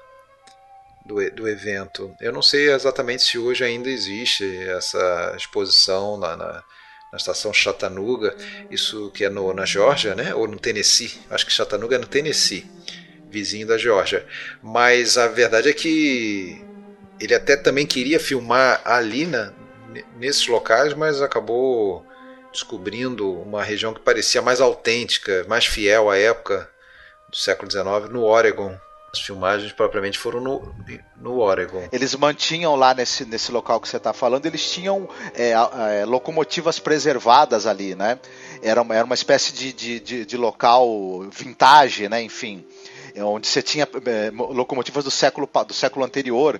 do, 1.05 1.31
do 1.31 1.47
evento. 1.47 2.13
Eu 2.19 2.33
não 2.33 2.41
sei 2.41 2.69
exatamente 2.69 3.23
se 3.23 3.37
hoje 3.37 3.63
ainda 3.63 3.89
existe 3.89 4.45
essa 4.67 5.33
exposição 5.37 6.17
na, 6.17 6.35
na, 6.35 6.63
na 7.09 7.17
estação 7.17 7.53
Chattanooga, 7.53 8.35
isso 8.69 9.09
que 9.11 9.23
é 9.23 9.29
no, 9.29 9.53
na 9.53 9.65
Geórgia, 9.65 10.13
né? 10.13 10.35
Ou 10.35 10.45
no 10.45 10.59
Tennessee. 10.59 11.21
Acho 11.29 11.45
que 11.45 11.53
Chattanooga 11.53 11.95
é 11.95 11.99
no 11.99 12.07
Tennessee, 12.07 12.69
vizinho 13.29 13.65
da 13.65 13.77
Geórgia. 13.77 14.25
Mas 14.61 15.17
a 15.17 15.29
verdade 15.29 15.69
é 15.69 15.73
que 15.73 16.61
ele 17.17 17.33
até 17.33 17.55
também 17.55 17.85
queria 17.85 18.19
filmar 18.19 18.81
ali 18.83 19.25
na, 19.25 19.53
nesses 20.17 20.45
locais, 20.47 20.93
mas 20.93 21.21
acabou 21.21 22.05
descobrindo 22.53 23.29
uma 23.41 23.63
região 23.63 23.93
que 23.93 23.99
parecia 23.99 24.41
mais 24.41 24.61
autêntica, 24.61 25.45
mais 25.49 25.65
fiel 25.65 26.09
à 26.09 26.17
época 26.17 26.69
do 27.29 27.35
século 27.35 27.69
XIX, 27.69 28.09
no 28.09 28.23
Oregon. 28.23 28.77
As 29.11 29.19
filmagens 29.19 29.71
propriamente 29.71 30.17
foram 30.17 30.39
no, 30.39 30.75
no 31.17 31.39
Oregon. 31.39 31.87
Eles 31.91 32.15
mantinham 32.15 32.75
lá 32.75 32.95
nesse, 32.95 33.25
nesse 33.25 33.51
local 33.51 33.79
que 33.79 33.87
você 33.87 33.97
está 33.97 34.11
falando, 34.11 34.45
eles 34.45 34.71
tinham 34.71 35.07
é, 35.35 35.51
é, 35.51 36.05
locomotivas 36.05 36.79
preservadas 36.79 37.67
ali, 37.67 37.93
né? 37.93 38.17
Era 38.61 38.81
uma, 38.81 38.95
era 38.95 39.05
uma 39.05 39.13
espécie 39.13 39.53
de, 39.53 39.71
de, 39.71 39.99
de, 39.99 40.25
de 40.25 40.37
local 40.37 41.21
vintage, 41.29 42.09
né? 42.09 42.23
Enfim, 42.23 42.65
onde 43.17 43.45
você 43.45 43.61
tinha 43.61 43.87
é, 44.05 44.31
locomotivas 44.31 45.03
do 45.03 45.11
século, 45.11 45.47
do 45.67 45.73
século 45.73 46.03
anterior 46.03 46.59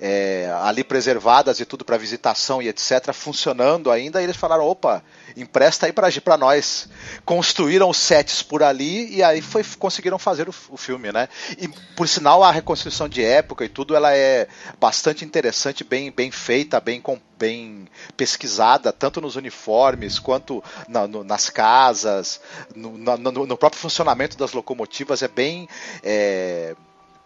é, 0.00 0.50
ali 0.62 0.84
preservadas 0.84 1.58
e 1.60 1.64
tudo 1.64 1.84
para 1.84 1.96
visitação 1.96 2.62
e 2.62 2.68
etc., 2.68 3.12
funcionando 3.12 3.90
ainda, 3.90 4.22
eles 4.22 4.36
falaram: 4.36 4.64
opa, 4.64 5.02
empresta 5.36 5.86
aí 5.86 5.92
para 5.92 6.36
nós. 6.36 6.88
Construíram 7.24 7.92
sets 7.92 8.42
por 8.42 8.62
ali 8.62 9.14
e 9.14 9.22
aí 9.22 9.40
foi, 9.40 9.64
conseguiram 9.78 10.18
fazer 10.18 10.48
o, 10.48 10.54
o, 10.70 10.76
filme, 10.76 11.10
né? 11.12 11.28
E 11.58 11.68
por 11.96 12.08
sinal, 12.08 12.42
a 12.42 12.50
reconstrução 12.50 13.08
de 13.08 13.24
época 13.24 13.64
e 13.64 13.68
tudo 13.68 13.94
ela 13.94 14.14
é 14.14 14.48
bastante 14.78 15.24
interessante, 15.24 15.84
bem, 15.84 16.10
bem 16.10 16.30
feita, 16.30 16.80
bem, 16.80 17.02
bem 17.38 17.88
pesquisada, 18.16 18.92
tanto 18.92 19.20
nos 19.20 19.36
uniformes 19.36 20.18
quanto 20.18 20.62
na, 20.88 21.06
no, 21.06 21.24
nas 21.24 21.50
casas, 21.50 22.40
no, 22.74 22.96
no, 22.96 23.46
no, 23.46 23.56
próprio 23.56 23.80
funcionamento 23.80 24.36
das 24.36 24.52
locomotivas. 24.52 25.22
É 25.22 25.28
bem. 25.28 25.68
É, 26.02 26.74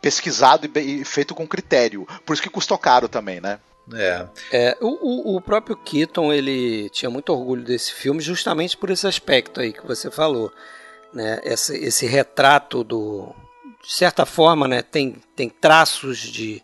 pesquisado 0.02 0.68
e, 0.78 1.04
feito 1.04 1.34
com 1.34 1.46
critério. 1.46 2.06
Por 2.26 2.34
isso 2.34 2.42
que 2.42 2.50
custou 2.50 2.76
caro 2.76 3.08
também, 3.08 3.40
né? 3.40 3.60
É. 3.94 4.26
é 4.52 4.78
o, 4.80 5.36
o, 5.36 5.40
próprio 5.40 5.76
Keaton 5.76 6.32
ele 6.32 6.88
tinha 6.90 7.10
muito 7.10 7.32
orgulho 7.32 7.64
desse 7.64 7.92
filme 7.92 8.20
justamente 8.20 8.76
por 8.76 8.90
esse 8.90 9.06
aspecto 9.06 9.60
aí 9.60 9.72
que 9.72 9.84
você 9.86 10.10
falou, 10.10 10.52
né? 11.12 11.40
Esse, 11.44 11.76
esse 11.76 12.06
retrato 12.06 12.84
do, 12.84 13.34
de 13.82 13.92
certa 13.92 14.26
forma, 14.26 14.68
né? 14.68 14.82
Tem, 14.82 15.16
tem 15.34 15.48
traços 15.48 16.18
de, 16.18 16.62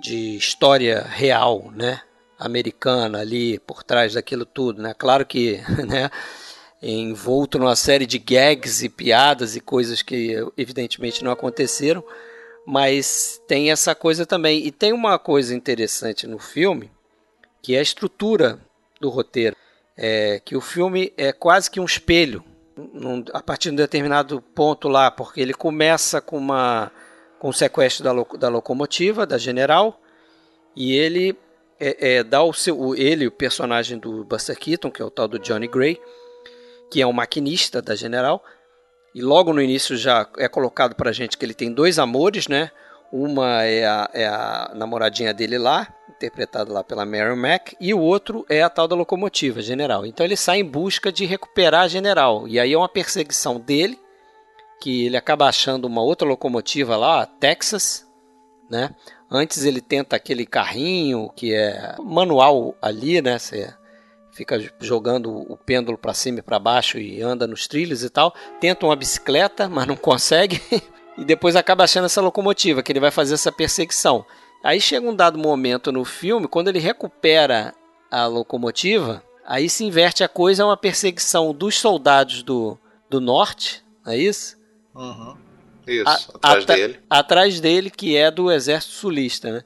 de 0.00 0.36
história 0.36 1.02
real, 1.02 1.70
né? 1.74 2.00
Americana 2.38 3.20
ali 3.20 3.58
por 3.60 3.82
trás 3.82 4.14
daquilo 4.14 4.46
tudo, 4.46 4.80
né? 4.80 4.94
Claro 4.96 5.26
que, 5.26 5.60
né? 5.86 6.10
Envolto 6.80 7.58
numa 7.58 7.74
série 7.74 8.06
de 8.06 8.18
gags 8.18 8.84
e 8.84 8.88
piadas 8.88 9.56
e 9.56 9.60
coisas 9.60 10.02
que 10.02 10.36
evidentemente 10.56 11.24
não 11.24 11.32
aconteceram, 11.32 12.04
mas 12.70 13.40
tem 13.48 13.70
essa 13.70 13.94
coisa 13.94 14.26
também. 14.26 14.66
E 14.66 14.70
tem 14.70 14.92
uma 14.92 15.18
coisa 15.18 15.54
interessante 15.54 16.26
no 16.26 16.38
filme, 16.38 16.92
que 17.62 17.74
é 17.74 17.78
a 17.78 17.82
estrutura 17.82 18.60
do 19.00 19.08
roteiro. 19.08 19.56
É 19.96 20.38
que 20.44 20.54
o 20.54 20.60
filme 20.60 21.10
é 21.16 21.32
quase 21.32 21.70
que 21.70 21.80
um 21.80 21.86
espelho, 21.86 22.44
num, 22.76 23.24
a 23.32 23.42
partir 23.42 23.70
de 23.70 23.72
um 23.72 23.76
determinado 23.76 24.42
ponto 24.54 24.86
lá, 24.86 25.10
porque 25.10 25.40
ele 25.40 25.54
começa 25.54 26.20
com 26.20 26.36
uma 26.36 26.92
com 27.38 27.48
o 27.48 27.54
sequestro 27.54 28.04
da, 28.04 28.12
da 28.36 28.48
locomotiva, 28.50 29.24
da 29.24 29.38
general, 29.38 29.98
e 30.76 30.94
ele 30.94 31.38
é, 31.80 32.16
é, 32.16 32.22
dá 32.22 32.42
o 32.42 32.52
seu. 32.52 32.94
Ele, 32.94 33.28
o 33.28 33.32
personagem 33.32 33.98
do 33.98 34.24
Buster 34.24 34.58
Keaton, 34.58 34.90
que 34.90 35.00
é 35.00 35.04
o 35.04 35.10
tal 35.10 35.26
do 35.26 35.38
Johnny 35.38 35.68
Gray, 35.68 35.98
que 36.90 37.00
é 37.00 37.06
o 37.06 37.14
maquinista 37.14 37.80
da 37.80 37.94
general, 37.94 38.44
e 39.18 39.20
logo 39.20 39.52
no 39.52 39.60
início 39.60 39.96
já 39.96 40.28
é 40.38 40.46
colocado 40.46 40.94
pra 40.94 41.10
gente 41.10 41.36
que 41.36 41.44
ele 41.44 41.52
tem 41.52 41.72
dois 41.72 41.98
amores, 41.98 42.46
né? 42.46 42.70
Uma 43.10 43.64
é 43.64 43.84
a, 43.84 44.08
é 44.14 44.26
a 44.28 44.70
namoradinha 44.76 45.34
dele 45.34 45.58
lá, 45.58 45.92
interpretada 46.08 46.72
lá 46.72 46.84
pela 46.84 47.04
Mary 47.04 47.34
Mack, 47.34 47.76
e 47.80 47.92
o 47.92 47.98
outro 47.98 48.46
é 48.48 48.62
a 48.62 48.70
tal 48.70 48.86
da 48.86 48.94
locomotiva, 48.94 49.60
General. 49.60 50.06
Então 50.06 50.24
ele 50.24 50.36
sai 50.36 50.60
em 50.60 50.64
busca 50.64 51.10
de 51.10 51.26
recuperar 51.26 51.82
a 51.82 51.88
General. 51.88 52.46
E 52.46 52.60
aí 52.60 52.72
é 52.72 52.78
uma 52.78 52.88
perseguição 52.88 53.58
dele, 53.58 53.98
que 54.80 55.06
ele 55.06 55.16
acaba 55.16 55.48
achando 55.48 55.86
uma 55.86 56.00
outra 56.00 56.28
locomotiva 56.28 56.96
lá, 56.96 57.22
a 57.22 57.26
Texas, 57.26 58.06
né? 58.70 58.94
Antes 59.28 59.64
ele 59.64 59.80
tenta 59.80 60.14
aquele 60.14 60.46
carrinho 60.46 61.28
que 61.34 61.52
é 61.52 61.96
manual 61.98 62.76
ali, 62.80 63.20
né? 63.20 63.36
Você 63.36 63.68
fica 64.38 64.56
jogando 64.78 65.30
o 65.50 65.56
pêndulo 65.56 65.98
para 65.98 66.14
cima 66.14 66.38
e 66.38 66.42
para 66.42 66.60
baixo 66.60 66.96
e 66.96 67.20
anda 67.20 67.44
nos 67.44 67.66
trilhos 67.66 68.04
e 68.04 68.08
tal. 68.08 68.32
Tenta 68.60 68.86
uma 68.86 68.94
bicicleta, 68.94 69.68
mas 69.68 69.84
não 69.84 69.96
consegue. 69.96 70.62
e 71.18 71.24
depois 71.24 71.56
acaba 71.56 71.82
achando 71.82 72.04
essa 72.04 72.20
locomotiva, 72.20 72.80
que 72.80 72.92
ele 72.92 73.00
vai 73.00 73.10
fazer 73.10 73.34
essa 73.34 73.50
perseguição. 73.50 74.24
Aí 74.62 74.80
chega 74.80 75.08
um 75.08 75.14
dado 75.14 75.36
momento 75.38 75.90
no 75.90 76.04
filme, 76.04 76.46
quando 76.46 76.68
ele 76.68 76.78
recupera 76.78 77.74
a 78.08 78.26
locomotiva, 78.26 79.24
aí 79.44 79.68
se 79.68 79.84
inverte 79.84 80.22
a 80.22 80.28
coisa, 80.28 80.62
é 80.62 80.64
uma 80.64 80.76
perseguição 80.76 81.52
dos 81.52 81.76
soldados 81.76 82.44
do, 82.44 82.78
do 83.10 83.20
norte, 83.20 83.84
não 84.06 84.12
é 84.12 84.16
isso? 84.16 84.56
Uhum. 84.94 85.36
Isso, 85.86 86.06
a, 86.06 86.14
atrás 86.48 86.64
dele. 86.64 87.00
Atrás 87.10 87.60
dele, 87.60 87.90
que 87.90 88.16
é 88.16 88.30
do 88.30 88.52
exército 88.52 88.94
sulista, 88.94 89.50
né? 89.50 89.64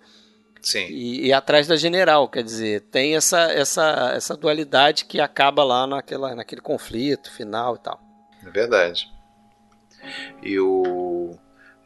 Sim. 0.62 0.86
E, 0.86 1.26
e, 1.26 1.32
atrás 1.32 1.66
da 1.66 1.76
general, 1.76 2.28
quer 2.28 2.44
dizer, 2.44 2.82
tem 2.82 3.16
essa, 3.16 3.40
essa, 3.50 4.12
essa 4.14 4.36
dualidade 4.36 5.04
que 5.04 5.20
acaba 5.20 5.64
lá 5.64 5.86
naquela, 5.88 6.36
naquele 6.36 6.60
conflito 6.60 7.32
final 7.32 7.74
e 7.74 7.78
tal. 7.80 8.00
É 8.46 8.50
verdade. 8.50 9.10
E 10.40 10.58
o, 10.60 11.36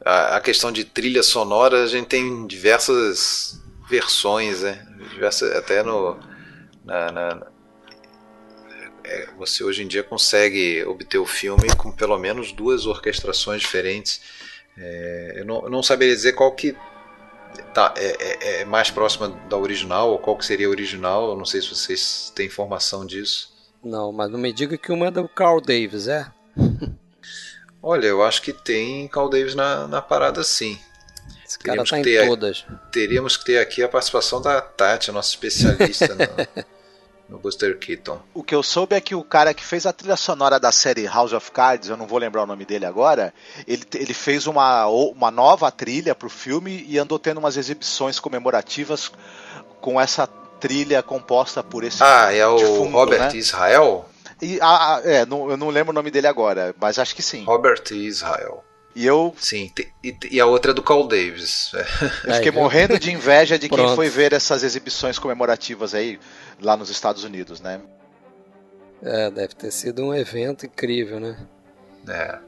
a, 0.04 0.36
a 0.36 0.40
questão 0.40 0.70
de 0.70 0.84
trilha 0.84 1.22
sonora, 1.22 1.84
a 1.84 1.86
gente 1.86 2.06
tem 2.06 2.46
diversas 2.46 3.58
versões, 3.88 4.62
né? 4.62 4.86
Diversas, 5.10 5.56
até 5.56 5.82
no. 5.82 6.18
Na, 6.84 7.10
na, 7.10 7.46
é, 9.04 9.28
você 9.38 9.64
hoje 9.64 9.82
em 9.82 9.86
dia 9.86 10.02
consegue 10.02 10.84
obter 10.84 11.18
o 11.18 11.26
filme 11.26 11.68
com 11.76 11.90
pelo 11.92 12.18
menos 12.18 12.52
duas 12.52 12.86
orquestrações 12.86 13.62
diferentes. 13.62 14.20
É, 14.76 15.34
eu, 15.36 15.44
não, 15.46 15.62
eu 15.64 15.70
não 15.70 15.82
saberia 15.82 16.14
dizer 16.14 16.32
qual 16.32 16.52
que 16.52 16.76
tá, 17.74 17.94
é, 17.96 18.06
é, 18.06 18.60
é, 18.60 18.64
mais 18.64 18.90
próxima 18.90 19.28
da 19.48 19.56
original, 19.56 20.10
ou 20.10 20.18
qual 20.18 20.36
que 20.36 20.44
seria 20.44 20.66
a 20.66 20.70
original, 20.70 21.30
eu 21.30 21.36
não 21.36 21.44
sei 21.44 21.60
se 21.60 21.68
vocês 21.68 22.32
têm 22.34 22.46
informação 22.46 23.06
disso. 23.06 23.54
Não, 23.82 24.12
mas 24.12 24.30
não 24.30 24.38
me 24.38 24.52
diga 24.52 24.76
que 24.76 24.92
uma 24.92 25.06
é 25.06 25.10
do 25.10 25.28
Carl 25.28 25.60
Davis, 25.60 26.08
é? 26.08 26.26
Olha, 27.82 28.06
eu 28.06 28.22
acho 28.22 28.42
que 28.42 28.52
tem 28.52 29.06
Carl 29.08 29.28
Davis 29.28 29.54
na, 29.54 29.86
na 29.86 30.02
parada 30.02 30.42
sim. 30.42 30.78
Esse 31.46 31.58
teríamos 31.58 31.90
cara 31.90 32.02
tá 32.02 32.10
em 32.10 32.26
todas. 32.26 32.66
Teríamos 32.90 33.36
que 33.36 33.44
ter 33.44 33.58
aqui 33.58 33.82
a 33.82 33.88
participação 33.88 34.42
da 34.42 34.60
Tati, 34.60 35.12
nossa 35.12 35.30
especialista 35.30 36.08
no, 36.16 36.66
no 37.28 37.38
Buster 37.38 37.78
Keaton. 37.78 38.20
O 38.32 38.42
que 38.42 38.54
eu 38.54 38.62
soube 38.62 38.94
é 38.94 39.00
que 39.00 39.14
o 39.14 39.24
cara 39.24 39.52
que 39.52 39.64
fez 39.64 39.86
a 39.86 39.92
trilha 39.92 40.16
sonora 40.16 40.60
da 40.60 40.70
série 40.70 41.06
House 41.06 41.32
of 41.32 41.50
Cards, 41.50 41.88
eu 41.88 41.96
não 41.96 42.06
vou 42.06 42.18
lembrar 42.18 42.42
o 42.42 42.46
nome 42.46 42.64
dele 42.64 42.86
agora, 42.86 43.34
ele, 43.66 43.84
ele 43.94 44.14
fez 44.14 44.46
uma, 44.46 44.86
uma 44.86 45.30
nova 45.30 45.70
trilha 45.70 46.14
pro 46.14 46.30
filme 46.30 46.84
e 46.88 46.98
andou 46.98 47.18
tendo 47.18 47.38
umas 47.38 47.56
exibições 47.56 48.20
comemorativas 48.20 49.10
com 49.80 50.00
essa 50.00 50.26
trilha 50.60 51.02
composta 51.02 51.62
por 51.62 51.84
esse 51.84 52.02
Ah, 52.02 52.32
é 52.32 52.46
o 52.46 52.56
defunto, 52.56 52.92
Robert 52.92 53.32
né? 53.32 53.36
Israel? 53.36 54.08
E, 54.40 54.58
ah, 54.60 55.00
é, 55.04 55.24
não, 55.24 55.50
eu 55.50 55.56
não 55.56 55.70
lembro 55.70 55.92
o 55.92 55.94
nome 55.94 56.10
dele 56.10 56.26
agora, 56.26 56.74
mas 56.80 56.98
acho 56.98 57.14
que 57.14 57.22
sim. 57.22 57.44
Robert 57.44 57.82
Israel. 57.90 58.62
E 58.96 59.04
eu. 59.04 59.34
Sim, 59.38 59.70
e, 60.02 60.16
e 60.30 60.40
a 60.40 60.46
outra 60.46 60.70
é 60.70 60.74
do 60.74 60.82
Carl 60.82 61.06
Davis. 61.06 61.70
Eu 62.26 62.34
fiquei 62.36 62.50
morrendo 62.50 62.98
de 62.98 63.12
inveja 63.12 63.58
de 63.58 63.68
quem 63.68 63.94
foi 63.94 64.08
ver 64.08 64.32
essas 64.32 64.62
exibições 64.62 65.18
comemorativas 65.18 65.94
aí 65.94 66.18
lá 66.62 66.78
nos 66.78 66.88
Estados 66.88 67.22
Unidos, 67.22 67.60
né? 67.60 67.78
É, 69.02 69.30
deve 69.30 69.54
ter 69.54 69.70
sido 69.70 70.02
um 70.02 70.14
evento 70.14 70.64
incrível, 70.64 71.20
né? 71.20 71.36
É. 72.08 72.38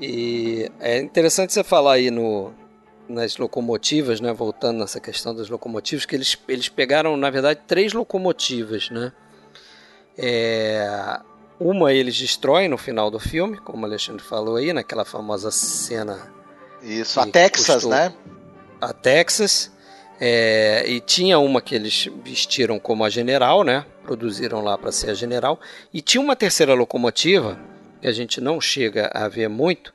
E 0.00 0.68
é 0.80 0.98
interessante 0.98 1.52
você 1.52 1.62
falar 1.62 1.92
aí 1.92 2.10
no, 2.10 2.52
nas 3.08 3.36
locomotivas, 3.36 4.20
né? 4.20 4.32
Voltando 4.32 4.80
nessa 4.80 4.98
questão 4.98 5.32
das 5.32 5.48
locomotivas, 5.48 6.04
que 6.04 6.16
eles, 6.16 6.36
eles 6.48 6.68
pegaram, 6.68 7.16
na 7.16 7.30
verdade, 7.30 7.60
três 7.64 7.92
locomotivas, 7.92 8.90
né? 8.90 9.12
É, 10.18 11.20
uma 11.62 11.92
eles 11.92 12.18
destroem 12.18 12.68
no 12.68 12.76
final 12.76 13.10
do 13.10 13.18
filme, 13.18 13.58
como 13.58 13.82
o 13.82 13.86
Alexandre 13.86 14.22
falou 14.22 14.56
aí, 14.56 14.72
naquela 14.72 15.04
famosa 15.04 15.50
cena. 15.50 16.32
Isso, 16.82 17.20
a 17.20 17.26
Texas, 17.26 17.84
né? 17.84 18.12
A 18.80 18.92
Texas. 18.92 19.70
É, 20.20 20.84
e 20.86 21.00
tinha 21.00 21.38
uma 21.38 21.60
que 21.60 21.74
eles 21.74 22.08
vestiram 22.24 22.78
como 22.78 23.04
a 23.04 23.10
general, 23.10 23.64
né? 23.64 23.84
Produziram 24.04 24.62
lá 24.62 24.76
para 24.78 24.92
ser 24.92 25.10
a 25.10 25.14
general. 25.14 25.60
E 25.92 26.00
tinha 26.00 26.20
uma 26.20 26.36
terceira 26.36 26.74
locomotiva, 26.74 27.58
que 28.00 28.06
a 28.06 28.12
gente 28.12 28.40
não 28.40 28.60
chega 28.60 29.10
a 29.12 29.28
ver 29.28 29.48
muito, 29.48 29.92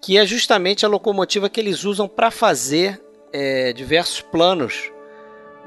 que 0.00 0.18
é 0.18 0.26
justamente 0.26 0.84
a 0.84 0.88
locomotiva 0.88 1.48
que 1.48 1.60
eles 1.60 1.84
usam 1.84 2.08
para 2.08 2.30
fazer 2.30 3.00
é, 3.32 3.72
diversos 3.72 4.20
planos 4.20 4.90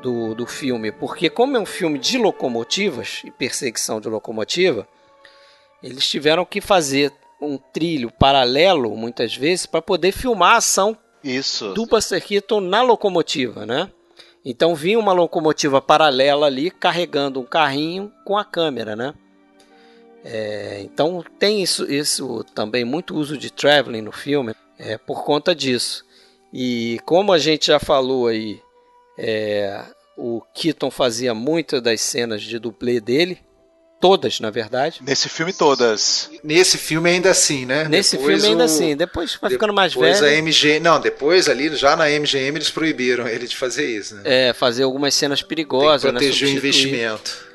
do, 0.02 0.36
do 0.36 0.46
filme. 0.46 0.92
Porque, 0.92 1.30
como 1.30 1.58
é 1.58 1.60
um 1.60 1.66
filme 1.66 1.98
de 1.98 2.18
locomotivas 2.18 3.22
e 3.24 3.32
perseguição 3.32 4.00
de 4.00 4.10
locomotiva, 4.10 4.88
eles 5.84 6.08
tiveram 6.08 6.46
que 6.46 6.62
fazer 6.62 7.12
um 7.42 7.58
trilho 7.58 8.10
paralelo, 8.10 8.96
muitas 8.96 9.36
vezes, 9.36 9.66
para 9.66 9.82
poder 9.82 10.14
filmar 10.14 10.54
a 10.54 10.58
ação 10.58 10.98
Isso. 11.24 11.74
do 11.74 11.86
Buster 11.86 12.26
Keaton 12.26 12.62
na 12.62 12.82
locomotiva, 12.82 13.66
né? 13.66 13.92
Então 14.46 14.76
vinha 14.76 15.00
uma 15.00 15.14
locomotiva 15.14 15.82
paralela 15.82 16.48
ali 16.48 16.72
carregando 16.72 17.40
um 17.40 17.46
carrinho 17.46 18.12
com 18.26 18.38
a 18.38 18.46
câmera, 18.46 18.96
né? 18.96 19.14
É, 20.24 20.82
então 20.82 21.24
tem 21.38 21.62
isso, 21.62 21.90
isso 21.92 22.46
também, 22.56 22.86
muito 22.86 23.16
uso 23.16 23.38
de 23.38 23.52
traveling 23.52 24.02
no 24.02 24.12
filme 24.12 24.56
é, 24.80 24.98
por 24.98 25.24
conta 25.24 25.54
disso. 25.54 26.06
E 26.54 27.00
como 27.06 27.34
a 27.34 27.38
gente 27.38 27.68
já 27.68 27.80
falou 27.80 28.28
aí, 28.28 28.62
é, 29.18 29.84
o 30.18 30.42
Keaton 30.54 30.92
fazia 30.92 31.34
muitas 31.34 31.82
das 31.82 32.00
cenas 32.00 32.42
de 32.42 32.58
dublê 32.60 33.02
dele, 33.02 33.40
todas, 34.04 34.42
na 34.42 34.50
verdade. 34.50 35.00
Nesse 35.02 35.30
filme, 35.30 35.54
todas. 35.54 36.30
Nesse 36.44 36.78
filme 36.78 37.10
ainda 37.10 37.32
assim, 37.32 37.66
né? 37.66 37.88
Nesse 37.88 38.18
depois 38.18 38.42
filme 38.42 38.50
ainda 38.50 38.64
o... 38.64 38.66
assim. 38.66 38.98
Depois 38.98 39.38
vai 39.42 39.50
ficando 39.50 39.74
mais 39.74 39.94
depois 39.94 40.20
velho. 40.20 40.34
A 40.34 40.38
MG... 40.40 40.82
Não, 40.82 41.00
depois 41.00 41.48
ali, 41.48 41.74
já 41.74 41.96
na 41.96 42.10
MGM, 42.10 42.58
eles 42.58 42.70
proibiram 42.70 43.26
ele 43.30 43.48
de 43.48 43.56
fazer 43.56 43.86
isso, 43.86 44.16
né? 44.16 44.24
É, 44.26 44.52
fazer 44.52 44.84
algumas 44.84 45.14
cenas 45.14 45.42
perigosas. 45.42 46.02
Tem 46.02 46.12
que 46.12 46.18
proteger 46.18 46.50
né? 46.50 46.54
o 46.54 46.58
investimento. 46.58 47.48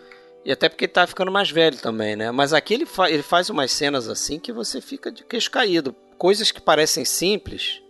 E 0.43 0.51
até 0.51 0.71
porque 0.71 0.89
tá 0.89 1.07
ficando 1.07 1.31
mais 1.31 1.51
velho 1.51 1.77
também, 1.77 2.17
né? 2.17 2.31
Mas 2.31 2.55
aqui 2.55 2.73
ele, 2.73 2.87
fa 2.87 3.11
ele 3.11 3.23
faz 3.23 3.51
umas 3.51 3.71
cenas 3.71 4.09
assim 4.09 4.39
que 4.39 4.51
você 4.51 4.81
fica 4.81 5.13
de 5.13 5.25
queixo 5.25 5.51
caído. 5.51 5.95
Coisas 6.17 6.51
que 6.51 6.63
parecem 6.63 7.05
simples, 7.05 7.83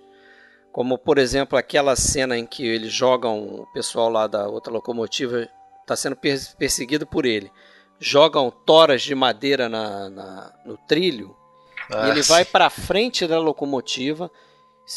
como 0.72 0.98
por 0.98 1.16
exemplo 1.16 1.56
aquela 1.56 1.94
cena 1.94 2.36
em 2.36 2.44
que 2.44 2.66
eles 2.66 2.92
jogam 2.92 3.38
o 3.38 3.66
pessoal 3.72 4.10
lá 4.10 4.26
da 4.26 4.48
outra 4.48 4.72
locomotiva 4.72 5.48
está 5.80 5.94
sendo 5.94 6.16
perseguido 6.58 7.06
por 7.06 7.24
ele. 7.24 7.52
Jogam 8.00 8.50
toras 8.50 9.02
de 9.02 9.14
madeira 9.14 9.68
na, 9.68 10.08
na 10.08 10.52
no 10.64 10.76
trilho 10.76 11.36
ah, 11.92 12.08
ele 12.08 12.22
vai 12.22 12.44
para 12.44 12.70
frente 12.70 13.26
da 13.26 13.38
locomotiva 13.38 14.30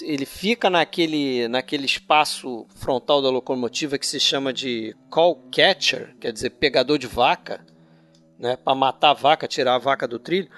ele 0.01 0.25
fica 0.25 0.69
naquele, 0.69 1.49
naquele 1.49 1.85
espaço 1.85 2.65
frontal 2.75 3.21
da 3.21 3.29
locomotiva 3.29 3.97
que 3.97 4.07
se 4.07 4.19
chama 4.19 4.53
de 4.53 4.95
call 5.09 5.35
catcher, 5.51 6.15
quer 6.19 6.31
dizer, 6.31 6.51
pegador 6.51 6.97
de 6.97 7.07
vaca, 7.07 7.65
né, 8.39 8.55
para 8.55 8.73
matar 8.73 9.09
a 9.09 9.13
vaca, 9.13 9.47
tirar 9.47 9.75
a 9.75 9.79
vaca 9.79 10.07
do 10.07 10.17
trilho. 10.17 10.49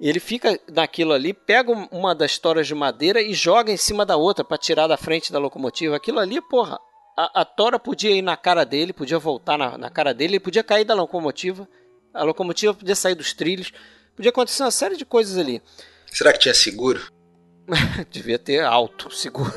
Ele 0.00 0.20
fica 0.20 0.58
naquilo 0.72 1.12
ali, 1.12 1.32
pega 1.32 1.72
uma 1.90 2.14
das 2.14 2.38
toras 2.38 2.66
de 2.66 2.74
madeira 2.74 3.20
e 3.20 3.34
joga 3.34 3.72
em 3.72 3.76
cima 3.76 4.06
da 4.06 4.16
outra 4.16 4.44
para 4.44 4.58
tirar 4.58 4.86
da 4.86 4.96
frente 4.96 5.32
da 5.32 5.38
locomotiva. 5.38 5.96
Aquilo 5.96 6.20
ali, 6.20 6.40
porra, 6.40 6.78
a, 7.16 7.42
a 7.42 7.44
tora 7.44 7.78
podia 7.78 8.10
ir 8.10 8.22
na 8.22 8.36
cara 8.36 8.64
dele, 8.64 8.92
podia 8.92 9.18
voltar 9.18 9.58
na, 9.58 9.76
na 9.76 9.90
cara 9.90 10.14
dele, 10.14 10.34
ele 10.34 10.40
podia 10.40 10.64
cair 10.64 10.84
da 10.84 10.94
locomotiva, 10.94 11.68
a 12.12 12.22
locomotiva 12.22 12.74
podia 12.74 12.94
sair 12.94 13.14
dos 13.14 13.32
trilhos, 13.32 13.72
podia 14.16 14.30
acontecer 14.30 14.62
uma 14.62 14.70
série 14.70 14.96
de 14.96 15.04
coisas 15.04 15.38
ali. 15.38 15.62
Será 16.06 16.32
que 16.32 16.38
tinha 16.38 16.54
seguro? 16.54 17.10
Devia 18.10 18.38
ter 18.38 18.64
alto, 18.64 19.10
seguro. 19.14 19.52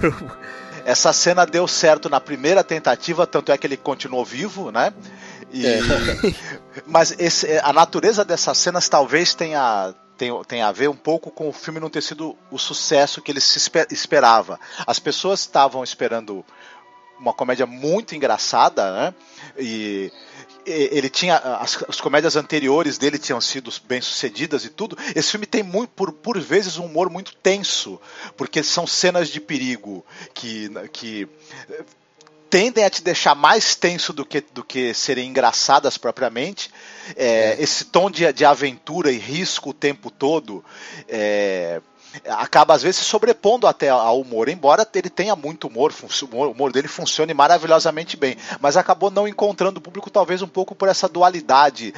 Essa 0.85 1.11
cena 1.11 1.45
deu 1.45 1.67
certo 1.67 2.09
na 2.09 2.21
primeira 2.21 2.63
tentativa, 2.63 3.25
tanto 3.25 3.51
é 3.51 3.57
que 3.57 3.65
ele 3.65 3.77
continuou 3.77 4.23
vivo, 4.23 4.71
né? 4.71 4.93
E... 5.51 5.65
É. 5.65 5.79
Mas 6.85 7.15
esse, 7.17 7.57
a 7.59 7.73
natureza 7.73 8.23
dessas 8.23 8.57
cenas 8.57 8.87
talvez 8.87 9.33
tenha, 9.33 9.93
tem, 10.17 10.29
tem 10.43 10.61
a 10.61 10.71
ver 10.71 10.89
um 10.89 10.95
pouco 10.95 11.31
com 11.31 11.49
o 11.49 11.53
filme 11.53 11.79
não 11.79 11.89
ter 11.89 12.03
sido 12.03 12.37
o 12.51 12.57
sucesso 12.59 13.21
que 13.21 13.31
ele 13.31 13.41
se 13.41 13.59
esperava. 13.89 14.59
As 14.85 14.99
pessoas 14.99 15.39
estavam 15.39 15.83
esperando 15.83 16.45
uma 17.19 17.33
comédia 17.33 17.65
muito 17.65 18.15
engraçada, 18.15 18.91
né? 18.91 19.13
E 19.57 20.11
ele 20.65 21.09
tinha 21.09 21.37
as, 21.37 21.83
as, 21.87 22.01
comédias 22.01 22.35
anteriores 22.35 22.97
dele 22.97 23.19
tinham 23.19 23.39
sido 23.39 23.71
bem 23.87 24.01
sucedidas 24.01 24.65
e 24.65 24.69
tudo. 24.69 24.97
Esse 25.15 25.31
filme 25.31 25.45
tem 25.45 25.61
muito, 25.61 25.91
por, 25.91 26.11
por 26.11 26.39
vezes 26.39 26.77
um 26.77 26.85
humor 26.85 27.09
muito 27.09 27.35
tenso, 27.35 28.01
porque 28.35 28.63
são 28.63 28.87
cenas 28.87 29.29
de 29.29 29.39
perigo 29.39 30.03
que, 30.33 30.69
que 30.91 31.27
tendem 32.49 32.83
a 32.83 32.89
te 32.89 33.03
deixar 33.03 33.35
mais 33.35 33.75
tenso 33.75 34.11
do 34.11 34.25
que, 34.25 34.41
do 34.41 34.63
que 34.63 34.93
serem 34.93 35.29
engraçadas 35.29 35.97
propriamente. 35.97 36.71
É, 37.15 37.51
é. 37.51 37.61
Esse 37.61 37.85
tom 37.85 38.09
de, 38.09 38.31
de 38.33 38.45
aventura 38.45 39.11
e 39.11 39.17
risco 39.17 39.69
o 39.69 39.73
tempo 39.73 40.09
todo. 40.09 40.63
É, 41.07 41.81
acaba 42.27 42.73
às 42.73 42.83
vezes 42.83 42.97
se 42.97 43.05
sobrepondo 43.05 43.67
até 43.67 43.89
ao 43.89 44.19
humor, 44.19 44.49
embora 44.49 44.87
ele 44.93 45.09
tenha 45.09 45.35
muito 45.35 45.67
humor, 45.67 45.93
o 46.31 46.51
humor 46.51 46.71
dele 46.71 46.87
funcione 46.87 47.33
maravilhosamente 47.33 48.17
bem, 48.17 48.37
mas 48.59 48.77
acabou 48.77 49.11
não 49.11 49.27
encontrando 49.27 49.79
o 49.79 49.81
público 49.81 50.09
talvez 50.09 50.41
um 50.41 50.47
pouco 50.47 50.75
por 50.75 50.87
essa 50.87 51.07
dualidade 51.07 51.93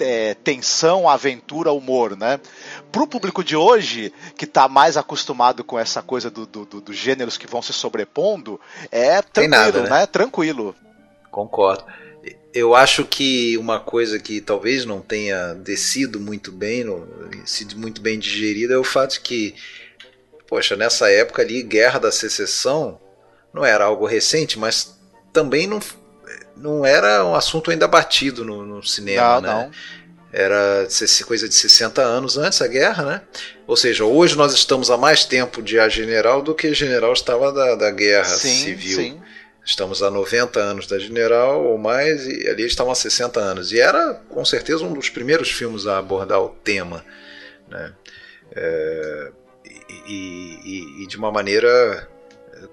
é, 0.00 0.34
tensão, 0.34 1.08
aventura, 1.08 1.72
humor, 1.72 2.16
né? 2.16 2.40
Pro 2.90 3.06
público 3.06 3.44
de 3.44 3.54
hoje, 3.54 4.12
que 4.36 4.44
está 4.44 4.68
mais 4.68 4.96
acostumado 4.96 5.62
com 5.62 5.78
essa 5.78 6.02
coisa 6.02 6.30
dos 6.30 6.46
do, 6.46 6.64
do, 6.64 6.80
do 6.80 6.92
gêneros 6.92 7.36
que 7.36 7.46
vão 7.46 7.62
se 7.62 7.72
sobrepondo, 7.72 8.60
é 8.90 9.20
tranquilo, 9.22 9.50
nada, 9.50 9.82
né? 9.82 9.90
né? 9.90 10.06
Tranquilo. 10.06 10.74
Concordo. 11.30 11.84
Eu 12.52 12.74
acho 12.74 13.04
que 13.04 13.56
uma 13.56 13.78
coisa 13.78 14.18
que 14.18 14.40
talvez 14.40 14.84
não 14.84 15.00
tenha 15.00 15.54
descido 15.54 16.18
muito 16.18 16.50
bem, 16.50 16.84
sido 17.44 17.76
muito 17.76 18.00
bem 18.00 18.18
digerida, 18.18 18.74
é 18.74 18.78
o 18.78 18.84
fato 18.84 19.20
que, 19.20 19.54
poxa, 20.46 20.76
nessa 20.76 21.10
época 21.10 21.42
ali, 21.42 21.62
Guerra 21.62 21.98
da 22.00 22.12
Secessão 22.12 23.00
não 23.54 23.64
era 23.64 23.84
algo 23.84 24.06
recente, 24.06 24.58
mas 24.58 24.98
também 25.32 25.66
não, 25.66 25.80
não 26.56 26.84
era 26.84 27.24
um 27.24 27.34
assunto 27.34 27.70
ainda 27.70 27.86
batido 27.88 28.44
no, 28.44 28.64
no 28.64 28.82
cinema, 28.82 29.40
não, 29.40 29.58
né? 29.58 29.64
Não. 29.64 30.00
Era 30.32 30.86
coisa 31.26 31.48
de 31.48 31.54
60 31.54 32.00
anos 32.00 32.38
antes 32.38 32.60
da 32.60 32.68
guerra, 32.68 33.04
né? 33.04 33.22
Ou 33.66 33.76
seja, 33.76 34.04
hoje 34.04 34.36
nós 34.36 34.54
estamos 34.54 34.88
há 34.88 34.96
mais 34.96 35.24
tempo 35.24 35.60
de 35.60 35.80
A 35.80 35.88
General 35.88 36.40
do 36.40 36.54
que 36.54 36.68
a 36.68 36.72
General 36.72 37.12
estava 37.12 37.52
da, 37.52 37.74
da 37.74 37.90
Guerra 37.90 38.36
sim, 38.36 38.64
Civil. 38.64 38.96
Sim. 38.96 39.22
Estamos 39.70 40.02
há 40.02 40.10
90 40.10 40.58
anos 40.58 40.88
da 40.88 40.98
General 40.98 41.64
ou 41.64 41.78
mais, 41.78 42.26
e 42.26 42.48
ali 42.48 42.66
estavam 42.66 42.90
há 42.90 42.94
60 42.96 43.38
anos. 43.38 43.70
E 43.70 43.78
era, 43.78 44.14
com 44.28 44.44
certeza, 44.44 44.84
um 44.84 44.92
dos 44.92 45.08
primeiros 45.08 45.48
filmes 45.48 45.86
a 45.86 45.98
abordar 45.98 46.40
o 46.42 46.48
tema. 46.48 47.04
Né? 47.68 47.94
É, 48.50 49.32
e, 50.08 50.58
e, 50.64 51.04
e, 51.04 51.06
de 51.06 51.16
uma 51.16 51.30
maneira 51.30 52.08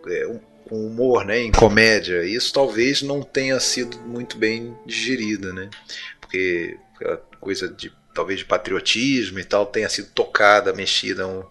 é, 0.08 0.40
com 0.68 0.88
humor, 0.88 1.24
né, 1.24 1.40
em 1.40 1.52
comédia. 1.52 2.24
Isso 2.24 2.52
talvez 2.52 3.04
não 3.04 3.22
tenha 3.22 3.60
sido 3.60 4.00
muito 4.00 4.36
bem 4.36 4.76
digerida, 4.84 5.54
né? 5.54 5.70
porque 6.20 6.80
a 7.06 7.18
coisa 7.40 7.68
de 7.68 7.94
talvez 8.12 8.40
de 8.40 8.46
patriotismo 8.46 9.38
e 9.38 9.44
tal 9.44 9.68
tenha 9.68 9.88
sido 9.88 10.10
tocada, 10.16 10.74
mexida. 10.74 11.28
Um, 11.28 11.44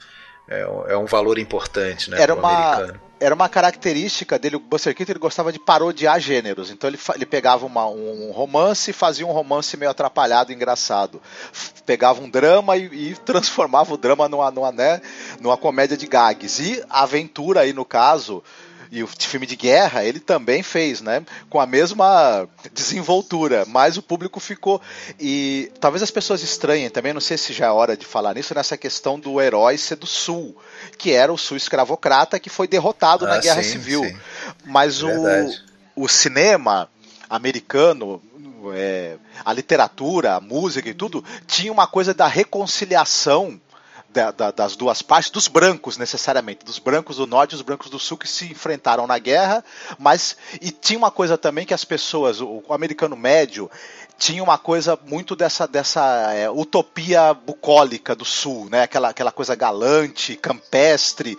é, 0.48 0.66
um, 0.66 0.86
é 0.88 0.98
um 0.98 1.06
valor 1.06 1.38
importante 1.38 2.10
né, 2.10 2.20
era 2.20 2.34
uma, 2.34 2.74
americano 2.74 3.05
era 3.18 3.34
uma 3.34 3.48
característica 3.48 4.38
dele, 4.38 4.56
o 4.56 4.60
Buster 4.60 4.94
Keaton 4.94 5.12
ele 5.12 5.18
gostava 5.18 5.52
de 5.52 5.58
parodiar 5.58 6.20
gêneros. 6.20 6.70
Então 6.70 6.88
ele, 6.88 6.98
ele 7.14 7.26
pegava 7.26 7.64
uma, 7.64 7.86
um 7.86 8.30
romance 8.30 8.90
e 8.90 8.94
fazia 8.94 9.26
um 9.26 9.32
romance 9.32 9.76
meio 9.76 9.90
atrapalhado, 9.90 10.52
engraçado. 10.52 11.20
Pegava 11.86 12.22
um 12.22 12.28
drama 12.28 12.76
e, 12.76 13.10
e 13.10 13.14
transformava 13.24 13.94
o 13.94 13.96
drama 13.96 14.28
numa, 14.28 14.50
numa, 14.50 14.72
né, 14.72 15.00
numa 15.40 15.56
comédia 15.56 15.96
de 15.96 16.06
gags. 16.06 16.60
E 16.60 16.84
a 16.90 17.02
aventura 17.02 17.60
aí, 17.60 17.72
no 17.72 17.84
caso, 17.84 18.42
e 18.90 19.02
o 19.02 19.06
filme 19.06 19.46
de 19.46 19.56
guerra 19.56 20.04
ele 20.04 20.20
também 20.20 20.62
fez, 20.62 21.00
né? 21.00 21.24
Com 21.48 21.60
a 21.60 21.66
mesma 21.66 22.48
desenvoltura, 22.72 23.64
mas 23.66 23.96
o 23.96 24.02
público 24.02 24.40
ficou 24.40 24.80
e 25.18 25.70
talvez 25.80 26.02
as 26.02 26.10
pessoas 26.10 26.42
estranhem 26.42 26.90
também, 26.90 27.12
não 27.12 27.20
sei 27.20 27.36
se 27.36 27.52
já 27.52 27.66
é 27.66 27.70
hora 27.70 27.96
de 27.96 28.06
falar 28.06 28.34
nisso 28.34 28.54
nessa 28.54 28.76
questão 28.76 29.18
do 29.18 29.40
herói 29.40 29.76
ser 29.78 29.96
do 29.96 30.06
sul, 30.06 30.56
que 30.98 31.12
era 31.12 31.32
o 31.32 31.38
sul 31.38 31.56
escravocrata 31.56 32.38
que 32.38 32.50
foi 32.50 32.66
derrotado 32.66 33.26
ah, 33.26 33.28
na 33.28 33.38
Guerra 33.38 33.62
sim, 33.62 33.70
Civil. 33.70 34.04
Sim. 34.04 34.16
Mas 34.64 35.02
o, 35.02 35.10
o 35.94 36.08
cinema 36.08 36.88
americano 37.28 38.22
é, 38.74 39.16
a 39.44 39.52
literatura, 39.52 40.34
a 40.34 40.40
música 40.40 40.88
e 40.88 40.94
tudo, 40.94 41.24
tinha 41.46 41.72
uma 41.72 41.86
coisa 41.86 42.12
da 42.14 42.26
reconciliação 42.26 43.60
da, 44.16 44.30
da, 44.30 44.50
das 44.50 44.74
duas 44.76 45.02
partes, 45.02 45.30
dos 45.30 45.46
brancos 45.46 45.98
necessariamente, 45.98 46.64
dos 46.64 46.78
brancos 46.78 47.18
do 47.18 47.26
norte 47.26 47.52
e 47.52 47.56
dos 47.56 47.62
brancos 47.62 47.90
do 47.90 47.98
sul 47.98 48.16
que 48.16 48.26
se 48.26 48.46
enfrentaram 48.50 49.06
na 49.06 49.18
guerra, 49.18 49.62
mas 49.98 50.38
e 50.58 50.70
tinha 50.70 50.98
uma 50.98 51.10
coisa 51.10 51.36
também 51.36 51.66
que 51.66 51.74
as 51.74 51.84
pessoas, 51.84 52.40
o, 52.40 52.62
o 52.66 52.72
americano 52.72 53.14
médio, 53.14 53.70
tinha 54.16 54.42
uma 54.42 54.56
coisa 54.56 54.98
muito 55.06 55.36
dessa, 55.36 55.68
dessa 55.68 56.32
é, 56.32 56.48
utopia 56.48 57.34
bucólica 57.34 58.14
do 58.14 58.24
sul, 58.24 58.70
né? 58.70 58.84
Aquela, 58.84 59.10
aquela 59.10 59.30
coisa 59.30 59.54
galante, 59.54 60.34
campestre. 60.34 61.36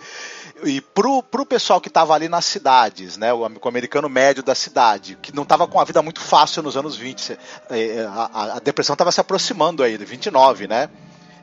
E 0.62 0.80
pro, 0.80 1.20
pro 1.20 1.44
pessoal 1.44 1.80
que 1.80 1.88
estava 1.88 2.14
ali 2.14 2.28
nas 2.28 2.44
cidades, 2.44 3.16
né? 3.16 3.32
O, 3.32 3.40
o, 3.40 3.68
americano 3.68 4.08
médio 4.08 4.44
da 4.44 4.54
cidade, 4.54 5.18
que 5.20 5.34
não 5.34 5.42
estava 5.42 5.66
com 5.66 5.80
a 5.80 5.84
vida 5.84 6.00
muito 6.00 6.20
fácil 6.20 6.62
nos 6.62 6.76
anos 6.76 6.94
20, 6.94 7.36
é, 7.70 8.06
a, 8.08 8.54
a 8.54 8.58
depressão 8.60 8.94
estava 8.94 9.10
se 9.10 9.20
aproximando 9.20 9.82
aí, 9.82 9.98
de 9.98 10.04
29, 10.04 10.68
né? 10.68 10.88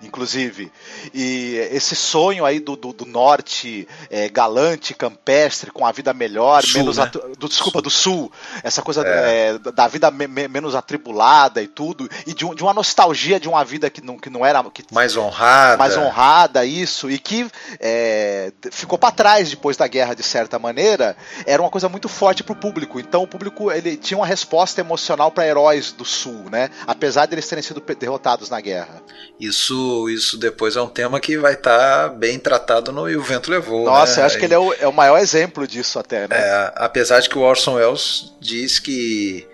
Inclusive. 0.05 0.71
E 1.13 1.55
esse 1.71 1.95
sonho 1.95 2.45
aí 2.45 2.59
do, 2.59 2.75
do, 2.75 2.93
do 2.93 3.05
norte 3.05 3.87
é, 4.09 4.29
galante, 4.29 4.93
campestre, 4.93 5.71
com 5.71 5.85
a 5.85 5.91
vida 5.91 6.13
melhor, 6.13 6.63
sul, 6.63 6.79
menos 6.79 6.97
né? 6.97 7.11
do, 7.37 7.49
desculpa, 7.49 7.81
do 7.81 7.89
sul, 7.89 8.31
essa 8.63 8.81
coisa 8.81 9.03
é. 9.05 9.55
É, 9.65 9.71
da 9.71 9.87
vida 9.87 10.09
me, 10.11 10.27
me, 10.27 10.47
menos 10.47 10.75
atribulada 10.75 11.61
e 11.61 11.67
tudo, 11.67 12.09
e 12.25 12.33
de, 12.33 12.55
de, 12.55 12.63
uma 12.63 12.73
nostalgia 12.73 13.39
de 13.39 13.47
uma 13.47 13.63
vida 13.63 13.89
que 13.89 14.01
não, 14.01 14.17
que 14.17 14.29
não 14.29 14.45
era 14.45 14.63
que, 14.65 14.83
mais 14.91 15.17
honrada, 15.17 15.77
mais 15.77 15.97
honrada 15.97 16.65
isso, 16.65 17.09
e 17.09 17.17
que 17.17 17.49
é, 17.79 18.51
ficou 18.71 18.97
para 18.97 19.11
trás 19.11 19.49
depois 19.49 19.77
da 19.77 19.87
guerra 19.87 20.13
de 20.13 20.23
certa 20.23 20.59
maneira, 20.59 21.15
era 21.45 21.61
uma 21.61 21.69
coisa 21.69 21.89
muito 21.89 22.07
forte 22.07 22.43
para 22.43 22.53
o 22.53 22.55
público. 22.55 22.99
Então 22.99 23.23
o 23.23 23.27
público 23.27 23.71
ele 23.71 23.97
tinha 23.97 24.17
uma 24.17 24.27
resposta 24.27 24.81
emocional 24.81 25.31
para 25.31 25.47
heróis 25.47 25.91
do 25.91 26.05
sul, 26.05 26.49
né? 26.49 26.69
Apesar 26.87 27.25
de 27.25 27.35
eles 27.35 27.47
terem 27.47 27.63
sido 27.63 27.81
derrotados 27.99 28.49
na 28.49 28.59
guerra. 28.61 29.01
Isso 29.39 29.75
isso, 30.09 30.37
depois 30.37 30.75
é 30.75 30.81
um 30.81 30.87
tema 30.87 31.19
que 31.19 31.37
vai 31.37 31.53
estar 31.53 32.09
tá 32.09 32.09
bem 32.09 32.37
tratado 32.37 32.91
no 32.91 33.09
E 33.09 33.15
o 33.15 33.21
Vento 33.21 33.49
Levou. 33.49 33.85
Nossa, 33.85 34.17
né? 34.17 34.21
eu 34.21 34.25
acho 34.25 34.37
que 34.37 34.45
ele 34.45 34.53
é 34.53 34.59
o, 34.59 34.73
é 34.73 34.87
o 34.87 34.93
maior 34.93 35.17
exemplo 35.17 35.67
disso 35.67 35.97
até, 35.97 36.27
né? 36.27 36.37
É, 36.37 36.73
apesar 36.75 37.19
de 37.19 37.29
que 37.29 37.37
o 37.37 37.41
Orson 37.41 37.75
Welles 37.75 38.33
diz 38.39 38.79
que 38.79 39.47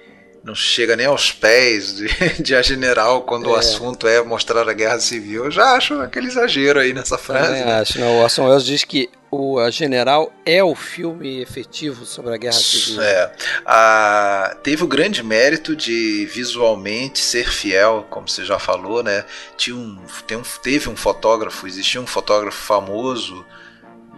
não 0.44 0.56
chega 0.56 0.96
nem 0.96 1.06
aos 1.06 1.32
pés 1.32 1.96
de, 1.96 2.08
de 2.42 2.56
A 2.56 2.62
General 2.62 3.22
quando 3.22 3.50
é. 3.50 3.54
o 3.54 3.56
assunto 3.56 4.08
é 4.08 4.22
mostrar 4.24 4.68
a 4.68 4.74
guerra 4.74 5.00
civil. 5.00 5.46
Eu 5.46 5.52
já 5.52 5.76
acho 5.76 6.00
aquele 6.02 6.28
exagero 6.28 6.80
aí 6.80 6.94
nessa 6.94 7.18
frase. 7.18 7.64
né? 7.64 7.80
acho, 7.80 8.00
não. 8.00 8.18
O 8.18 8.24
Orson 8.24 8.48
Welles 8.48 8.66
diz 8.66 8.84
que 8.84 9.10
o 9.30 9.60
a 9.60 9.70
General 9.70 10.32
é 10.46 10.64
o 10.64 10.76
filme 10.76 11.42
efetivo 11.42 12.06
sobre 12.06 12.34
a 12.34 12.38
guerra 12.38 12.54
civil. 12.54 13.02
É. 13.02 13.32
A, 13.66 14.58
teve 14.64 14.84
o 14.84 14.88
grande 14.88 15.24
mérito 15.24 15.76
de 15.76 16.26
visualmente 16.26 17.20
ser 17.20 17.50
fiel, 17.50 18.06
como 18.10 18.28
você 18.28 18.44
já 18.44 18.58
falou, 18.58 19.04
né? 19.04 19.24
Tinha 19.56 19.76
um, 19.76 19.98
tem 20.28 20.38
um, 20.38 20.44
teve 20.64 20.90
um 20.90 20.96
fotógrafo, 20.96 21.68
existia 21.68 22.02
um 22.02 22.08
fotógrafo 22.08 22.62
famoso 22.62 23.46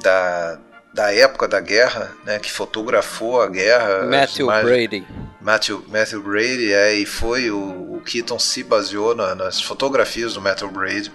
da 0.01 0.59
da 0.93 1.11
época 1.11 1.47
da 1.47 1.59
guerra, 1.59 2.15
né, 2.23 2.37
que 2.37 2.51
fotografou 2.51 3.41
a 3.41 3.47
guerra. 3.47 4.03
Matthew 4.05 4.47
Brady. 4.47 5.07
Matthew, 5.41 5.83
Matthew 5.87 6.21
Brady, 6.21 6.71
é, 6.71 6.93
e 6.93 7.05
foi 7.05 7.49
o, 7.49 7.95
o 7.95 8.01
Keaton 8.01 8.37
se 8.37 8.63
baseou 8.63 9.15
na, 9.15 9.33
nas 9.33 9.59
fotografias 9.59 10.35
do 10.35 10.41
Matthew 10.41 10.69
Brady 10.69 11.11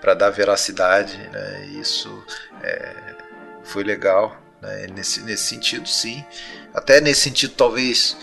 para 0.00 0.14
dar 0.14 0.30
veracidade, 0.30 1.16
né, 1.16 1.66
isso 1.80 2.24
é, 2.62 2.94
foi 3.62 3.84
legal, 3.84 4.36
né, 4.60 4.88
nesse, 4.92 5.22
nesse 5.22 5.44
sentido 5.44 5.88
sim. 5.88 6.24
Até 6.74 7.00
nesse 7.00 7.22
sentido, 7.22 7.54
talvez 7.54 8.16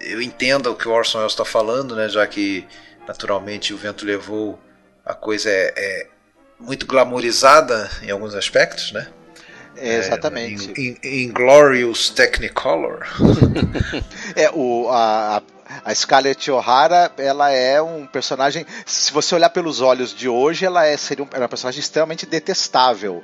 eu 0.00 0.20
entenda 0.20 0.70
o 0.70 0.74
que 0.74 0.88
o 0.88 0.92
Orson 0.92 1.18
Welles 1.18 1.32
está 1.32 1.44
falando, 1.44 1.94
né, 1.94 2.08
já 2.08 2.26
que 2.26 2.66
naturalmente 3.06 3.74
o 3.74 3.76
vento 3.76 4.04
levou 4.06 4.58
a 5.04 5.14
coisa 5.14 5.50
é, 5.50 5.72
é 5.76 6.06
muito 6.58 6.86
glamorizada 6.86 7.90
em 8.02 8.10
alguns 8.10 8.34
aspectos, 8.34 8.92
né? 8.92 9.08
É, 9.76 9.96
exatamente. 9.96 10.72
Em, 10.78 10.96
em, 11.02 11.24
em, 11.24 11.32
Glorious 11.32 12.10
Technicolor. 12.10 13.06
é, 14.36 14.50
o, 14.52 14.88
a, 14.90 15.42
a 15.84 15.94
Scarlett 15.94 16.50
O'Hara, 16.50 17.10
ela 17.16 17.50
é 17.50 17.80
um 17.80 18.06
personagem. 18.06 18.66
Se 18.84 19.12
você 19.12 19.34
olhar 19.34 19.50
pelos 19.50 19.80
olhos 19.80 20.14
de 20.14 20.28
hoje, 20.28 20.64
ela 20.64 20.86
é, 20.86 20.96
seria 20.96 21.24
um, 21.24 21.28
é 21.32 21.38
uma 21.38 21.48
personagem 21.48 21.80
extremamente 21.80 22.26
detestável. 22.26 23.22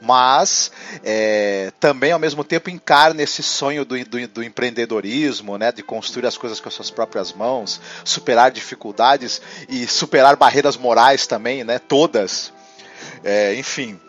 Mas 0.00 0.72
é, 1.04 1.72
também 1.78 2.10
ao 2.10 2.18
mesmo 2.18 2.42
tempo 2.42 2.68
encarna 2.68 3.22
esse 3.22 3.40
sonho 3.40 3.84
do, 3.84 3.96
do, 4.04 4.26
do, 4.26 4.42
empreendedorismo, 4.42 5.56
né, 5.56 5.70
de 5.70 5.80
construir 5.80 6.26
as 6.26 6.36
coisas 6.36 6.58
com 6.58 6.68
as 6.68 6.74
suas 6.74 6.90
próprias 6.90 7.32
mãos, 7.32 7.80
superar 8.04 8.50
dificuldades 8.50 9.40
e 9.68 9.86
superar 9.86 10.34
barreiras 10.34 10.76
morais 10.76 11.28
também, 11.28 11.62
né, 11.62 11.78
todas. 11.78 12.52
É, 13.22 13.54
enfim, 13.54 14.00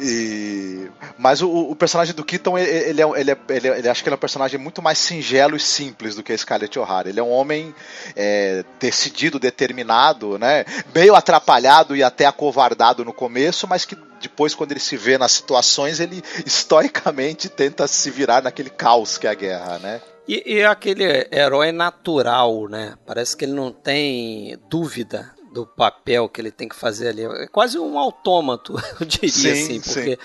e... 0.00 0.90
Mas 1.18 1.42
o, 1.42 1.50
o, 1.50 1.76
personagem 1.76 2.14
do 2.14 2.24
Keaton, 2.24 2.58
ele, 2.58 2.70
ele, 2.70 3.02
é, 3.02 3.20
ele, 3.20 3.30
é, 3.30 3.38
ele, 3.50 3.68
é, 3.68 3.78
ele 3.78 3.88
acho 3.88 4.02
que 4.02 4.08
ele 4.08 4.14
é 4.14 4.16
um 4.16 4.20
personagem 4.20 4.58
muito 4.58 4.80
mais 4.80 4.98
singelo 4.98 5.56
e 5.56 5.60
simples 5.60 6.14
do 6.14 6.22
que 6.22 6.32
a 6.32 6.38
Scarlett 6.38 6.78
O'Hara. 6.78 7.08
Ele 7.08 7.20
é 7.20 7.22
um 7.22 7.30
homem 7.30 7.74
é, 8.16 8.64
decidido, 8.78 9.38
determinado, 9.38 10.38
né? 10.38 10.64
meio 10.94 11.14
atrapalhado 11.14 11.94
e 11.94 12.02
até 12.02 12.26
acovardado 12.26 13.04
no 13.04 13.12
começo, 13.12 13.66
mas 13.68 13.84
que 13.84 13.96
depois, 14.20 14.54
quando 14.54 14.72
ele 14.72 14.80
se 14.80 14.96
vê 14.96 15.16
nas 15.16 15.32
situações, 15.32 15.98
ele 15.98 16.22
historicamente 16.44 17.48
tenta 17.48 17.86
se 17.86 18.10
virar 18.10 18.42
naquele 18.42 18.70
caos 18.70 19.16
que 19.16 19.26
é 19.26 19.30
a 19.30 19.34
guerra, 19.34 19.78
né? 19.78 20.00
E, 20.28 20.58
e 20.58 20.64
aquele 20.64 21.28
herói 21.32 21.72
natural, 21.72 22.68
né? 22.68 22.94
Parece 23.06 23.36
que 23.36 23.44
ele 23.44 23.54
não 23.54 23.72
tem 23.72 24.58
dúvida 24.68 25.32
do 25.52 25.66
papel 25.66 26.28
que 26.28 26.40
ele 26.40 26.50
tem 26.50 26.68
que 26.68 26.76
fazer 26.76 27.08
ali. 27.08 27.22
É 27.22 27.46
quase 27.46 27.78
um 27.78 27.98
autômato, 27.98 28.74
eu 29.00 29.06
diria 29.06 29.28
sim, 29.30 29.50
assim, 29.50 29.80
porque 29.80 30.12
sim. 30.12 30.16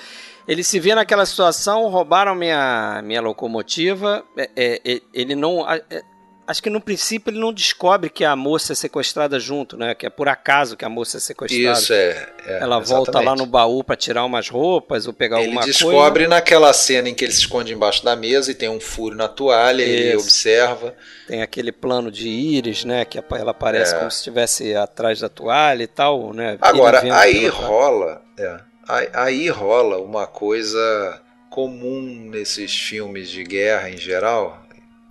ele 0.47 0.63
se 0.63 0.79
vê 0.79 0.93
naquela 0.93 1.25
situação, 1.25 1.87
roubaram 1.87 2.35
minha, 2.35 3.01
minha 3.03 3.21
locomotiva, 3.21 4.23
é, 4.37 4.81
é, 4.85 5.01
ele 5.13 5.35
não. 5.35 5.67
É, 5.69 6.03
acho 6.47 6.61
que 6.61 6.69
no 6.69 6.79
princípio 6.79 7.31
ele 7.31 7.39
não 7.39 7.51
descobre 7.51 8.09
que 8.09 8.23
a 8.23 8.35
moça 8.35 8.73
é 8.73 8.75
sequestrada 8.75 9.39
junto, 9.39 9.77
né? 9.77 9.95
Que 9.95 10.05
é 10.05 10.09
por 10.09 10.27
acaso 10.27 10.77
que 10.77 10.85
a 10.85 10.89
moça 10.89 11.17
é 11.17 11.19
sequestrada. 11.19 11.79
Isso, 11.79 11.93
é. 11.93 12.29
é 12.45 12.59
Ela 12.61 12.79
volta 12.79 13.19
lá 13.19 13.35
no 13.35 13.45
baú 13.45 13.83
para 13.83 13.95
tirar 13.95 14.23
umas 14.25 14.49
roupas 14.49 15.07
ou 15.07 15.13
pegar 15.13 15.37
ele 15.37 15.45
alguma 15.47 15.61
coisa. 15.63 15.77
Ele 15.77 15.91
descobre 15.91 16.27
naquela 16.27 16.71
cena 16.73 17.09
em 17.09 17.13
que 17.13 17.25
ele 17.25 17.33
se 17.33 17.39
esconde 17.39 17.73
embaixo 17.73 18.03
da 18.03 18.15
mesa 18.15 18.51
e 18.51 18.55
tem 18.55 18.69
um 18.69 18.79
furo 18.79 19.15
na 19.15 19.27
toalha, 19.27 19.83
Isso. 19.83 19.91
ele 19.91 20.15
observa. 20.15 20.95
Tem 21.27 21.41
aquele 21.41 21.71
plano 21.71 22.11
de 22.11 22.27
íris, 22.27 22.85
né? 22.85 23.05
Que 23.05 23.17
ela 23.17 23.51
aparece 23.51 23.95
é. 23.95 23.97
como 23.97 24.11
se 24.11 24.17
estivesse 24.17 24.75
atrás 24.75 25.19
da 25.19 25.29
toalha 25.29 25.83
e 25.83 25.87
tal, 25.87 26.33
né? 26.33 26.57
Agora, 26.61 27.01
aí 27.15 27.47
rola. 27.47 28.21
É, 28.37 28.59
aí, 28.87 29.09
aí 29.13 29.49
rola 29.49 29.97
uma 29.97 30.27
coisa 30.27 31.21
comum 31.49 32.27
nesses 32.29 32.75
filmes 32.75 33.29
de 33.29 33.41
guerra 33.41 33.89
em 33.89 33.95
geral, 33.95 34.64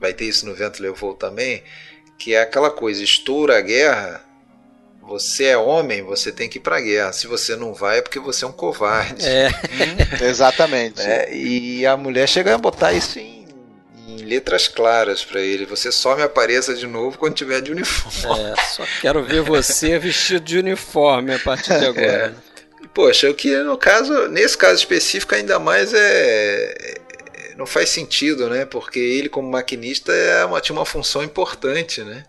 vai 0.05 0.13
ter 0.13 0.27
isso 0.27 0.45
no 0.45 0.55
Vento 0.55 0.83
Levou 0.83 1.15
também, 1.15 1.63
que 2.19 2.35
é 2.35 2.43
aquela 2.43 2.71
coisa, 2.71 3.03
estoura 3.03 3.57
a 3.57 3.61
guerra, 3.63 4.23
você 5.03 5.45
é 5.45 5.57
homem, 5.57 6.03
você 6.03 6.31
tem 6.31 6.47
que 6.47 6.59
ir 6.59 6.61
pra 6.61 6.81
guerra. 6.81 7.13
Se 7.13 7.27
você 7.27 7.57
não 7.57 7.73
vai, 7.73 7.99
é 7.99 8.03
porque 8.03 8.19
você 8.19 8.45
é 8.45 8.49
um 8.49 8.53
covarde. 8.53 9.27
É. 9.27 9.49
Exatamente. 10.23 11.01
É, 11.01 11.35
e 11.35 11.87
a 11.87 11.97
mulher 11.97 12.29
chega 12.29 12.55
a 12.55 12.59
botar 12.59 12.93
isso 12.93 13.19
em, 13.19 13.47
em 14.07 14.17
letras 14.19 14.69
claras 14.69 15.25
para 15.25 15.41
ele. 15.41 15.65
Você 15.65 15.91
só 15.91 16.15
me 16.15 16.23
apareça 16.23 16.75
de 16.75 16.87
novo 16.87 17.17
quando 17.17 17.35
tiver 17.35 17.63
de 17.63 17.73
uniforme. 17.73 18.43
É, 18.43 18.55
só 18.67 18.85
quero 19.01 19.23
ver 19.25 19.41
você 19.41 19.99
vestido 19.99 20.45
de 20.45 20.59
uniforme 20.59 21.35
a 21.35 21.39
partir 21.39 21.79
de 21.79 21.87
agora. 21.87 22.35
É. 22.51 22.89
Poxa, 22.93 23.29
o 23.29 23.35
que 23.35 23.57
no 23.59 23.77
caso, 23.77 24.29
nesse 24.29 24.57
caso 24.57 24.77
específico, 24.77 25.35
ainda 25.35 25.59
mais 25.59 25.93
é, 25.93 27.01
não 27.57 27.67
faz 27.67 27.89
sentido, 27.89 28.49
né? 28.49 28.65
Porque 28.65 28.99
ele, 28.99 29.29
como 29.29 29.51
maquinista, 29.51 30.13
é 30.13 30.45
uma, 30.45 30.61
tinha 30.61 30.77
uma 30.77 30.87
função 30.87 31.23
importante, 31.23 32.03
né? 32.03 32.25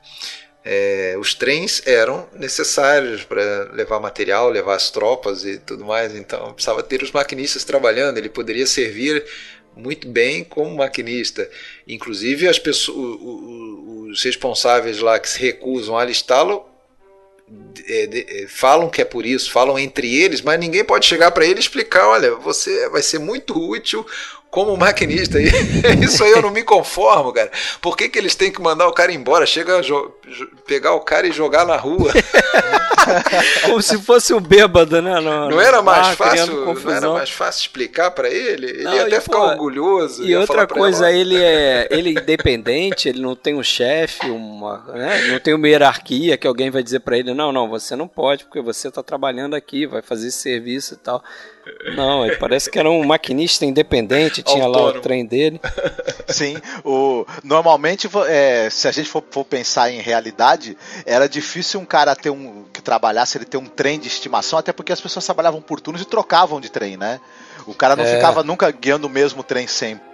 É, 0.63 1.15
os 1.19 1.36
trens 1.36 1.84
eram 1.86 2.28
necessários 2.34 3.23
para 3.23 3.69
levar 3.71 3.99
material, 3.99 4.49
levar 4.49 4.76
as 4.76 4.89
tropas 4.89 5.45
e 5.45 5.59
tudo 5.59 5.86
mais, 5.86 6.15
então 6.15 6.53
precisava 6.53 6.82
ter 6.82 7.03
os 7.03 7.11
maquinistas 7.11 7.63
trabalhando. 7.63 8.17
Ele 8.17 8.30
poderia 8.30 8.65
servir 8.65 9.23
muito 9.76 10.07
bem 10.07 10.43
como 10.43 10.76
maquinista. 10.76 11.47
Inclusive, 11.88 12.47
as 12.47 12.57
pessoas, 12.57 13.19
os 14.09 14.23
responsáveis 14.23 14.99
lá 14.99 15.19
que 15.19 15.30
se 15.30 15.39
recusam 15.39 15.97
a 15.97 16.01
alistá-lo 16.01 16.65
é, 17.88 18.43
é, 18.43 18.47
falam 18.47 18.89
que 18.89 19.01
é 19.01 19.05
por 19.05 19.23
isso, 19.23 19.51
falam 19.51 19.78
entre 19.78 20.15
eles, 20.15 20.41
mas 20.41 20.59
ninguém 20.59 20.84
pode 20.84 21.05
chegar 21.05 21.30
para 21.30 21.45
ele 21.45 21.59
e 21.59 21.59
explicar: 21.59 22.07
olha, 22.07 22.34
você 22.36 22.89
vai 22.89 23.03
ser 23.03 23.19
muito 23.19 23.55
útil 23.55 24.03
como 24.56 24.78
maquinista. 24.78 25.38
Isso 26.01 26.24
aí 26.24 26.32
eu 26.32 26.41
não 26.41 26.49
me 26.49 26.64
conformo, 26.64 27.34
cara. 27.34 27.51
Por 27.82 27.97
que, 27.97 28.08
que 28.08 28.18
eles 28.18 28.36
têm 28.36 28.49
que 28.49 28.62
mandar 28.62 28.88
o 28.88 28.93
cara 28.93 29.12
embora? 29.12 29.45
Chega 29.45 29.82
pegar 30.66 30.93
o 30.93 31.01
cara 31.01 31.28
e 31.28 31.34
jogar 31.34 31.66
na 31.66 31.76
rua. 31.76 32.14
como 33.66 33.82
se 33.82 34.01
fosse 34.01 34.34
um 34.34 34.39
bêbado, 34.39 35.01
né? 35.01 35.20
No, 35.20 35.49
não, 35.49 35.60
era 35.60 35.82
mais 35.82 36.08
ah, 36.08 36.16
fácil, 36.16 36.74
não 36.74 36.91
era 36.91 37.10
mais 37.10 37.30
fácil 37.30 37.64
explicar 37.64 38.12
para 38.12 38.30
ele? 38.30 38.68
Ele 38.68 38.84
não, 38.84 38.95
ia 38.95 39.01
até 39.01 39.18
e, 39.18 39.22
ficar 39.22 39.39
pô, 39.39 39.45
orgulhoso. 39.45 40.24
E 40.24 40.34
outra 40.34 40.66
coisa, 40.66 41.12
ele 41.12 41.36
é, 41.36 41.89
ele 41.91 42.18
é 42.18 42.22
independente, 42.22 43.10
ele 43.10 43.22
não 43.22 43.36
tem 43.36 43.56
um 43.56 43.64
chefe, 43.64 44.30
uma, 44.30 44.86
né? 44.93 45.28
não 45.34 45.39
tem 45.41 45.53
uma 45.53 45.68
hierarquia 45.68 46.38
que 46.38 46.47
alguém 46.47 46.72
vai 46.72 46.82
dizer 46.82 47.01
para 47.01 47.18
ele, 47.18 47.34
não, 47.34 47.51
não, 47.51 47.51
não, 47.51 47.70
você 47.70 47.93
não 47.93 48.08
pode, 48.08 48.45
porque 48.45 48.62
você 48.62 48.88
está 48.88 49.03
trabalhando 49.03 49.53
aqui, 49.53 49.86
vai 49.86 50.01
fazer 50.01 50.32
serviço 50.32 50.93
e 50.93 50.97
tal. 50.97 51.22
Não, 51.95 52.26
ele 52.26 52.36
parece 52.36 52.70
que 52.70 52.78
era 52.78 52.89
um 52.89 53.03
maquinista 53.03 53.66
independente, 53.66 54.43
tinha 54.43 54.66
Autônomo. 54.66 54.93
lá 54.93 54.99
o 54.99 55.01
trem 55.01 55.26
dele. 55.26 55.59
Sim, 56.28 56.57
o, 56.84 57.26
normalmente, 57.43 58.09
é, 58.28 58.70
se 58.70 58.88
a 58.88 58.91
gente 58.91 59.09
for, 59.09 59.24
for, 59.30 59.43
pensar 59.43 59.91
em 59.91 59.99
realidade, 59.99 60.78
era 61.05 61.28
difícil 61.28 61.80
um 61.80 61.86
cara 61.86 62.16
ter 62.16 62.30
um 62.30 62.66
que 62.72 62.82
trabalhasse, 62.82 63.38
ele 63.38 63.45
ter 63.45 63.57
um 63.57 63.66
trem 63.66 63.99
de 63.99 64.07
estimação, 64.07 64.59
até 64.59 64.72
porque 64.72 64.93
as 64.93 65.01
pessoas 65.01 65.26
trabalhavam 65.26 65.61
por 65.61 65.80
turnos 65.80 66.01
e 66.01 66.05
trocavam 66.05 66.61
de 66.61 66.70
trem, 66.70 66.97
né? 66.97 67.20
O 67.66 67.74
cara 67.74 67.95
não 67.95 68.03
é. 68.03 68.16
ficava 68.16 68.43
nunca 68.43 68.70
guiando 68.70 69.07
o 69.07 69.09
mesmo 69.09 69.43
trem 69.43 69.68
sempre. 69.68 70.05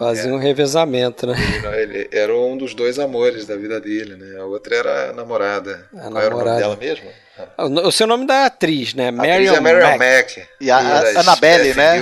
Fazia 0.00 0.30
é. 0.30 0.32
um 0.32 0.38
revezamento, 0.38 1.26
né? 1.26 1.34
Ele, 1.76 2.08
era 2.10 2.34
um 2.34 2.56
dos 2.56 2.72
dois 2.72 2.98
amores 2.98 3.44
da 3.44 3.54
vida 3.54 3.78
dele, 3.78 4.16
né? 4.16 4.40
A 4.40 4.46
outra 4.46 4.74
era 4.74 5.10
a 5.10 5.12
namorada. 5.12 5.86
A 5.92 6.00
Qual 6.00 6.10
namorada. 6.10 6.24
era 6.24 6.34
o 6.34 6.38
nome 6.38 6.58
dela 6.58 6.76
mesmo? 6.76 7.10
Ah, 7.58 7.66
o 7.66 7.92
seu 7.92 8.06
nome 8.06 8.26
da 8.26 8.46
atriz, 8.46 8.94
né? 8.94 9.10
Marion 9.10 9.54
é 9.54 9.60
Marion 9.60 9.98
Mack. 9.98 9.98
Mack. 9.98 10.48
E 10.58 10.70
a, 10.70 10.78
a 10.78 11.20
Annabelle, 11.20 11.74
né? 11.74 11.98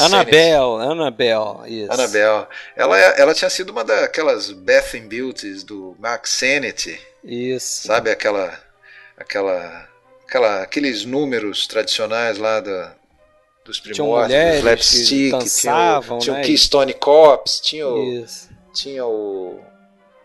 Annabelle, 0.00 0.82
Annabelle, 0.82 1.68
isso. 1.68 1.92
Annabelle. 1.92 2.46
Ela, 2.74 2.98
ela 2.98 3.32
tinha 3.32 3.48
sido 3.48 3.70
uma 3.70 3.84
daquelas 3.84 4.50
Beth 4.50 4.98
Beauties 5.04 5.62
do 5.62 5.94
Max 6.00 6.30
Sanity. 6.30 7.00
Isso. 7.22 7.86
Sabe 7.86 8.10
aquela, 8.10 8.52
aquela, 9.16 9.88
aquela, 10.26 10.62
aqueles 10.62 11.04
números 11.04 11.68
tradicionais 11.68 12.38
lá 12.38 12.58
da, 12.58 12.92
dos 13.64 13.80
primórdios, 13.80 14.38
do 14.38 14.56
Slapstick, 14.58 15.30
dançavam, 15.30 16.18
tinha 16.18 16.18
o, 16.18 16.20
tinha 16.20 16.34
né? 16.34 16.42
o 16.42 16.44
Keystone 16.44 16.94
Cops, 16.94 17.60
tinha 17.60 17.88
o, 17.88 18.26
tinha 18.72 19.06
o, 19.06 19.60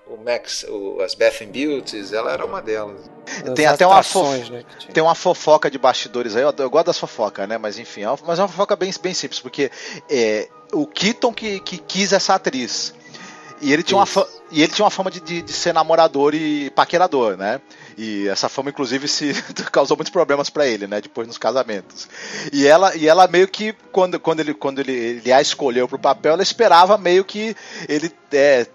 o 0.07 0.17
Max, 0.17 0.65
o, 0.67 1.01
as 1.01 1.15
Beth 1.15 1.45
Beauties, 1.47 2.13
ela 2.13 2.31
era 2.31 2.45
uma 2.45 2.61
delas. 2.61 3.09
tem 3.55 3.65
até 3.65 3.85
uma, 3.85 4.01
né, 4.49 4.63
tem 4.93 5.03
uma 5.03 5.15
fofoca 5.15 5.69
de 5.69 5.77
bastidores 5.77 6.35
aí, 6.35 6.43
eu, 6.43 6.53
eu 6.57 6.69
gosto 6.69 6.87
das 6.87 6.97
fofocas, 6.97 7.47
né? 7.47 7.57
Mas 7.57 7.77
enfim, 7.77 8.01
é 8.01 8.09
uma, 8.09 8.17
mas 8.25 8.39
é 8.39 8.41
uma 8.41 8.47
fofoca 8.47 8.75
bem, 8.75 8.91
bem 9.01 9.13
simples, 9.13 9.39
porque 9.39 9.71
é, 10.09 10.47
o 10.71 10.87
Keaton 10.87 11.33
que, 11.33 11.59
que 11.59 11.77
quis 11.77 12.13
essa 12.13 12.35
atriz. 12.35 12.93
E 13.61 13.71
ele 13.71 13.83
tinha, 13.83 13.97
uma, 13.97 14.05
e 14.51 14.61
ele 14.61 14.71
tinha 14.71 14.85
uma 14.85 14.91
fama 14.91 15.09
de, 15.09 15.19
de, 15.19 15.41
de 15.41 15.53
ser 15.53 15.73
namorador 15.73 16.35
e 16.35 16.69
paquerador, 16.69 17.35
né? 17.35 17.59
E 17.97 18.27
essa 18.27 18.49
fama, 18.49 18.69
inclusive, 18.69 19.07
se 19.07 19.33
causou 19.71 19.97
muitos 19.97 20.11
problemas 20.11 20.49
para 20.49 20.67
ele, 20.67 20.85
né? 20.85 21.01
Depois 21.01 21.27
nos 21.27 21.37
casamentos. 21.37 22.07
E 22.51 22.67
ela, 22.67 22.95
e 22.95 23.07
ela 23.07 23.27
meio 23.27 23.47
que, 23.47 23.73
quando, 23.91 24.19
quando, 24.19 24.41
ele, 24.41 24.53
quando 24.53 24.79
ele, 24.79 24.91
ele 24.91 25.31
a 25.31 25.41
escolheu 25.41 25.87
pro 25.87 25.97
papel, 25.97 26.33
ela 26.33 26.43
esperava 26.43 26.97
meio 26.97 27.23
que 27.23 27.55
ele 27.87 28.11
é, 28.31 28.65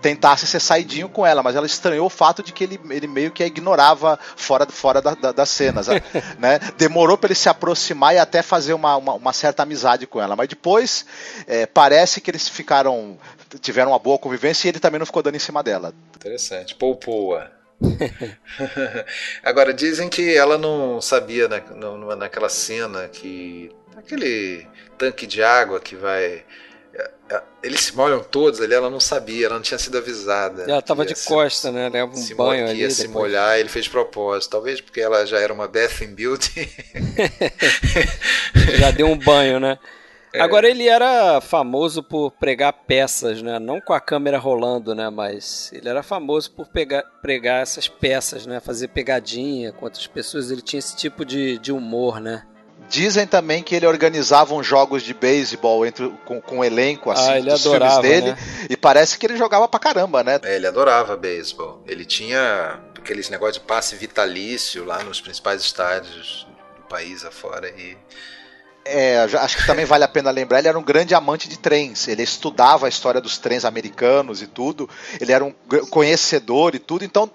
tentasse 0.00 0.46
ser 0.46 0.60
saidinho 0.60 1.08
com 1.08 1.26
ela, 1.26 1.42
mas 1.42 1.56
ela 1.56 1.66
estranhou 1.66 2.06
o 2.06 2.10
fato 2.10 2.42
de 2.42 2.52
que 2.52 2.64
ele, 2.64 2.80
ele 2.90 3.06
meio 3.06 3.30
que 3.30 3.42
a 3.42 3.46
ignorava 3.46 4.18
fora, 4.36 4.66
fora 4.66 5.02
da, 5.02 5.14
da, 5.14 5.32
das 5.32 5.50
cenas. 5.50 5.88
né? 6.38 6.60
Demorou 6.76 7.18
para 7.18 7.28
ele 7.28 7.34
se 7.34 7.48
aproximar 7.48 8.14
e 8.14 8.18
até 8.18 8.42
fazer 8.42 8.74
uma, 8.74 8.96
uma, 8.96 9.14
uma 9.14 9.32
certa 9.32 9.62
amizade 9.62 10.06
com 10.06 10.20
ela. 10.20 10.36
Mas 10.36 10.48
depois 10.48 11.04
é, 11.46 11.66
parece 11.66 12.20
que 12.20 12.30
eles 12.30 12.48
ficaram. 12.48 13.18
Tiveram 13.60 13.92
uma 13.92 13.98
boa 13.98 14.18
convivência 14.18 14.66
e 14.66 14.70
ele 14.70 14.80
também 14.80 14.98
não 14.98 15.06
ficou 15.06 15.22
dando 15.22 15.36
em 15.36 15.40
cima 15.40 15.62
dela. 15.62 15.94
Interessante. 16.16 16.74
Poupou-a. 16.74 17.50
Agora, 19.42 19.72
dizem 19.72 20.08
que 20.08 20.36
ela 20.36 20.58
não 20.58 21.00
sabia 21.00 21.48
na, 21.48 22.16
naquela 22.16 22.48
cena 22.48 23.08
que. 23.08 23.70
aquele 23.96 24.66
tanque 24.96 25.26
de 25.26 25.42
água 25.42 25.78
que 25.78 25.94
vai. 25.94 26.44
É, 26.92 27.10
é, 27.30 27.42
eles 27.62 27.80
se 27.82 27.94
molham 27.94 28.20
todos 28.20 28.60
ali, 28.60 28.74
ela 28.74 28.90
não 28.90 28.98
sabia, 28.98 29.46
ela 29.46 29.54
não 29.54 29.62
tinha 29.62 29.78
sido 29.78 29.96
avisada. 29.96 30.64
Ela 30.64 30.80
estava 30.80 31.06
de 31.06 31.16
se, 31.16 31.28
costa, 31.28 31.70
né? 31.70 31.88
Leva 31.88 32.10
um 32.10 32.16
se 32.16 32.34
banho 32.34 32.66
ali. 32.66 32.80
Ia 32.80 32.90
se 32.90 33.06
molhar, 33.06 33.58
ele 33.58 33.68
fez 33.68 33.86
propósito. 33.86 34.50
Talvez 34.50 34.80
porque 34.80 35.00
ela 35.00 35.24
já 35.24 35.38
era 35.38 35.52
uma 35.52 35.68
Bathing 35.68 36.14
Beauty. 36.14 36.68
já 38.78 38.90
deu 38.90 39.06
um 39.06 39.16
banho, 39.16 39.60
né? 39.60 39.78
É. 40.32 40.40
Agora 40.40 40.68
ele 40.68 40.88
era 40.88 41.40
famoso 41.40 42.02
por 42.02 42.30
pregar 42.32 42.72
peças, 42.72 43.40
né? 43.40 43.58
Não 43.58 43.80
com 43.80 43.92
a 43.92 44.00
câmera 44.00 44.38
rolando, 44.38 44.94
né? 44.94 45.08
Mas 45.08 45.70
ele 45.72 45.88
era 45.88 46.02
famoso 46.02 46.50
por 46.50 46.68
pegar, 46.68 47.02
pregar 47.22 47.62
essas 47.62 47.88
peças, 47.88 48.46
né? 48.46 48.60
Fazer 48.60 48.88
pegadinha 48.88 49.72
com 49.72 49.84
outras 49.84 50.06
pessoas. 50.06 50.50
Ele 50.50 50.62
tinha 50.62 50.78
esse 50.78 50.96
tipo 50.96 51.24
de, 51.24 51.58
de 51.58 51.72
humor, 51.72 52.20
né? 52.20 52.44
Dizem 52.88 53.26
também 53.26 53.62
que 53.62 53.74
ele 53.74 53.86
organizava 53.86 54.54
uns 54.54 54.66
jogos 54.66 55.02
de 55.02 55.12
beisebol 55.12 55.84
entre, 55.84 56.08
com, 56.24 56.40
com 56.40 56.58
um 56.58 56.64
elenco 56.64 57.10
assim, 57.10 57.32
ah, 57.32 57.40
dos 57.40 57.66
adorava, 57.66 58.00
filmes 58.00 58.22
dele. 58.22 58.32
Né? 58.32 58.66
E 58.70 58.76
parece 58.76 59.18
que 59.18 59.26
ele 59.26 59.36
jogava 59.36 59.68
pra 59.68 59.78
caramba, 59.78 60.24
né? 60.24 60.40
É, 60.42 60.56
ele 60.56 60.66
adorava 60.66 61.14
beisebol. 61.16 61.82
Ele 61.86 62.04
tinha 62.04 62.80
aqueles 62.96 63.28
negócios 63.28 63.58
de 63.58 63.66
passe 63.66 63.94
vitalício 63.96 64.84
lá 64.84 65.02
nos 65.02 65.20
principais 65.20 65.60
estádios 65.60 66.46
do 66.76 66.82
país 66.88 67.24
afora. 67.24 67.68
E 67.68 67.96
é, 68.88 69.18
acho 69.18 69.56
que 69.56 69.66
também 69.66 69.84
vale 69.84 70.04
a 70.04 70.08
pena 70.08 70.30
lembrar, 70.30 70.58
ele 70.58 70.68
era 70.68 70.78
um 70.78 70.82
grande 70.82 71.14
amante 71.14 71.48
de 71.48 71.58
trens. 71.58 72.08
Ele 72.08 72.22
estudava 72.22 72.86
a 72.86 72.88
história 72.88 73.20
dos 73.20 73.38
trens 73.38 73.64
americanos 73.64 74.40
e 74.40 74.46
tudo. 74.46 74.88
Ele 75.20 75.32
era 75.32 75.44
um 75.44 75.52
conhecedor 75.90 76.74
e 76.74 76.78
tudo. 76.78 77.04
Então, 77.04 77.30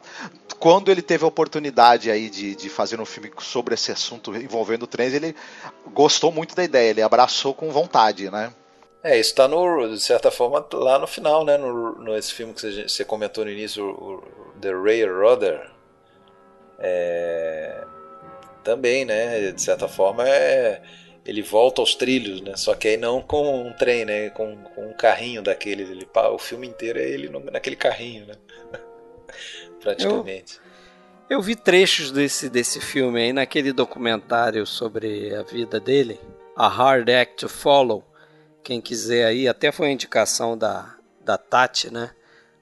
quando 0.60 0.90
ele 0.90 1.02
teve 1.02 1.24
a 1.24 1.28
oportunidade 1.28 2.10
aí 2.10 2.30
de, 2.30 2.56
de 2.56 2.70
fazer 2.70 3.00
um 3.00 3.06
filme 3.06 3.32
sobre 3.40 3.76
esse 3.76 3.92
assunto 3.92 4.36
envolvendo 4.36 4.88
trens, 4.88 5.14
ele 5.14 5.36
gostou 5.94 6.32
muito 6.32 6.56
da 6.56 6.64
ideia. 6.64 6.90
Ele 6.90 7.02
abraçou 7.02 7.54
com 7.54 7.72
vontade, 7.72 8.32
né? 8.32 8.52
É, 9.04 9.20
isso 9.20 9.32
está 9.32 9.48
de 9.48 10.00
certa 10.00 10.32
forma 10.32 10.66
lá 10.74 10.98
no 10.98 11.06
final, 11.06 11.44
né? 11.44 11.58
No, 11.58 11.96
no 12.00 12.18
esse 12.18 12.34
filme 12.34 12.54
que 12.54 12.62
você, 12.62 12.88
você 12.88 13.06
comentou 13.06 13.46
no 13.46 13.52
início, 13.52 13.86
o, 13.86 14.24
The 14.60 14.72
Ray 14.72 15.06
Rudder. 15.06 15.70
É, 16.80 17.84
também, 18.64 19.06
né? 19.06 19.52
De 19.52 19.62
certa 19.62 19.88
forma 19.88 20.28
é 20.28 20.82
ele 21.26 21.42
volta 21.42 21.82
aos 21.82 21.96
trilhos, 21.96 22.42
né? 22.42 22.56
Só 22.56 22.76
que 22.76 22.88
aí 22.90 22.98
não 22.98 23.22
com 23.22 23.68
um 23.68 23.74
trem, 23.74 24.04
né? 24.06 24.30
Com, 24.30 24.58
com 24.76 24.90
um 24.90 24.94
carrinho 24.94 25.42
daqueles. 25.42 25.90
Ele, 25.90 26.08
o 26.14 26.38
filme 26.38 26.68
inteiro 26.68 27.00
é 27.00 27.10
ele 27.10 27.30
naquele 27.52 27.76
carrinho, 27.76 28.26
né? 28.26 28.36
Praticamente. 29.80 30.60
Eu, 31.30 31.38
eu, 31.38 31.42
vi 31.42 31.56
trechos 31.56 32.12
desse, 32.12 32.50
desse 32.50 32.82
filme 32.82 33.22
aí 33.22 33.34
naquele 33.34 33.72
documentário 33.72 34.66
sobre 34.66 35.34
a 35.34 35.44
vida 35.44 35.80
dele, 35.80 36.20
A 36.56 36.68
Hard 36.68 37.10
Act 37.10 37.38
to 37.38 37.50
Follow. 37.50 38.04
Quem 38.62 38.82
quiser 38.82 39.26
aí, 39.26 39.48
até 39.48 39.72
foi 39.72 39.92
indicação 39.92 40.58
da, 40.58 40.96
da 41.24 41.38
Tati, 41.38 41.92
né? 41.92 42.12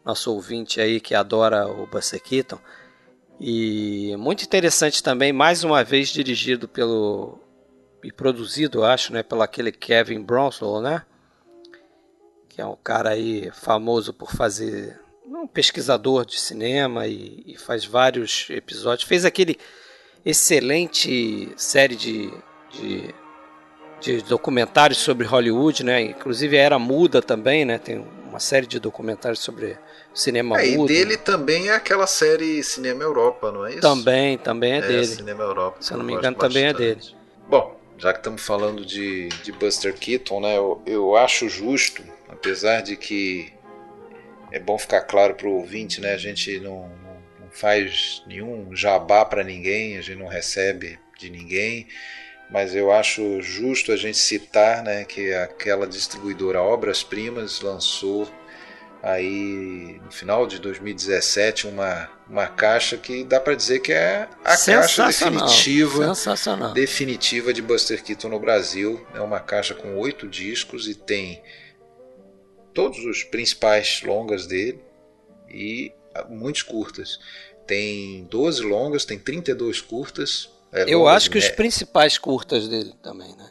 Nosso 0.06 0.34
ouvinte 0.34 0.80
aí 0.80 1.00
que 1.00 1.14
adora 1.16 1.68
o 1.68 1.88
Buster 1.88 2.22
Keaton. 2.22 2.60
E 3.40 4.16
muito 4.18 4.44
interessante 4.44 5.02
também, 5.02 5.34
mais 5.34 5.64
uma 5.64 5.84
vez 5.84 6.10
dirigido 6.10 6.68
pelo 6.68 7.40
e 8.04 8.12
produzido, 8.12 8.84
acho, 8.84 9.14
né, 9.14 9.24
pelo 9.24 9.42
aquele 9.42 9.72
Kevin 9.72 10.22
Bronslow, 10.22 10.82
né? 10.82 11.04
Que 12.50 12.62
é 12.62 12.66
um 12.66 12.76
cara 12.76 13.12
aí 13.12 13.50
famoso 13.52 14.14
por 14.14 14.32
fazer 14.32 15.00
um 15.26 15.48
pesquisador 15.48 16.26
de 16.26 16.40
cinema 16.40 17.08
e, 17.08 17.44
e 17.48 17.58
faz 17.58 17.86
vários 17.86 18.48
episódios. 18.50 19.08
Fez 19.08 19.26
aquele 19.26 19.58
excelente 20.26 21.52
série 21.56 21.96
de, 21.96 22.34
de, 22.72 23.16
de, 24.00 24.22
documentários 24.24 25.00
sobre 25.00 25.26
Hollywood, 25.26 25.84
né? 25.84 26.02
Inclusive 26.02 26.56
Era 26.58 26.78
Muda 26.78 27.22
também, 27.22 27.66
né? 27.66 27.78
Tem 27.78 28.06
uma 28.28 28.40
série 28.40 28.68
de 28.68 28.80
documentários 28.80 29.40
sobre 29.40 29.78
cinema 30.14 30.62
é, 30.62 30.76
mudo. 30.76 30.92
E 30.92 30.96
dele 30.96 31.18
também 31.18 31.70
é 31.70 31.76
aquela 31.76 32.08
série 32.08 32.64
Cinema 32.64 33.04
Europa, 33.04 33.52
não 33.52 33.66
é 33.66 33.72
isso? 33.72 33.82
Também, 33.82 34.38
também 34.38 34.74
é, 34.74 34.78
é 34.78 34.82
dele. 34.82 35.06
Cinema 35.06 35.44
Europa. 35.44 35.78
Se 35.82 35.94
eu 35.94 35.98
não 35.98 36.06
me 36.06 36.14
engano, 36.14 36.38
também 36.38 36.66
é 36.66 36.74
dele. 36.74 37.02
Bom, 37.50 37.81
já 38.02 38.12
que 38.12 38.20
estamos 38.20 38.42
falando 38.42 38.84
de, 38.84 39.30
de 39.44 39.52
Buster 39.52 39.94
Keaton, 39.94 40.40
né, 40.40 40.58
eu, 40.58 40.82
eu 40.88 41.16
acho 41.16 41.48
justo, 41.48 42.04
apesar 42.28 42.82
de 42.82 42.98
que 42.98 43.54
é 44.52 44.60
bom 44.60 44.76
ficar 44.78 45.02
claro 45.02 45.36
para 45.36 45.48
o 45.48 45.58
ouvinte, 45.58 46.02
né, 46.02 46.14
a 46.14 46.18
gente 46.18 46.60
não, 46.60 46.90
não 47.40 47.52
faz 47.52 48.24
nenhum 48.26 48.76
jabá 48.76 49.24
para 49.24 49.44
ninguém, 49.44 49.98
a 49.98 50.02
gente 50.02 50.18
não 50.18 50.26
recebe 50.26 50.98
de 51.20 51.30
ninguém, 51.30 51.88
mas 52.50 52.74
eu 52.74 52.92
acho 52.92 53.40
justo 53.40 53.92
a 53.92 53.96
gente 53.96 54.18
citar 54.18 54.82
né, 54.82 55.06
que 55.06 55.32
aquela 55.36 55.86
distribuidora 55.86 56.60
Obras 56.60 57.04
Primas 57.04 57.62
lançou 57.62 58.28
aí 59.02 60.00
no 60.04 60.12
final 60.12 60.46
de 60.46 60.60
2017 60.60 61.68
uma, 61.68 62.10
uma 62.30 62.48
caixa 62.48 62.98
que 62.98 63.24
dá 63.24 63.40
para 63.40 63.56
dizer 63.56 63.80
que 63.80 63.92
é 63.92 64.28
a 64.44 64.58
caixa 64.58 65.06
definitiva 65.06 66.14
definitiva 66.74 67.54
de 67.54 67.62
Buster 67.62 68.04
Keaton 68.04 68.30
no 68.30 68.40
Brasil. 68.40 69.06
É 69.14 69.22
uma 69.22 69.40
caixa 69.40 69.74
com 69.74 69.98
oito 69.98 70.28
discos 70.28 70.88
e 70.88 70.94
tem 70.96 71.42
todos 72.74 73.04
os 73.06 73.24
principais 73.24 74.02
longas 74.04 74.46
dele 74.46 74.80
e 75.50 75.92
muitos 76.30 76.62
curtas. 76.62 77.20
Tem 77.66 78.26
12 78.26 78.62
longas 78.64 79.06
tem 79.06 79.18
32 79.18 79.82
curtas. 79.82 80.50
É, 80.72 80.86
eu 80.88 81.08
acho 81.08 81.30
que 81.30 81.38
os 81.38 81.50
principais 81.50 82.18
curtas 82.18 82.68
dele 82.68 82.94
também 83.02 83.36
né 83.36 83.51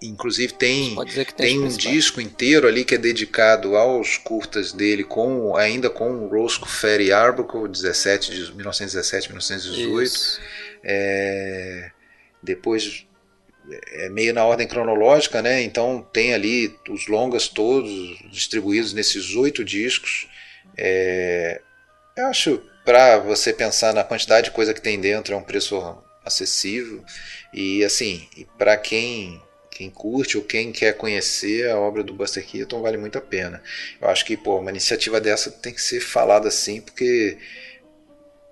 Inclusive 0.00 0.54
tem, 0.54 0.94
tem, 1.06 1.24
tem 1.24 1.60
um 1.60 1.68
disco 1.68 2.20
inteiro 2.20 2.68
ali 2.68 2.84
que 2.84 2.94
é 2.94 2.98
dedicado 2.98 3.76
aos 3.76 4.16
curtas 4.16 4.72
dele, 4.72 5.02
com 5.02 5.56
ainda 5.56 5.90
com 5.90 6.24
o 6.24 6.28
Roscoe 6.28 6.68
Ferry 6.68 7.12
Arbuckle, 7.12 7.68
17 7.68 8.30
de 8.30 8.54
1917, 8.54 9.28
1918. 9.28 10.40
É, 10.84 11.90
depois 12.42 13.06
é 13.92 14.08
meio 14.08 14.34
na 14.34 14.44
ordem 14.44 14.66
cronológica, 14.66 15.40
né? 15.42 15.62
Então 15.62 16.06
tem 16.12 16.34
ali 16.34 16.76
os 16.88 17.06
longas 17.08 17.48
todos 17.48 17.90
distribuídos 18.30 18.92
nesses 18.92 19.34
oito 19.34 19.64
discos. 19.64 20.28
É, 20.76 21.60
eu 22.16 22.26
acho 22.26 22.62
para 22.84 23.18
você 23.18 23.52
pensar 23.52 23.94
na 23.94 24.04
quantidade 24.04 24.46
de 24.46 24.50
coisa 24.50 24.74
que 24.74 24.80
tem 24.80 25.00
dentro 25.00 25.34
é 25.34 25.36
um 25.36 25.42
preço 25.42 25.96
acessível 26.24 27.04
e 27.52 27.84
assim, 27.84 28.28
para 28.58 28.76
quem 28.76 29.40
quem 29.74 29.88
curte 29.88 30.36
ou 30.36 30.44
quem 30.44 30.70
quer 30.70 30.92
conhecer 30.92 31.70
a 31.70 31.78
obra 31.78 32.02
do 32.02 32.12
Buster 32.12 32.46
Keaton 32.46 32.82
vale 32.82 32.98
muito 32.98 33.16
a 33.16 33.22
pena. 33.22 33.62
Eu 34.00 34.08
acho 34.08 34.24
que 34.24 34.36
pô, 34.36 34.58
uma 34.58 34.70
iniciativa 34.70 35.20
dessa 35.20 35.50
tem 35.50 35.72
que 35.72 35.80
ser 35.80 36.00
falada 36.00 36.48
assim, 36.48 36.80
porque 36.80 37.38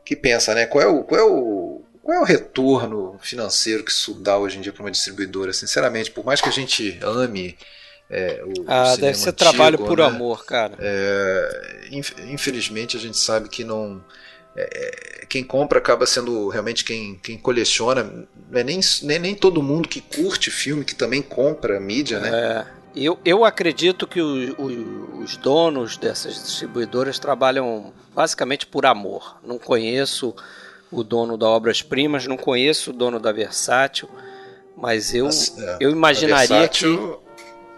que 0.04 0.16
pensa, 0.16 0.54
né? 0.54 0.66
Qual 0.66 0.82
é 0.82 0.86
o, 0.86 1.04
qual 1.04 1.20
é 1.20 1.24
o, 1.24 1.82
qual 2.02 2.16
é 2.16 2.20
o 2.20 2.24
retorno 2.24 3.18
financeiro 3.22 3.84
que 3.84 3.90
isso 3.90 4.14
dá 4.14 4.38
hoje 4.38 4.58
em 4.58 4.60
dia 4.62 4.72
para 4.72 4.82
uma 4.82 4.90
distribuidora? 4.90 5.52
Sinceramente, 5.52 6.10
por 6.10 6.24
mais 6.24 6.40
que 6.40 6.48
a 6.48 6.52
gente 6.52 6.98
ame 7.02 7.56
é, 8.08 8.42
o, 8.42 8.64
ah, 8.66 8.94
o 8.94 8.96
deve 8.96 9.16
ser 9.16 9.30
antigo, 9.30 9.50
trabalho 9.50 9.78
por 9.78 9.98
né? 9.98 10.04
amor, 10.04 10.44
cara. 10.46 10.74
É, 10.80 11.88
infelizmente 12.28 12.96
a 12.96 13.00
gente 13.00 13.18
sabe 13.18 13.48
que 13.48 13.62
não 13.62 14.02
é, 14.56 15.26
quem 15.28 15.44
compra 15.44 15.78
acaba 15.78 16.06
sendo 16.06 16.48
realmente 16.48 16.84
quem, 16.84 17.18
quem 17.22 17.38
coleciona. 17.38 18.02
Não 18.50 18.60
é 18.60 18.64
nem, 18.64 18.80
nem, 19.02 19.18
nem 19.18 19.34
todo 19.34 19.62
mundo 19.62 19.88
que 19.88 20.00
curte 20.00 20.50
filme 20.50 20.84
que 20.84 20.94
também 20.94 21.22
compra 21.22 21.78
mídia, 21.78 22.18
né? 22.18 22.30
É, 22.30 22.66
eu, 22.94 23.18
eu 23.24 23.44
acredito 23.44 24.06
que 24.06 24.20
o, 24.20 24.54
o, 24.58 25.22
os 25.22 25.36
donos 25.36 25.96
dessas 25.96 26.34
distribuidoras 26.34 27.18
trabalham 27.18 27.92
basicamente 28.14 28.66
por 28.66 28.84
amor. 28.84 29.38
Não 29.44 29.58
conheço 29.58 30.34
o 30.90 31.04
dono 31.04 31.36
da 31.36 31.48
Obras 31.48 31.82
Primas, 31.82 32.26
não 32.26 32.36
conheço 32.36 32.90
o 32.90 32.92
dono 32.92 33.20
da 33.20 33.30
Versátil, 33.30 34.10
mas 34.76 35.14
eu, 35.14 35.28
é, 35.28 35.76
eu 35.80 35.90
imaginaria 35.90 36.68
que. 36.68 36.86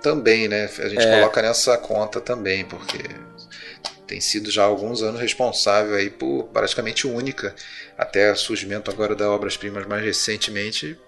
Também, 0.01 0.49
né? 0.49 0.68
A 0.79 0.89
gente 0.89 1.05
é. 1.05 1.20
coloca 1.20 1.41
nessa 1.43 1.79
conta 1.79 2.20
também, 2.20 2.64
porque 2.64 2.99
tem 4.13 4.21
sido 4.21 4.51
já 4.51 4.63
há 4.63 4.67
alguns 4.67 5.03
anos 5.03 5.19
responsável 5.19 5.95
aí 5.95 6.11
por 6.11 6.45
praticamente 6.53 7.07
única, 7.07 7.55
até 7.97 8.31
o 8.31 8.37
surgimento 8.37 8.91
agora 8.91 9.15
da 9.15 9.31
Obras-Primas 9.31 9.87
mais 9.87 10.05
recentemente, 10.05 10.99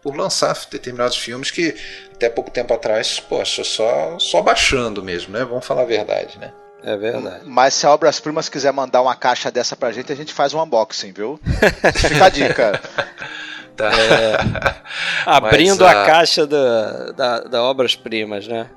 por 0.00 0.14
lançar 0.14 0.56
determinados 0.70 1.16
filmes 1.16 1.50
que 1.50 1.74
até 2.14 2.30
pouco 2.30 2.52
tempo 2.52 2.72
atrás, 2.72 3.18
poxa, 3.18 3.64
só, 3.64 4.16
só 4.20 4.40
baixando 4.40 5.02
mesmo, 5.02 5.32
né? 5.32 5.44
Vamos 5.44 5.66
falar 5.66 5.82
a 5.82 5.86
verdade, 5.86 6.38
né? 6.38 6.52
É 6.84 6.96
verdade. 6.96 7.40
Mas 7.44 7.74
se 7.74 7.84
a 7.84 7.90
Obras 7.90 8.20
Primas 8.20 8.48
quiser 8.48 8.72
mandar 8.72 9.02
uma 9.02 9.16
caixa 9.16 9.50
dessa 9.50 9.74
pra 9.74 9.90
gente, 9.90 10.12
a 10.12 10.16
gente 10.16 10.32
faz 10.32 10.54
um 10.54 10.62
unboxing, 10.62 11.10
viu? 11.10 11.40
Fica 11.98 12.26
a 12.26 12.28
dica. 12.28 12.80
Tá. 13.76 13.90
É, 13.92 14.36
abrindo 15.26 15.84
Mas, 15.84 15.96
a... 15.96 16.02
a 16.02 16.06
caixa 16.06 16.46
da, 16.46 17.10
da, 17.10 17.40
da 17.40 17.62
Obras 17.64 17.96
Primas, 17.96 18.46
né? 18.46 18.70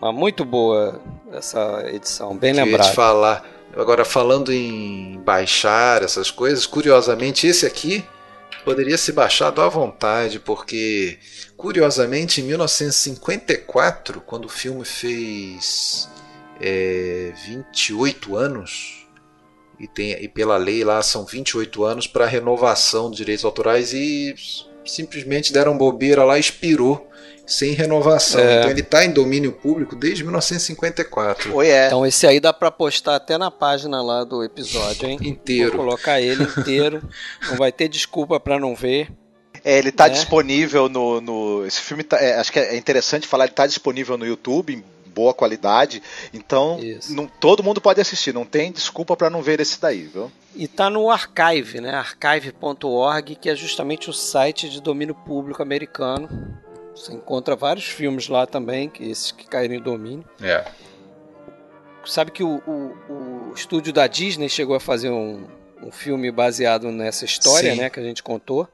Uma 0.00 0.12
muito 0.12 0.44
boa 0.44 1.00
essa 1.32 1.84
edição, 1.88 2.36
bem 2.36 2.52
lembrado. 2.52 2.90
te 2.90 2.94
falar. 2.94 3.44
Agora, 3.76 4.04
falando 4.04 4.52
em 4.52 5.20
baixar 5.20 6.02
essas 6.02 6.30
coisas, 6.30 6.66
curiosamente, 6.66 7.46
esse 7.46 7.66
aqui 7.66 8.04
poderia 8.64 8.96
ser 8.96 9.12
baixado 9.12 9.60
à 9.60 9.68
vontade, 9.68 10.38
porque, 10.38 11.18
curiosamente, 11.56 12.40
em 12.40 12.44
1954, 12.44 14.20
quando 14.20 14.44
o 14.46 14.48
filme 14.48 14.84
fez 14.84 16.08
é, 16.60 17.32
28 17.46 18.36
anos, 18.36 19.06
e, 19.78 19.86
tem, 19.86 20.12
e 20.22 20.28
pela 20.28 20.56
lei 20.56 20.84
lá 20.84 21.02
são 21.02 21.24
28 21.24 21.84
anos 21.84 22.06
para 22.06 22.26
renovação 22.26 23.08
dos 23.08 23.16
direitos 23.16 23.44
autorais, 23.44 23.92
e 23.92 24.34
simplesmente 24.90 25.52
deram 25.52 25.76
bobeira 25.76 26.24
lá, 26.24 26.38
expirou 26.38 27.08
sem 27.48 27.72
renovação. 27.72 28.40
É. 28.40 28.58
Então 28.58 28.70
ele 28.70 28.80
está 28.80 29.04
em 29.04 29.10
domínio 29.10 29.52
público 29.52 29.96
desde 29.96 30.22
1954. 30.22 31.54
Oi, 31.54 31.68
é. 31.68 31.86
Então 31.86 32.04
esse 32.04 32.26
aí 32.26 32.38
dá 32.38 32.52
para 32.52 32.70
postar 32.70 33.16
até 33.16 33.38
na 33.38 33.50
página 33.50 34.02
lá 34.02 34.22
do 34.22 34.44
episódio, 34.44 35.08
hein? 35.08 35.18
Inteiro. 35.22 35.76
Vou 35.76 35.86
colocar 35.86 36.20
ele 36.20 36.42
inteiro. 36.42 37.02
não 37.48 37.56
vai 37.56 37.72
ter 37.72 37.88
desculpa 37.88 38.38
para 38.38 38.58
não 38.60 38.74
ver. 38.74 39.10
É, 39.64 39.78
ele 39.78 39.88
está 39.88 40.04
né? 40.06 40.14
disponível 40.14 40.88
no, 40.88 41.20
no, 41.20 41.66
Esse 41.66 41.80
filme 41.80 42.04
tá, 42.04 42.18
é, 42.18 42.38
acho 42.38 42.52
que 42.52 42.58
é 42.58 42.76
interessante 42.76 43.26
falar, 43.26 43.44
ele 43.44 43.52
está 43.52 43.66
disponível 43.66 44.16
no 44.16 44.26
YouTube 44.26 44.74
em 44.74 44.84
boa 45.18 45.34
qualidade. 45.34 46.02
Então, 46.32 46.78
não, 47.10 47.26
todo 47.26 47.62
mundo 47.62 47.80
pode 47.80 48.00
assistir, 48.00 48.32
não 48.32 48.44
tem 48.44 48.70
desculpa 48.70 49.16
para 49.16 49.28
não 49.28 49.42
ver 49.42 49.60
esse 49.60 49.80
daí, 49.80 50.04
viu? 50.04 50.30
E 50.54 50.68
tá 50.68 50.88
no 50.88 51.10
Archive, 51.10 51.80
né? 51.80 51.90
archive.org, 51.90 53.34
que 53.36 53.50
é 53.50 53.54
justamente 53.54 54.10
o 54.10 54.12
site 54.12 54.68
de 54.68 54.80
domínio 54.80 55.14
público 55.14 55.62
americano 55.62 56.28
você 56.98 57.12
encontra 57.12 57.54
vários 57.54 57.84
filmes 57.84 58.28
lá 58.28 58.46
também, 58.46 58.88
que 58.88 59.04
esses 59.04 59.30
que 59.30 59.46
caíram 59.46 59.74
em 59.74 59.80
domínio. 59.80 60.24
É. 60.42 60.64
Sabe 62.04 62.30
que 62.30 62.42
o, 62.42 62.56
o, 62.66 63.50
o 63.50 63.52
estúdio 63.54 63.92
da 63.92 64.06
Disney 64.06 64.48
chegou 64.48 64.74
a 64.74 64.80
fazer 64.80 65.10
um, 65.10 65.46
um 65.82 65.92
filme 65.92 66.30
baseado 66.30 66.90
nessa 66.90 67.24
história, 67.24 67.72
Sim. 67.72 67.80
né, 67.80 67.90
que 67.90 68.00
a 68.00 68.02
gente 68.02 68.22
contou. 68.22 68.66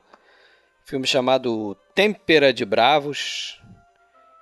Filme 0.85 1.07
chamado 1.07 1.77
Tempera 1.95 2.53
de 2.53 2.65
Bravos, 2.65 3.61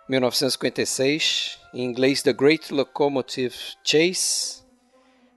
1956, 0.09 1.59
em 1.73 1.85
inglês 1.85 2.23
The 2.23 2.33
Great 2.33 2.73
Locomotive 2.73 3.55
Chase 3.85 4.63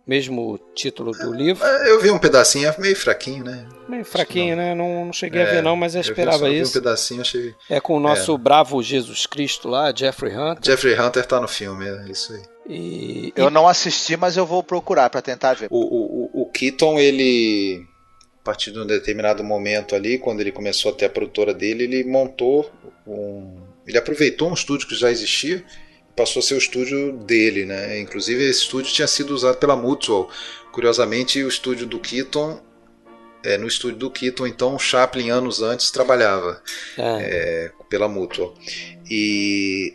mesmo 0.05 0.59
título 0.75 1.11
do 1.11 1.33
livro. 1.33 1.65
É, 1.65 1.89
eu 1.89 1.99
vi 1.99 2.11
um 2.11 2.19
pedacinho, 2.19 2.67
é 2.69 2.75
meio 2.77 2.95
fraquinho, 2.95 3.43
né? 3.43 3.67
Meio 3.89 4.05
fraquinho, 4.05 4.55
não. 4.55 4.63
né? 4.63 4.75
Não, 4.75 5.05
não 5.05 5.13
cheguei 5.13 5.41
é, 5.41 5.47
a 5.47 5.51
ver 5.51 5.63
não, 5.63 5.75
mas 5.75 5.95
eu 5.95 6.01
esperava 6.01 6.45
eu 6.45 6.51
vi, 6.51 6.59
isso. 6.59 6.73
Vi 6.73 6.77
um 6.77 6.81
pedacinho, 6.81 7.21
achei. 7.21 7.55
É 7.69 7.79
com 7.79 7.97
o 7.97 7.99
nosso 7.99 8.35
é. 8.35 8.37
bravo 8.37 8.81
Jesus 8.83 9.25
Cristo 9.25 9.67
lá, 9.67 9.91
Jeffrey 9.95 10.35
Hunter. 10.35 10.63
Jeffrey 10.63 10.99
Hunter 10.99 11.25
tá 11.25 11.39
no 11.41 11.47
filme, 11.47 11.87
é 11.87 12.11
isso 12.11 12.33
aí. 12.33 12.41
E, 12.67 13.33
eu 13.35 13.47
e... 13.47 13.51
não 13.51 13.67
assisti, 13.67 14.15
mas 14.15 14.37
eu 14.37 14.45
vou 14.45 14.61
procurar 14.61 15.09
para 15.09 15.21
tentar 15.21 15.53
ver. 15.55 15.67
O, 15.71 15.79
o, 15.79 16.41
o 16.43 16.51
Keaton, 16.51 16.99
ele 16.99 17.83
a 18.39 18.43
partir 18.45 18.71
de 18.71 18.79
um 18.79 18.85
determinado 18.85 19.43
momento 19.43 19.95
ali, 19.95 20.19
quando 20.19 20.39
ele 20.39 20.51
começou 20.51 20.91
a 20.91 20.95
ter 20.95 21.05
a 21.05 21.09
produtora 21.09 21.51
dele, 21.51 21.85
ele 21.85 22.03
montou 22.03 22.71
um, 23.07 23.57
ele 23.87 23.97
aproveitou 23.97 24.49
um 24.49 24.53
estúdio 24.53 24.87
que 24.87 24.93
já 24.93 25.09
existia 25.09 25.63
passou 26.15 26.39
a 26.39 26.43
ser 26.43 26.55
o 26.55 26.57
estúdio 26.57 27.13
dele, 27.13 27.65
né? 27.65 27.99
Inclusive 27.99 28.43
esse 28.43 28.61
estúdio 28.61 28.93
tinha 28.93 29.07
sido 29.07 29.31
usado 29.31 29.57
pela 29.57 29.75
Mutual. 29.75 30.29
Curiosamente, 30.71 31.43
o 31.43 31.47
estúdio 31.47 31.85
do 31.85 31.99
Keaton, 31.99 32.61
é, 33.43 33.57
no 33.57 33.67
estúdio 33.67 33.97
do 33.97 34.11
Keaton, 34.11 34.47
então 34.47 34.79
Chaplin 34.79 35.29
anos 35.29 35.61
antes 35.61 35.91
trabalhava 35.91 36.61
é. 36.97 37.01
É, 37.01 37.71
pela 37.89 38.07
Mutual. 38.07 38.53
E 39.09 39.93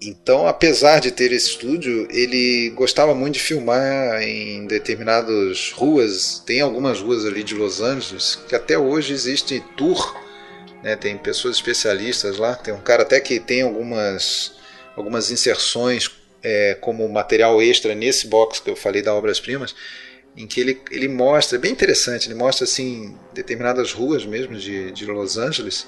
então, 0.00 0.46
apesar 0.46 1.00
de 1.00 1.10
ter 1.10 1.32
esse 1.32 1.50
estúdio, 1.50 2.06
ele 2.10 2.70
gostava 2.70 3.14
muito 3.14 3.34
de 3.34 3.40
filmar 3.40 4.22
em 4.22 4.66
determinadas 4.66 5.72
ruas. 5.72 6.42
Tem 6.44 6.60
algumas 6.60 7.00
ruas 7.00 7.24
ali 7.24 7.42
de 7.42 7.54
Los 7.54 7.80
Angeles 7.80 8.38
que 8.46 8.54
até 8.54 8.78
hoje 8.78 9.14
existe 9.14 9.64
tour. 9.76 10.14
Né? 10.82 10.96
Tem 10.96 11.16
pessoas 11.16 11.56
especialistas 11.56 12.36
lá. 12.36 12.54
Tem 12.54 12.74
um 12.74 12.80
cara 12.80 13.02
até 13.02 13.18
que 13.20 13.40
tem 13.40 13.62
algumas 13.62 14.52
algumas 14.96 15.30
inserções 15.30 16.10
é, 16.42 16.74
como 16.80 17.08
material 17.08 17.60
extra 17.60 17.94
nesse 17.94 18.26
box 18.26 18.60
que 18.60 18.70
eu 18.70 18.76
falei 18.76 19.02
da 19.02 19.14
Obras 19.14 19.38
Primas, 19.38 19.74
em 20.36 20.46
que 20.46 20.60
ele, 20.60 20.80
ele 20.90 21.08
mostra, 21.08 21.58
é 21.58 21.60
bem 21.60 21.72
interessante, 21.72 22.28
ele 22.28 22.34
mostra 22.34 22.64
assim 22.64 23.16
determinadas 23.32 23.92
ruas 23.92 24.24
mesmo 24.24 24.56
de, 24.56 24.90
de 24.92 25.06
Los 25.06 25.36
Angeles. 25.36 25.86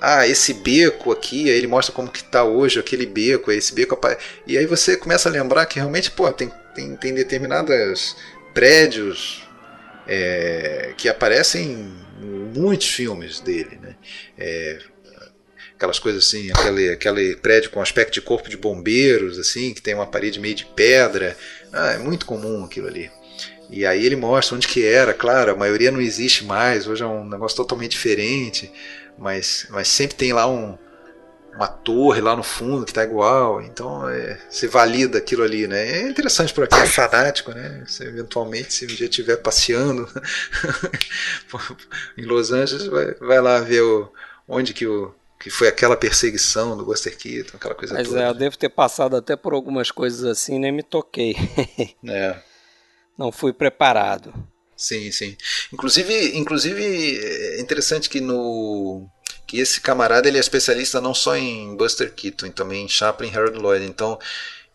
Ah, 0.00 0.26
esse 0.26 0.52
beco 0.54 1.12
aqui, 1.12 1.48
aí 1.48 1.56
ele 1.56 1.68
mostra 1.68 1.94
como 1.94 2.10
que 2.10 2.20
está 2.22 2.42
hoje 2.42 2.80
aquele 2.80 3.06
beco, 3.06 3.52
esse 3.52 3.72
beco 3.72 3.98
e 4.46 4.58
aí 4.58 4.66
você 4.66 4.96
começa 4.96 5.28
a 5.28 5.32
lembrar 5.32 5.66
que 5.66 5.76
realmente, 5.76 6.10
pô, 6.10 6.30
tem, 6.32 6.50
tem, 6.74 6.96
tem 6.96 7.14
determinadas 7.14 8.16
prédios 8.52 9.46
é, 10.06 10.92
que 10.96 11.08
aparecem 11.08 11.92
em 12.20 12.58
muitos 12.58 12.88
filmes 12.88 13.40
dele, 13.40 13.78
né? 13.80 13.94
É, 14.36 14.78
aquelas 15.82 15.98
coisas 15.98 16.24
assim, 16.24 16.48
aquele, 16.52 16.90
aquele 16.90 17.36
prédio 17.36 17.70
com 17.70 17.82
aspecto 17.82 18.12
de 18.12 18.20
corpo 18.20 18.48
de 18.48 18.56
bombeiros, 18.56 19.36
assim, 19.36 19.74
que 19.74 19.82
tem 19.82 19.94
uma 19.94 20.06
parede 20.06 20.38
meio 20.38 20.54
de 20.54 20.64
pedra. 20.64 21.36
Ah, 21.72 21.94
é 21.94 21.98
muito 21.98 22.24
comum 22.24 22.64
aquilo 22.64 22.86
ali. 22.86 23.10
E 23.68 23.84
aí 23.84 24.06
ele 24.06 24.14
mostra 24.14 24.54
onde 24.54 24.68
que 24.68 24.86
era, 24.86 25.12
claro, 25.12 25.50
a 25.50 25.56
maioria 25.56 25.90
não 25.90 26.00
existe 26.00 26.44
mais, 26.44 26.86
hoje 26.86 27.02
é 27.02 27.06
um 27.06 27.28
negócio 27.28 27.56
totalmente 27.56 27.92
diferente, 27.92 28.70
mas, 29.18 29.66
mas 29.70 29.88
sempre 29.88 30.14
tem 30.14 30.32
lá 30.32 30.46
um, 30.46 30.78
uma 31.56 31.66
torre 31.66 32.20
lá 32.20 32.36
no 32.36 32.44
fundo 32.44 32.84
que 32.84 32.92
está 32.92 33.02
igual, 33.02 33.60
então 33.60 34.08
é, 34.08 34.38
você 34.48 34.68
valida 34.68 35.18
aquilo 35.18 35.42
ali, 35.42 35.66
né? 35.66 36.02
É 36.02 36.02
interessante 36.02 36.52
para 36.52 36.66
quem 36.68 36.78
é 36.78 36.86
fanático, 36.86 37.50
né? 37.52 37.82
Eventualmente, 38.02 38.72
se 38.72 38.84
um 38.84 38.88
dia 38.88 39.08
estiver 39.08 39.36
passeando 39.36 40.06
em 42.16 42.22
Los 42.22 42.52
Angeles, 42.52 42.86
vai, 42.86 43.14
vai 43.14 43.40
lá 43.40 43.58
ver 43.60 43.80
o, 43.80 44.12
onde 44.46 44.74
que 44.74 44.86
o, 44.86 45.14
que 45.42 45.50
foi 45.50 45.66
aquela 45.66 45.96
perseguição 45.96 46.76
do 46.76 46.84
Buster 46.84 47.18
Keaton, 47.18 47.56
aquela 47.56 47.74
coisa 47.74 47.94
Mas 47.94 48.06
toda. 48.06 48.20
Mas 48.20 48.28
é, 48.28 48.30
eu 48.30 48.34
devo 48.34 48.56
ter 48.56 48.68
passado 48.68 49.16
até 49.16 49.34
por 49.34 49.52
algumas 49.52 49.90
coisas 49.90 50.24
assim, 50.24 50.56
nem 50.56 50.70
me 50.70 50.84
toquei. 50.84 51.34
é. 52.06 52.36
Não 53.18 53.32
fui 53.32 53.52
preparado. 53.52 54.32
Sim, 54.76 55.10
sim. 55.10 55.36
Inclusive, 55.72 56.38
inclusive 56.38 57.18
é 57.18 57.60
interessante 57.60 58.08
que 58.08 58.20
no 58.20 59.08
que 59.46 59.58
esse 59.58 59.80
camarada 59.80 60.28
ele 60.28 60.38
é 60.38 60.40
especialista 60.40 61.00
não 61.00 61.12
só 61.12 61.36
em 61.36 61.76
Buster 61.76 62.14
Keaton, 62.14 62.50
também 62.50 62.84
em 62.84 62.88
Chaplin 62.88 63.28
e 63.28 63.36
Harold 63.36 63.58
Lloyd. 63.58 63.84
Então, 63.84 64.18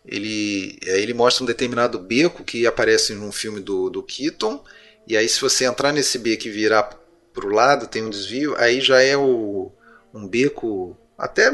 ele, 0.04 0.78
ele 0.82 1.14
mostra 1.14 1.42
um 1.42 1.46
determinado 1.46 1.98
beco 1.98 2.44
que 2.44 2.66
aparece 2.66 3.14
num 3.14 3.32
filme 3.32 3.60
do, 3.60 3.90
do 3.90 4.02
Keaton, 4.02 4.62
e 5.06 5.16
aí 5.16 5.28
se 5.28 5.40
você 5.40 5.64
entrar 5.64 5.92
nesse 5.92 6.18
beco 6.18 6.46
e 6.46 6.50
virar 6.50 6.84
para 7.32 7.46
o 7.46 7.50
lado, 7.50 7.88
tem 7.88 8.04
um 8.04 8.10
desvio, 8.10 8.54
aí 8.56 8.80
já 8.80 9.02
é 9.02 9.16
o, 9.16 9.72
um 10.12 10.26
beco 10.26 10.96
até 11.16 11.50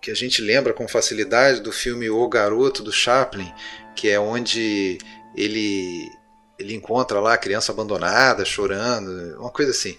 que 0.00 0.10
a 0.10 0.14
gente 0.14 0.40
lembra 0.40 0.72
com 0.72 0.86
facilidade 0.86 1.60
do 1.60 1.72
filme 1.72 2.08
O 2.08 2.28
Garoto 2.28 2.82
do 2.82 2.92
Chaplin, 2.92 3.52
que 3.94 4.08
é 4.08 4.18
onde 4.20 4.98
ele 5.34 6.10
ele 6.58 6.74
encontra 6.74 7.20
lá 7.20 7.34
a 7.34 7.38
criança 7.38 7.70
abandonada, 7.70 8.44
chorando, 8.44 9.38
uma 9.38 9.50
coisa 9.50 9.72
assim. 9.72 9.98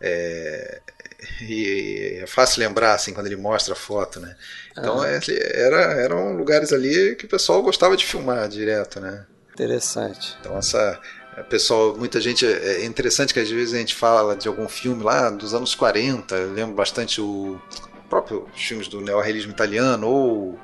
É, 0.00 0.80
e 1.42 2.20
é 2.22 2.26
fácil 2.26 2.60
lembrar 2.60 2.94
assim 2.94 3.12
quando 3.12 3.26
ele 3.26 3.36
mostra 3.36 3.74
a 3.74 3.76
foto, 3.76 4.20
né? 4.20 4.36
Então 4.70 5.02
ah. 5.02 5.08
era, 5.08 5.82
eram 6.00 6.36
lugares 6.36 6.72
ali 6.72 7.16
que 7.16 7.26
o 7.26 7.28
pessoal 7.28 7.62
gostava 7.62 7.96
de 7.96 8.06
filmar 8.06 8.48
direto, 8.48 9.00
né? 9.00 9.26
Interessante. 9.52 10.36
Então 10.40 10.56
essa 10.56 11.00
pessoal, 11.42 11.96
muita 11.96 12.20
gente 12.20 12.46
é 12.46 12.84
interessante 12.84 13.32
que 13.32 13.40
às 13.40 13.50
vezes 13.50 13.74
a 13.74 13.78
gente 13.78 13.94
fala 13.94 14.36
de 14.36 14.48
algum 14.48 14.68
filme 14.68 15.02
lá 15.02 15.30
dos 15.30 15.54
anos 15.54 15.74
40, 15.74 16.34
eu 16.34 16.52
lembro 16.52 16.74
bastante 16.74 17.20
o 17.20 17.60
próprio 18.08 18.48
filmes 18.54 18.88
do 18.88 19.00
neorrealismo 19.00 19.52
italiano 19.52 20.08
ou 20.08 20.58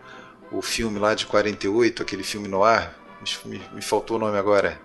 o 0.51 0.63
filme 0.63 0.99
lá 0.99 1.15
de 1.15 1.27
48, 1.27 2.03
aquele 2.03 2.23
filme 2.23 2.49
no 2.49 2.63
ar, 2.63 2.99
me, 3.45 3.61
me 3.73 3.83
faltou 3.83 4.17
o 4.17 4.21
nome 4.21 4.39
agora. 4.39 4.81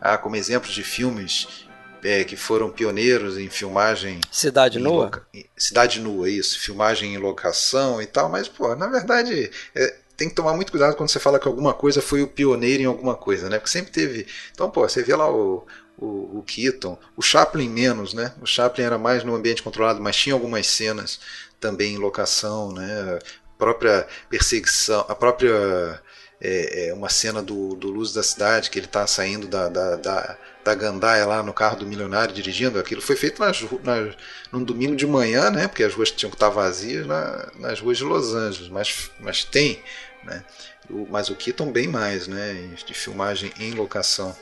Ah, 0.00 0.18
como 0.18 0.36
exemplos 0.36 0.72
de 0.72 0.82
filmes 0.82 1.66
é, 2.04 2.22
que 2.22 2.36
foram 2.36 2.70
pioneiros 2.70 3.38
em 3.38 3.48
filmagem. 3.48 4.20
Cidade 4.30 4.78
Nua? 4.78 5.04
Loca... 5.04 5.26
Cidade 5.56 6.00
Nua, 6.00 6.28
isso. 6.28 6.60
Filmagem 6.60 7.14
em 7.14 7.18
locação 7.18 8.00
e 8.02 8.06
tal, 8.06 8.28
mas, 8.28 8.46
pô, 8.46 8.76
na 8.76 8.86
verdade. 8.86 9.50
É, 9.74 9.94
tem 10.16 10.28
que 10.28 10.34
tomar 10.34 10.54
muito 10.54 10.70
cuidado 10.70 10.96
quando 10.96 11.10
você 11.10 11.18
fala 11.18 11.38
que 11.38 11.48
alguma 11.48 11.74
coisa 11.74 12.00
foi 12.00 12.22
o 12.22 12.28
pioneiro 12.28 12.82
em 12.82 12.86
alguma 12.86 13.14
coisa, 13.14 13.48
né? 13.48 13.58
Porque 13.58 13.70
sempre 13.70 13.92
teve. 13.92 14.26
Então, 14.52 14.70
pô, 14.70 14.88
você 14.88 15.02
vê 15.02 15.14
lá 15.14 15.30
o, 15.30 15.66
o, 15.98 16.38
o 16.38 16.44
Keaton, 16.46 16.98
o 17.16 17.22
Chaplin 17.22 17.68
menos, 17.68 18.14
né? 18.14 18.32
O 18.40 18.46
Chaplin 18.46 18.84
era 18.84 18.98
mais 18.98 19.24
no 19.24 19.34
ambiente 19.34 19.62
controlado, 19.62 20.00
mas 20.00 20.16
tinha 20.16 20.34
algumas 20.34 20.66
cenas 20.66 21.20
também 21.60 21.94
em 21.94 21.98
locação, 21.98 22.72
né? 22.72 23.18
A 23.54 23.58
própria 23.58 24.06
perseguição, 24.28 25.04
a 25.08 25.14
própria 25.14 26.00
é, 26.44 26.88
é 26.88 26.94
uma 26.94 27.08
cena 27.08 27.42
do, 27.42 27.74
do 27.74 27.88
Luz 27.88 28.12
da 28.12 28.22
Cidade, 28.22 28.68
que 28.68 28.78
ele 28.78 28.84
está 28.84 29.06
saindo 29.06 29.48
da, 29.48 29.70
da, 29.70 29.96
da, 29.96 30.38
da, 30.62 30.74
gandaia 30.74 31.24
lá 31.24 31.42
no 31.42 31.54
carro 31.54 31.78
do 31.78 31.86
milionário 31.86 32.34
dirigindo. 32.34 32.78
Aquilo 32.78 33.00
foi 33.00 33.16
feito 33.16 33.40
nas, 33.40 33.62
nas, 33.82 34.14
num 34.52 34.62
domingo 34.62 34.94
de 34.94 35.06
manhã, 35.06 35.50
né, 35.50 35.66
porque 35.66 35.82
as 35.82 35.94
ruas 35.94 36.10
tinham 36.10 36.30
que 36.30 36.36
estar 36.36 36.50
vazias 36.50 37.06
na, 37.06 37.50
nas 37.58 37.80
ruas 37.80 37.96
de 37.96 38.04
Los 38.04 38.34
Angeles, 38.34 38.68
mas, 38.68 39.10
mas 39.18 39.42
tem. 39.42 39.82
Né, 40.22 40.44
o, 40.90 41.06
mas 41.10 41.30
o 41.30 41.34
Keaton 41.34 41.72
bem 41.72 41.88
mais, 41.88 42.28
né, 42.28 42.52
de 42.84 42.92
filmagem 42.92 43.50
em 43.58 43.72
locação. 43.72 44.36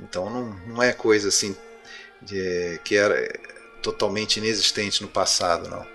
Então 0.00 0.28
não, 0.28 0.46
não 0.66 0.82
é 0.82 0.92
coisa 0.92 1.28
assim 1.28 1.56
de, 2.20 2.80
que 2.82 2.96
era 2.96 3.32
totalmente 3.80 4.38
inexistente 4.38 5.02
no 5.02 5.08
passado, 5.08 5.68
não. 5.68 5.93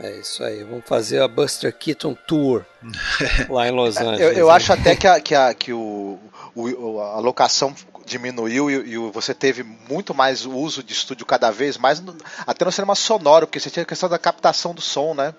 É 0.00 0.12
isso 0.16 0.44
aí, 0.44 0.62
vamos 0.62 0.84
fazer 0.86 1.20
a 1.20 1.26
Buster 1.26 1.76
Keaton 1.76 2.14
Tour 2.26 2.64
lá 3.48 3.66
em 3.66 3.72
Los 3.72 3.96
Angeles. 3.96 4.20
eu, 4.20 4.32
eu 4.32 4.50
acho 4.50 4.72
até 4.72 4.94
que, 4.94 5.06
a, 5.06 5.20
que, 5.20 5.34
a, 5.34 5.52
que 5.54 5.72
o, 5.72 6.18
o, 6.54 7.00
a 7.00 7.18
locação 7.18 7.74
diminuiu 8.04 8.70
e, 8.70 8.94
e, 8.94 8.96
você 8.96 9.34
teve 9.34 9.62
muito 9.62 10.14
mais 10.14 10.46
uso 10.46 10.82
de 10.82 10.92
estúdio 10.92 11.26
cada 11.26 11.50
vez 11.50 11.76
mais, 11.76 12.00
no, 12.00 12.16
até 12.46 12.64
no 12.64 12.72
cinema 12.72 12.94
sonoro, 12.94 13.46
porque 13.46 13.60
você 13.60 13.70
tinha 13.70 13.82
a 13.82 13.86
questão 13.86 14.08
da 14.08 14.18
captação 14.18 14.74
do 14.74 14.80
som, 14.80 15.14
né? 15.14 15.34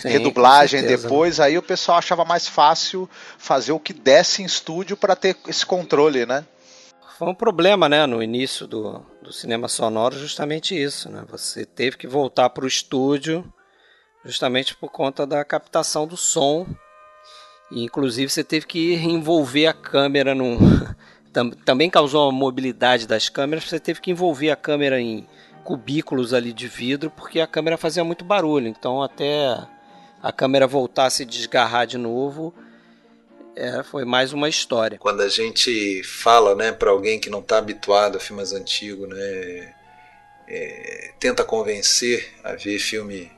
Sim, 0.00 0.08
Redublagem 0.08 0.82
depois, 0.82 1.38
aí 1.38 1.58
o 1.58 1.62
pessoal 1.62 1.98
achava 1.98 2.24
mais 2.24 2.48
fácil 2.48 3.08
fazer 3.36 3.72
o 3.72 3.80
que 3.80 3.92
desse 3.92 4.42
em 4.42 4.46
estúdio 4.46 4.96
para 4.96 5.14
ter 5.14 5.36
esse 5.46 5.66
controle, 5.66 6.24
né? 6.24 6.44
Foi 7.18 7.28
um 7.28 7.34
problema, 7.34 7.88
né, 7.88 8.06
no 8.06 8.22
início 8.22 8.66
do, 8.66 9.04
do 9.20 9.32
cinema 9.32 9.68
sonoro, 9.68 10.18
justamente 10.18 10.80
isso, 10.80 11.10
né? 11.10 11.24
Você 11.28 11.64
teve 11.64 11.96
que 11.96 12.06
voltar 12.06 12.50
para 12.50 12.64
o 12.64 12.68
estúdio 12.68 13.44
justamente 14.24 14.74
por 14.74 14.90
conta 14.90 15.26
da 15.26 15.44
captação 15.44 16.06
do 16.06 16.16
som. 16.16 16.66
E, 17.70 17.82
inclusive 17.82 18.30
você 18.30 18.44
teve 18.44 18.66
que 18.66 18.94
envolver 18.94 19.66
a 19.66 19.72
câmera 19.72 20.34
num. 20.34 20.58
Também 21.64 21.88
causou 21.88 22.28
a 22.28 22.32
mobilidade 22.32 23.06
das 23.06 23.30
câmeras, 23.30 23.64
você 23.64 23.80
teve 23.80 24.02
que 24.02 24.10
envolver 24.10 24.50
a 24.50 24.56
câmera 24.56 25.00
em 25.00 25.26
cubículos 25.64 26.34
ali 26.34 26.52
de 26.52 26.68
vidro, 26.68 27.10
porque 27.10 27.40
a 27.40 27.46
câmera 27.46 27.78
fazia 27.78 28.04
muito 28.04 28.22
barulho. 28.22 28.68
Então 28.68 29.02
até 29.02 29.56
a 30.22 30.30
câmera 30.30 30.66
voltar 30.66 31.06
a 31.06 31.10
se 31.10 31.24
desgarrar 31.24 31.86
de 31.86 31.96
novo, 31.96 32.54
é, 33.56 33.82
foi 33.82 34.04
mais 34.04 34.32
uma 34.32 34.48
história. 34.48 34.98
Quando 34.98 35.22
a 35.22 35.28
gente 35.28 36.02
fala, 36.04 36.54
né, 36.54 36.70
para 36.72 36.90
alguém 36.90 37.18
que 37.18 37.30
não 37.30 37.40
está 37.40 37.58
habituado 37.58 38.16
a 38.16 38.20
filmes 38.20 38.52
antigos, 38.52 39.08
né, 39.08 39.74
é, 40.48 41.12
tenta 41.18 41.44
convencer 41.44 42.32
a 42.44 42.52
ver 42.52 42.78
filme 42.78 43.30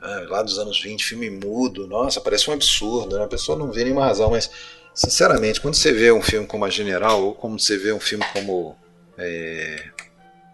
ah, 0.00 0.24
lá 0.28 0.42
dos 0.42 0.58
anos 0.58 0.80
20, 0.80 1.04
filme 1.04 1.30
mudo, 1.30 1.86
nossa, 1.86 2.20
parece 2.20 2.48
um 2.48 2.54
absurdo, 2.54 3.18
né? 3.18 3.24
a 3.24 3.28
pessoa 3.28 3.58
não 3.58 3.70
vê 3.70 3.84
nenhuma 3.84 4.06
razão, 4.06 4.30
mas 4.30 4.50
sinceramente, 4.94 5.60
quando 5.60 5.74
você 5.74 5.92
vê 5.92 6.10
um 6.10 6.22
filme 6.22 6.46
como 6.46 6.64
A 6.64 6.70
General, 6.70 7.22
ou 7.22 7.34
como 7.34 7.58
você 7.58 7.76
vê 7.76 7.92
um 7.92 8.00
filme 8.00 8.24
como 8.32 8.76
é, 9.18 9.90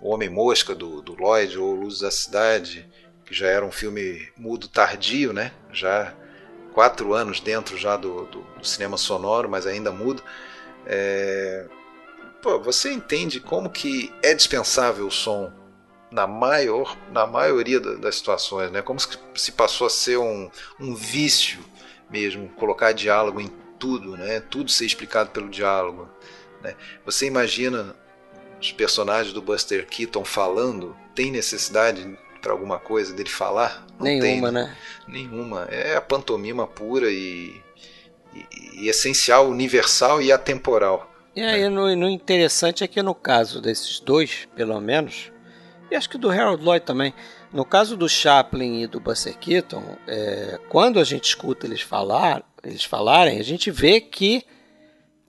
O 0.01 0.11
Homem 0.11 0.29
Mosca, 0.29 0.75
do, 0.75 1.01
do 1.01 1.15
Lloyd, 1.15 1.59
ou 1.59 1.75
Luz 1.75 2.01
da 2.01 2.11
Cidade, 2.11 2.89
que 3.25 3.35
já 3.35 3.47
era 3.47 3.65
um 3.65 3.73
filme 3.73 4.29
mudo 4.37 4.69
tardio, 4.69 5.33
né? 5.33 5.53
já 5.73 6.13
quatro 6.75 7.15
anos 7.15 7.41
dentro 7.41 7.79
já 7.79 7.97
do, 7.97 8.27
do, 8.27 8.41
do 8.59 8.67
cinema 8.67 8.99
sonoro, 8.99 9.49
mas 9.49 9.67
ainda 9.67 9.91
mudo, 9.91 10.23
é, 10.85 11.67
pô, 12.43 12.61
você 12.61 12.93
entende 12.93 13.41
como 13.41 13.71
que 13.71 14.13
é 14.23 14.35
dispensável 14.35 15.07
o 15.07 15.11
som 15.11 15.53
na 16.11 16.27
maior 16.27 16.97
na 17.11 17.27
maioria 17.27 17.81
das 17.81 18.17
situações, 18.17 18.71
né? 18.71 18.83
Como 18.83 18.99
se 19.35 19.53
passou 19.53 19.87
a 19.87 19.91
ser 19.91 20.19
um, 20.19 20.51
um 20.81 20.95
vício 20.95 21.59
mesmo, 22.11 22.49
colocar 22.51 22.93
diálogo 22.93 23.41
em 23.41 23.51
tudo, 23.79 24.17
né? 24.17 24.41
Tudo 24.41 24.71
ser 24.71 24.87
explicado 24.87 25.31
pelo 25.31 25.49
diálogo. 25.49 26.09
Né? 26.63 26.75
Você 27.05 27.27
imagina 27.27 27.95
os 28.61 28.73
personagens 28.73 29.33
do 29.33 29.43
Buster 29.43 29.87
Keaton 29.87 30.25
falando? 30.25 30.97
Tem 31.15 31.31
necessidade 31.31 32.19
para 32.41 32.53
alguma 32.53 32.79
coisa 32.79 33.13
dele 33.13 33.29
falar? 33.29 33.85
Não 33.99 34.05
Nenhuma, 34.05 34.23
tem, 34.23 34.53
né? 34.53 34.77
Nenhuma. 35.09 35.69
É 35.71 35.97
a 35.97 36.01
pantomima 36.01 36.67
pura 36.67 37.11
e, 37.11 37.61
e, 38.35 38.85
e 38.85 38.89
essencial, 38.89 39.49
universal 39.49 40.23
e 40.23 40.31
atemporal. 40.31 41.13
E 41.35 41.43
aí, 41.43 41.63
né? 41.63 41.69
no, 41.69 41.95
no 41.95 42.09
interessante 42.09 42.83
é 42.83 42.89
que 42.89 43.03
no 43.03 43.15
caso 43.15 43.61
desses 43.61 44.01
dois, 44.01 44.49
pelo 44.55 44.81
menos, 44.81 45.31
e 45.91 45.95
acho 45.95 46.09
que 46.11 46.19
do 46.19 46.31
Harold 46.31 46.63
Lloyd 46.65 46.85
também. 46.85 47.15
No 47.53 47.65
caso 47.65 47.97
do 47.97 48.09
Chaplin 48.09 48.83
e 48.83 48.87
do 48.87 49.01
Buster 49.01 49.37
Keaton, 49.39 49.83
é, 50.07 50.59
quando 50.69 50.99
a 50.99 51.05
gente 51.05 51.25
escuta 51.25 51.67
eles 51.67 51.81
falar, 51.81 52.43
eles 52.63 52.85
falarem, 52.85 53.39
a 53.39 53.45
gente 53.45 53.71
vê 53.71 54.01
que 54.01 54.45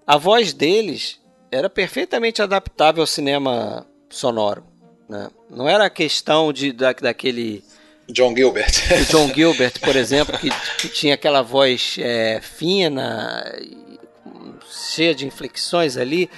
a 0.05 0.17
voz 0.17 0.53
deles 0.53 1.19
era 1.51 1.69
perfeitamente 1.69 2.41
adaptável 2.41 3.01
ao 3.01 3.07
cinema 3.07 3.85
sonoro. 4.09 4.65
Né? 5.07 5.29
Não 5.49 5.67
era 5.67 5.89
questão 5.89 6.51
de, 6.51 6.71
da, 6.71 6.91
daquele. 6.93 7.63
John 8.09 8.35
Gilbert. 8.35 8.71
John 9.09 9.33
Gilbert, 9.33 9.79
por 9.81 9.95
exemplo, 9.95 10.37
que, 10.37 10.49
que 10.79 10.89
tinha 10.89 11.13
aquela 11.13 11.41
voz 11.41 11.97
é, 11.99 12.39
fina, 12.41 13.43
cheia 14.69 15.13
de 15.13 15.25
inflexões 15.25 15.97
ali, 15.97 16.29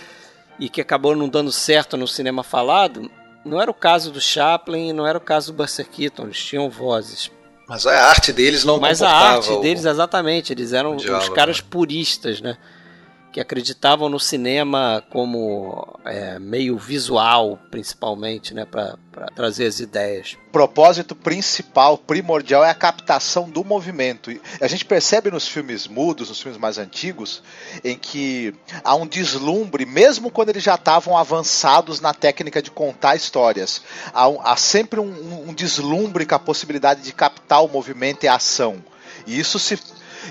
e 0.60 0.68
que 0.68 0.82
acabou 0.82 1.16
não 1.16 1.30
dando 1.30 1.52
certo 1.52 1.96
no 1.96 2.08
cinema 2.08 2.44
falado. 2.44 3.10
Não 3.46 3.62
era 3.62 3.72
o 3.72 3.74
caso 3.74 4.12
do 4.12 4.20
Chaplin, 4.20 4.94
não 4.94 5.08
era 5.08 5.18
o 5.18 5.22
caso 5.22 5.52
do 5.52 5.56
Buster 5.56 5.88
Keaton, 5.88 6.24
eles 6.26 6.44
tinham 6.44 6.70
vozes. 6.70 7.32
Mas 7.68 7.86
a 7.86 8.08
arte 8.08 8.34
deles 8.34 8.64
não 8.64 8.80
Mas 8.80 9.02
a 9.02 9.10
arte 9.12 9.52
o... 9.52 9.62
deles, 9.62 9.86
exatamente, 9.86 10.52
eles 10.52 10.74
eram 10.74 10.96
os 10.96 11.30
caras 11.30 11.62
puristas, 11.62 12.42
né? 12.42 12.58
Que 13.32 13.40
acreditavam 13.40 14.10
no 14.10 14.20
cinema 14.20 15.04
como 15.12 16.00
é, 16.06 16.40
meio 16.40 16.78
visual, 16.78 17.60
principalmente, 17.70 18.54
né, 18.54 18.66
para 18.66 18.98
trazer 19.36 19.68
as 19.68 19.80
ideias. 19.80 20.38
O 20.48 20.52
propósito 20.52 21.16
principal, 21.16 21.98
primordial, 21.98 22.64
é 22.64 22.70
a 22.70 22.76
captação 22.76 23.50
do 23.50 23.64
movimento. 23.64 24.32
A 24.60 24.68
gente 24.68 24.84
percebe 24.84 25.30
nos 25.30 25.48
filmes 25.48 25.88
mudos, 25.88 26.30
nos 26.30 26.42
filmes 26.42 26.60
mais 26.60 26.78
antigos, 26.78 27.44
em 27.84 27.98
que 27.98 28.54
há 28.84 28.96
um 28.96 29.06
deslumbre, 29.06 29.86
mesmo 29.86 30.32
quando 30.32 30.50
eles 30.50 30.64
já 30.64 30.76
estavam 30.76 31.16
avançados 31.16 32.02
na 32.02 32.14
técnica 32.14 32.62
de 32.62 32.72
contar 32.72 33.16
histórias. 33.16 33.84
Há, 34.12 34.28
um, 34.28 34.42
há 34.42 34.56
sempre 34.56 35.00
um, 35.00 35.50
um 35.50 35.54
deslumbre 35.54 36.26
com 36.26 36.36
a 36.36 36.40
possibilidade 36.40 37.02
de 37.02 37.14
captar 37.14 37.64
o 37.64 37.68
movimento 37.68 38.24
e 38.24 38.28
a 38.28 38.36
ação. 38.36 38.84
E 39.28 39.40
isso 39.40 39.60
se 39.60 39.78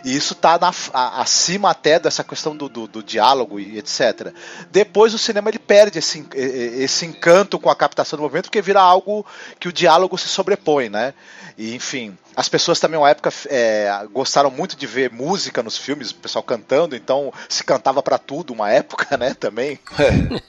e 0.04 0.14
isso 0.14 0.32
está 0.32 0.58
acima 0.92 1.70
até 1.70 1.98
dessa 1.98 2.24
questão 2.24 2.56
do, 2.56 2.68
do, 2.68 2.86
do, 2.86 3.02
diálogo 3.02 3.58
e 3.58 3.78
etc. 3.78 4.32
Depois 4.70 5.14
o 5.14 5.18
cinema 5.18 5.48
ele 5.50 5.58
perde 5.58 5.98
esse, 5.98 6.26
esse 6.34 7.06
encanto 7.06 7.58
com 7.58 7.70
a 7.70 7.76
captação 7.76 8.16
do 8.16 8.22
movimento, 8.22 8.44
porque 8.44 8.62
vira 8.62 8.80
algo 8.80 9.24
que 9.58 9.68
o 9.68 9.72
diálogo 9.72 10.16
se 10.18 10.28
sobrepõe, 10.28 10.88
né? 10.88 11.14
E, 11.56 11.74
enfim, 11.74 12.16
as 12.36 12.48
pessoas 12.48 12.78
também, 12.78 12.98
uma 12.98 13.10
época, 13.10 13.32
é, 13.46 13.90
gostaram 14.12 14.50
muito 14.50 14.76
de 14.76 14.86
ver 14.86 15.10
música 15.10 15.60
nos 15.60 15.76
filmes, 15.76 16.12
o 16.12 16.14
pessoal 16.14 16.42
cantando, 16.42 16.94
então 16.94 17.32
se 17.48 17.64
cantava 17.64 18.00
para 18.00 18.16
tudo 18.16 18.52
uma 18.52 18.70
época, 18.70 19.16
né, 19.16 19.34
também. 19.34 19.78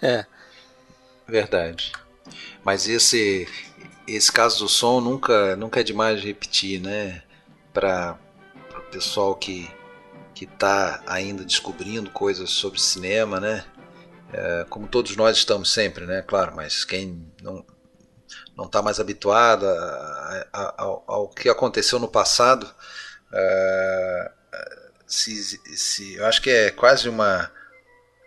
É. 0.01 0.05
é. 0.19 0.25
Verdade. 1.27 1.91
Mas 2.63 2.87
esse 2.87 3.47
esse 4.07 4.31
caso 4.31 4.59
do 4.59 4.69
som 4.69 4.99
nunca 4.99 5.55
nunca 5.55 5.79
é 5.79 5.83
demais 5.83 6.23
repetir, 6.23 6.79
né? 6.81 7.21
Para 7.73 8.17
pessoal 8.91 9.35
que 9.35 9.69
que 10.39 10.45
está 10.45 11.03
ainda 11.05 11.43
descobrindo 11.43 12.09
coisas 12.11 12.51
sobre 12.51 12.79
cinema, 12.79 13.41
né? 13.41 13.65
É, 14.31 14.65
como 14.69 14.87
todos 14.87 15.17
nós 15.17 15.35
estamos 15.35 15.69
sempre, 15.69 16.05
né? 16.05 16.21
Claro, 16.21 16.55
mas 16.55 16.85
quem 16.85 17.29
não 17.41 17.65
não 18.55 18.65
está 18.65 18.81
mais 18.81 18.99
habituado 18.99 19.65
a, 19.67 20.47
a, 20.53 20.73
ao, 20.83 21.03
ao, 21.07 21.29
que 21.29 21.49
aconteceu 21.49 21.99
no 21.99 22.07
passado, 22.07 22.69
é, 23.33 24.31
se, 25.07 25.59
se, 25.75 26.15
eu 26.15 26.25
acho 26.25 26.41
que 26.41 26.49
é 26.49 26.71
quase 26.71 27.09
uma 27.09 27.51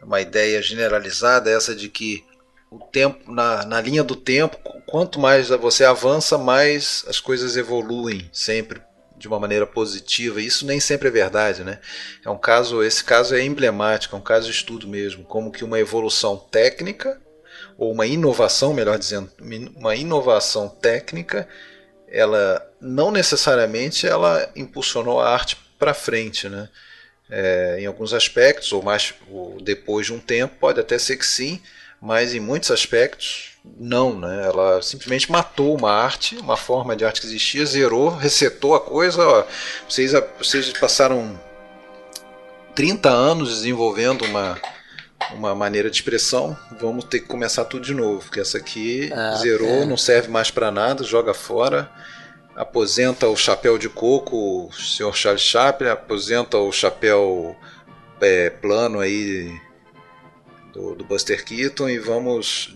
uma 0.02 0.20
ideia 0.20 0.60
generalizada 0.60 1.50
essa 1.50 1.74
de 1.74 1.88
que 1.88 2.26
o 2.70 2.78
tempo 2.78 3.32
na, 3.32 3.64
na 3.64 3.80
linha 3.80 4.02
do 4.04 4.16
tempo, 4.16 4.58
quanto 4.86 5.18
mais 5.18 5.48
você 5.48 5.84
avança, 5.84 6.36
mais 6.36 7.04
as 7.08 7.20
coisas 7.20 7.56
evoluem 7.56 8.28
sempre 8.32 8.82
de 9.22 9.28
uma 9.28 9.38
maneira 9.38 9.64
positiva. 9.64 10.42
Isso 10.42 10.66
nem 10.66 10.80
sempre 10.80 11.06
é 11.06 11.10
verdade, 11.10 11.62
né? 11.62 11.78
É 12.24 12.28
um 12.28 12.36
caso, 12.36 12.82
esse 12.82 13.04
caso 13.04 13.36
é 13.36 13.42
emblemático, 13.42 14.16
é 14.16 14.18
um 14.18 14.22
caso 14.22 14.46
de 14.46 14.52
estudo 14.52 14.88
mesmo, 14.88 15.24
como 15.24 15.52
que 15.52 15.62
uma 15.62 15.78
evolução 15.78 16.36
técnica 16.36 17.20
ou 17.78 17.92
uma 17.92 18.04
inovação, 18.04 18.74
melhor 18.74 18.98
dizendo, 18.98 19.30
uma 19.76 19.94
inovação 19.94 20.68
técnica, 20.68 21.48
ela 22.08 22.68
não 22.80 23.12
necessariamente 23.12 24.08
ela 24.08 24.50
impulsionou 24.56 25.20
a 25.20 25.30
arte 25.30 25.56
para 25.78 25.94
frente, 25.94 26.48
né? 26.48 26.68
É, 27.30 27.76
em 27.78 27.86
alguns 27.86 28.12
aspectos, 28.12 28.72
ou 28.72 28.82
mais 28.82 29.14
ou 29.30 29.58
depois 29.60 30.06
de 30.06 30.12
um 30.12 30.18
tempo, 30.18 30.56
pode 30.58 30.80
até 30.80 30.98
ser 30.98 31.16
que 31.16 31.24
sim, 31.24 31.62
mas 32.02 32.34
em 32.34 32.40
muitos 32.40 32.72
aspectos 32.72 33.52
não, 33.78 34.18
né? 34.18 34.44
Ela 34.44 34.82
simplesmente 34.82 35.30
matou 35.30 35.76
uma 35.76 35.92
arte, 35.92 36.36
uma 36.36 36.56
forma 36.56 36.96
de 36.96 37.04
arte 37.04 37.20
que 37.20 37.28
existia, 37.28 37.64
zerou, 37.64 38.08
resetou 38.10 38.74
a 38.74 38.80
coisa. 38.80 39.24
Ó, 39.24 39.44
vocês, 39.88 40.12
vocês 40.36 40.72
passaram 40.72 41.38
30 42.74 43.08
anos 43.08 43.50
desenvolvendo 43.50 44.24
uma, 44.24 44.58
uma 45.32 45.54
maneira 45.54 45.88
de 45.88 45.96
expressão, 45.96 46.58
vamos 46.80 47.04
ter 47.04 47.20
que 47.20 47.28
começar 47.28 47.64
tudo 47.66 47.86
de 47.86 47.94
novo, 47.94 48.20
porque 48.24 48.40
essa 48.40 48.58
aqui 48.58 49.08
ah, 49.14 49.36
zerou, 49.36 49.82
é. 49.82 49.84
não 49.84 49.96
serve 49.96 50.28
mais 50.28 50.50
para 50.50 50.72
nada, 50.72 51.04
joga 51.04 51.32
fora. 51.32 51.88
Aposenta 52.56 53.28
o 53.28 53.36
chapéu 53.36 53.78
de 53.78 53.88
coco, 53.88 54.66
o 54.66 54.72
Sr. 54.72 55.14
Charles 55.14 55.40
Chaplin, 55.40 55.88
aposenta 55.88 56.58
o 56.58 56.70
chapéu 56.72 57.56
é, 58.20 58.50
plano 58.50 58.98
aí 58.98 59.50
do, 60.72 60.94
do 60.94 61.04
Buster 61.04 61.44
Keaton 61.44 61.88
e 61.88 61.98
vamos 61.98 62.74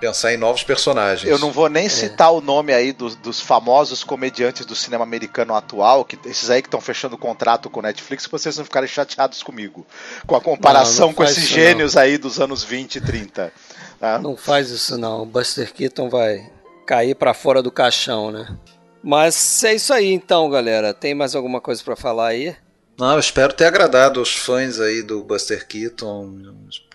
pensar 0.00 0.34
em 0.34 0.36
novos 0.36 0.62
personagens. 0.62 1.30
Eu 1.30 1.38
não 1.38 1.50
vou 1.50 1.68
nem 1.68 1.86
é. 1.86 1.88
citar 1.88 2.32
o 2.32 2.40
nome 2.40 2.72
aí 2.72 2.92
dos, 2.92 3.14
dos, 3.16 3.40
famosos 3.40 4.04
comediantes 4.04 4.66
do 4.66 4.74
cinema 4.74 5.04
americano 5.04 5.54
atual, 5.54 6.04
que 6.04 6.18
esses 6.28 6.50
aí 6.50 6.60
que 6.60 6.68
estão 6.68 6.80
fechando 6.80 7.16
contrato 7.16 7.70
com 7.70 7.80
o 7.80 7.82
Netflix, 7.82 8.26
pra 8.26 8.38
vocês 8.38 8.56
não 8.58 8.64
ficarem 8.64 8.88
chateados 8.88 9.42
comigo. 9.42 9.86
Com 10.26 10.36
a 10.36 10.40
comparação 10.40 11.06
não, 11.06 11.08
não 11.08 11.14
com 11.14 11.24
esses 11.24 11.46
gênios 11.48 11.94
não. 11.94 12.02
aí 12.02 12.18
dos 12.18 12.40
anos 12.40 12.62
20 12.62 12.96
e 12.96 13.00
30. 13.00 13.52
Tá? 13.98 14.18
Não 14.18 14.36
faz 14.36 14.70
isso 14.70 14.98
não. 14.98 15.22
O 15.22 15.26
Buster 15.26 15.72
Keaton 15.72 16.10
vai 16.10 16.50
cair 16.86 17.14
para 17.14 17.32
fora 17.32 17.62
do 17.62 17.70
caixão, 17.70 18.30
né? 18.30 18.54
Mas 19.02 19.62
é 19.64 19.74
isso 19.74 19.92
aí 19.92 20.12
então, 20.12 20.50
galera. 20.50 20.92
Tem 20.92 21.14
mais 21.14 21.34
alguma 21.34 21.60
coisa 21.60 21.82
para 21.82 21.96
falar 21.96 22.28
aí? 22.28 22.54
Não, 22.98 23.14
eu 23.14 23.18
espero 23.18 23.52
ter 23.52 23.64
agradado 23.64 24.20
os 24.20 24.34
fãs 24.34 24.80
aí 24.80 25.02
do 25.02 25.22
Buster 25.22 25.66
Keaton. 25.66 26.42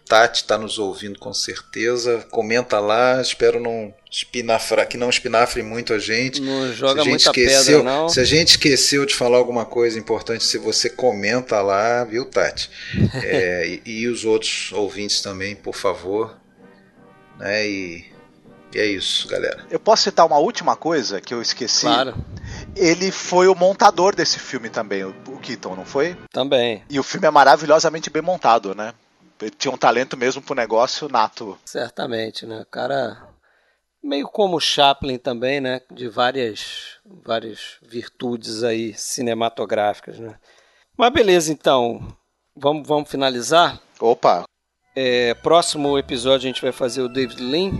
Tati 0.09 0.41
está 0.41 0.57
nos 0.57 0.79
ouvindo 0.79 1.19
com 1.19 1.31
certeza. 1.31 2.25
Comenta 2.31 2.79
lá, 2.79 3.21
espero 3.21 3.59
não 3.59 3.93
espinafrar, 4.09 4.87
que 4.87 4.97
não 4.97 5.07
espinafre 5.07 5.61
muito 5.61 5.93
a 5.93 5.99
gente. 5.99 6.41
Não 6.41 6.73
joga 6.73 6.93
se 6.93 6.99
a 6.99 7.03
gente 7.03 7.09
muita 7.09 7.29
esqueceu, 7.29 7.77
pedra, 7.77 7.83
não. 7.83 8.09
Se 8.09 8.19
a 8.19 8.23
gente 8.23 8.47
esqueceu 8.49 9.05
de 9.05 9.13
falar 9.13 9.37
alguma 9.37 9.65
coisa 9.65 9.99
importante, 9.99 10.43
se 10.43 10.57
você 10.57 10.89
comenta 10.89 11.61
lá, 11.61 12.03
viu, 12.05 12.25
Tati? 12.25 12.71
é, 13.23 13.79
e, 13.85 14.01
e, 14.01 14.07
os 14.07 14.25
outros 14.25 14.71
ouvintes 14.71 15.21
também, 15.21 15.55
por 15.55 15.75
favor. 15.75 16.35
Né? 17.37 17.67
E, 17.69 18.05
e 18.73 18.79
é 18.79 18.87
isso, 18.87 19.27
galera. 19.27 19.63
Eu 19.69 19.79
posso 19.79 20.01
citar 20.01 20.25
uma 20.25 20.39
última 20.39 20.75
coisa 20.75 21.21
que 21.21 21.35
eu 21.35 21.39
esqueci? 21.39 21.85
Claro. 21.85 22.15
Ele 22.75 23.11
foi 23.11 23.47
o 23.47 23.53
montador 23.53 24.15
desse 24.15 24.39
filme 24.39 24.69
também, 24.69 25.03
o 25.03 25.13
Keaton, 25.39 25.75
não 25.75 25.85
foi? 25.85 26.17
Também. 26.31 26.81
E 26.89 26.99
o 26.99 27.03
filme 27.03 27.27
é 27.27 27.31
maravilhosamente 27.31 28.09
bem 28.09 28.23
montado, 28.23 28.73
né? 28.73 28.91
Ele 29.41 29.51
tinha 29.51 29.73
um 29.73 29.77
talento 29.77 30.17
mesmo 30.17 30.41
pro 30.41 30.55
negócio 30.55 31.07
nato. 31.07 31.57
Certamente, 31.65 32.45
né? 32.45 32.61
O 32.61 32.65
cara 32.65 33.29
meio 34.03 34.27
como 34.27 34.57
o 34.57 34.61
Chaplin 34.61 35.17
também, 35.17 35.59
né? 35.59 35.81
De 35.91 36.07
várias, 36.07 36.97
várias 37.05 37.77
virtudes 37.81 38.63
aí 38.63 38.93
cinematográficas, 38.93 40.19
né? 40.19 40.35
Mas 40.97 41.13
beleza, 41.13 41.51
então. 41.51 42.15
Vamos, 42.55 42.87
vamos 42.87 43.09
finalizar? 43.09 43.79
Opa! 43.99 44.43
É, 44.95 45.33
próximo 45.35 45.97
episódio 45.97 46.47
a 46.47 46.51
gente 46.51 46.61
vai 46.61 46.73
fazer 46.73 47.01
o 47.01 47.07
David 47.07 47.41
Lean, 47.41 47.71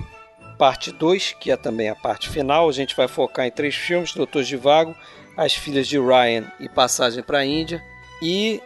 parte 0.58 0.92
2, 0.92 1.34
que 1.34 1.52
é 1.52 1.58
também 1.58 1.90
a 1.90 1.96
parte 1.96 2.30
final. 2.30 2.70
A 2.70 2.72
gente 2.72 2.96
vai 2.96 3.08
focar 3.08 3.46
em 3.46 3.52
três 3.52 3.76
filmes: 3.76 4.14
Doutor 4.14 4.44
Vago, 4.58 4.96
As 5.36 5.54
Filhas 5.54 5.88
de 5.88 6.00
Ryan 6.00 6.50
e 6.60 6.70
Passagem 6.70 7.22
para 7.22 7.40
a 7.40 7.46
Índia. 7.46 7.84
E 8.22 8.62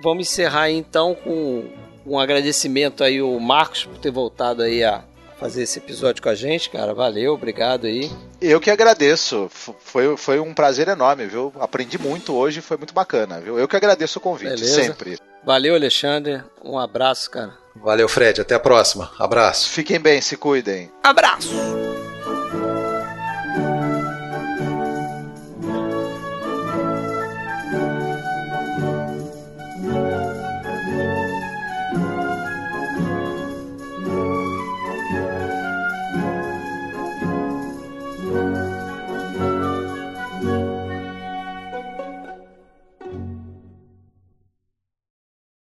vamos 0.00 0.28
encerrar 0.28 0.70
então 0.70 1.14
com 1.14 1.68
um 2.08 2.18
agradecimento 2.18 3.04
aí 3.04 3.20
o 3.20 3.38
Marcos 3.38 3.84
por 3.84 3.98
ter 3.98 4.10
voltado 4.10 4.62
aí 4.62 4.82
a 4.82 5.02
fazer 5.38 5.62
esse 5.62 5.78
episódio 5.78 6.22
com 6.22 6.28
a 6.28 6.34
gente, 6.34 6.68
cara. 6.70 6.92
Valeu, 6.92 7.32
obrigado 7.34 7.86
aí. 7.86 8.10
Eu 8.40 8.60
que 8.60 8.70
agradeço. 8.70 9.48
Foi, 9.78 10.16
foi 10.16 10.40
um 10.40 10.52
prazer 10.52 10.88
enorme, 10.88 11.26
viu? 11.26 11.52
Aprendi 11.60 11.98
muito 11.98 12.34
hoje, 12.34 12.60
foi 12.60 12.76
muito 12.76 12.92
bacana, 12.92 13.40
viu? 13.40 13.58
Eu 13.58 13.68
que 13.68 13.76
agradeço 13.76 14.18
o 14.18 14.22
convite, 14.22 14.50
Beleza. 14.50 14.82
sempre. 14.82 15.18
Valeu, 15.44 15.74
Alexandre. 15.74 16.42
Um 16.64 16.78
abraço, 16.78 17.30
cara. 17.30 17.52
Valeu, 17.76 18.08
Fred. 18.08 18.40
Até 18.40 18.56
a 18.56 18.60
próxima. 18.60 19.12
Abraço. 19.18 19.68
Fiquem 19.70 20.00
bem, 20.00 20.20
se 20.20 20.36
cuidem. 20.36 20.90
Abraço. 21.02 21.48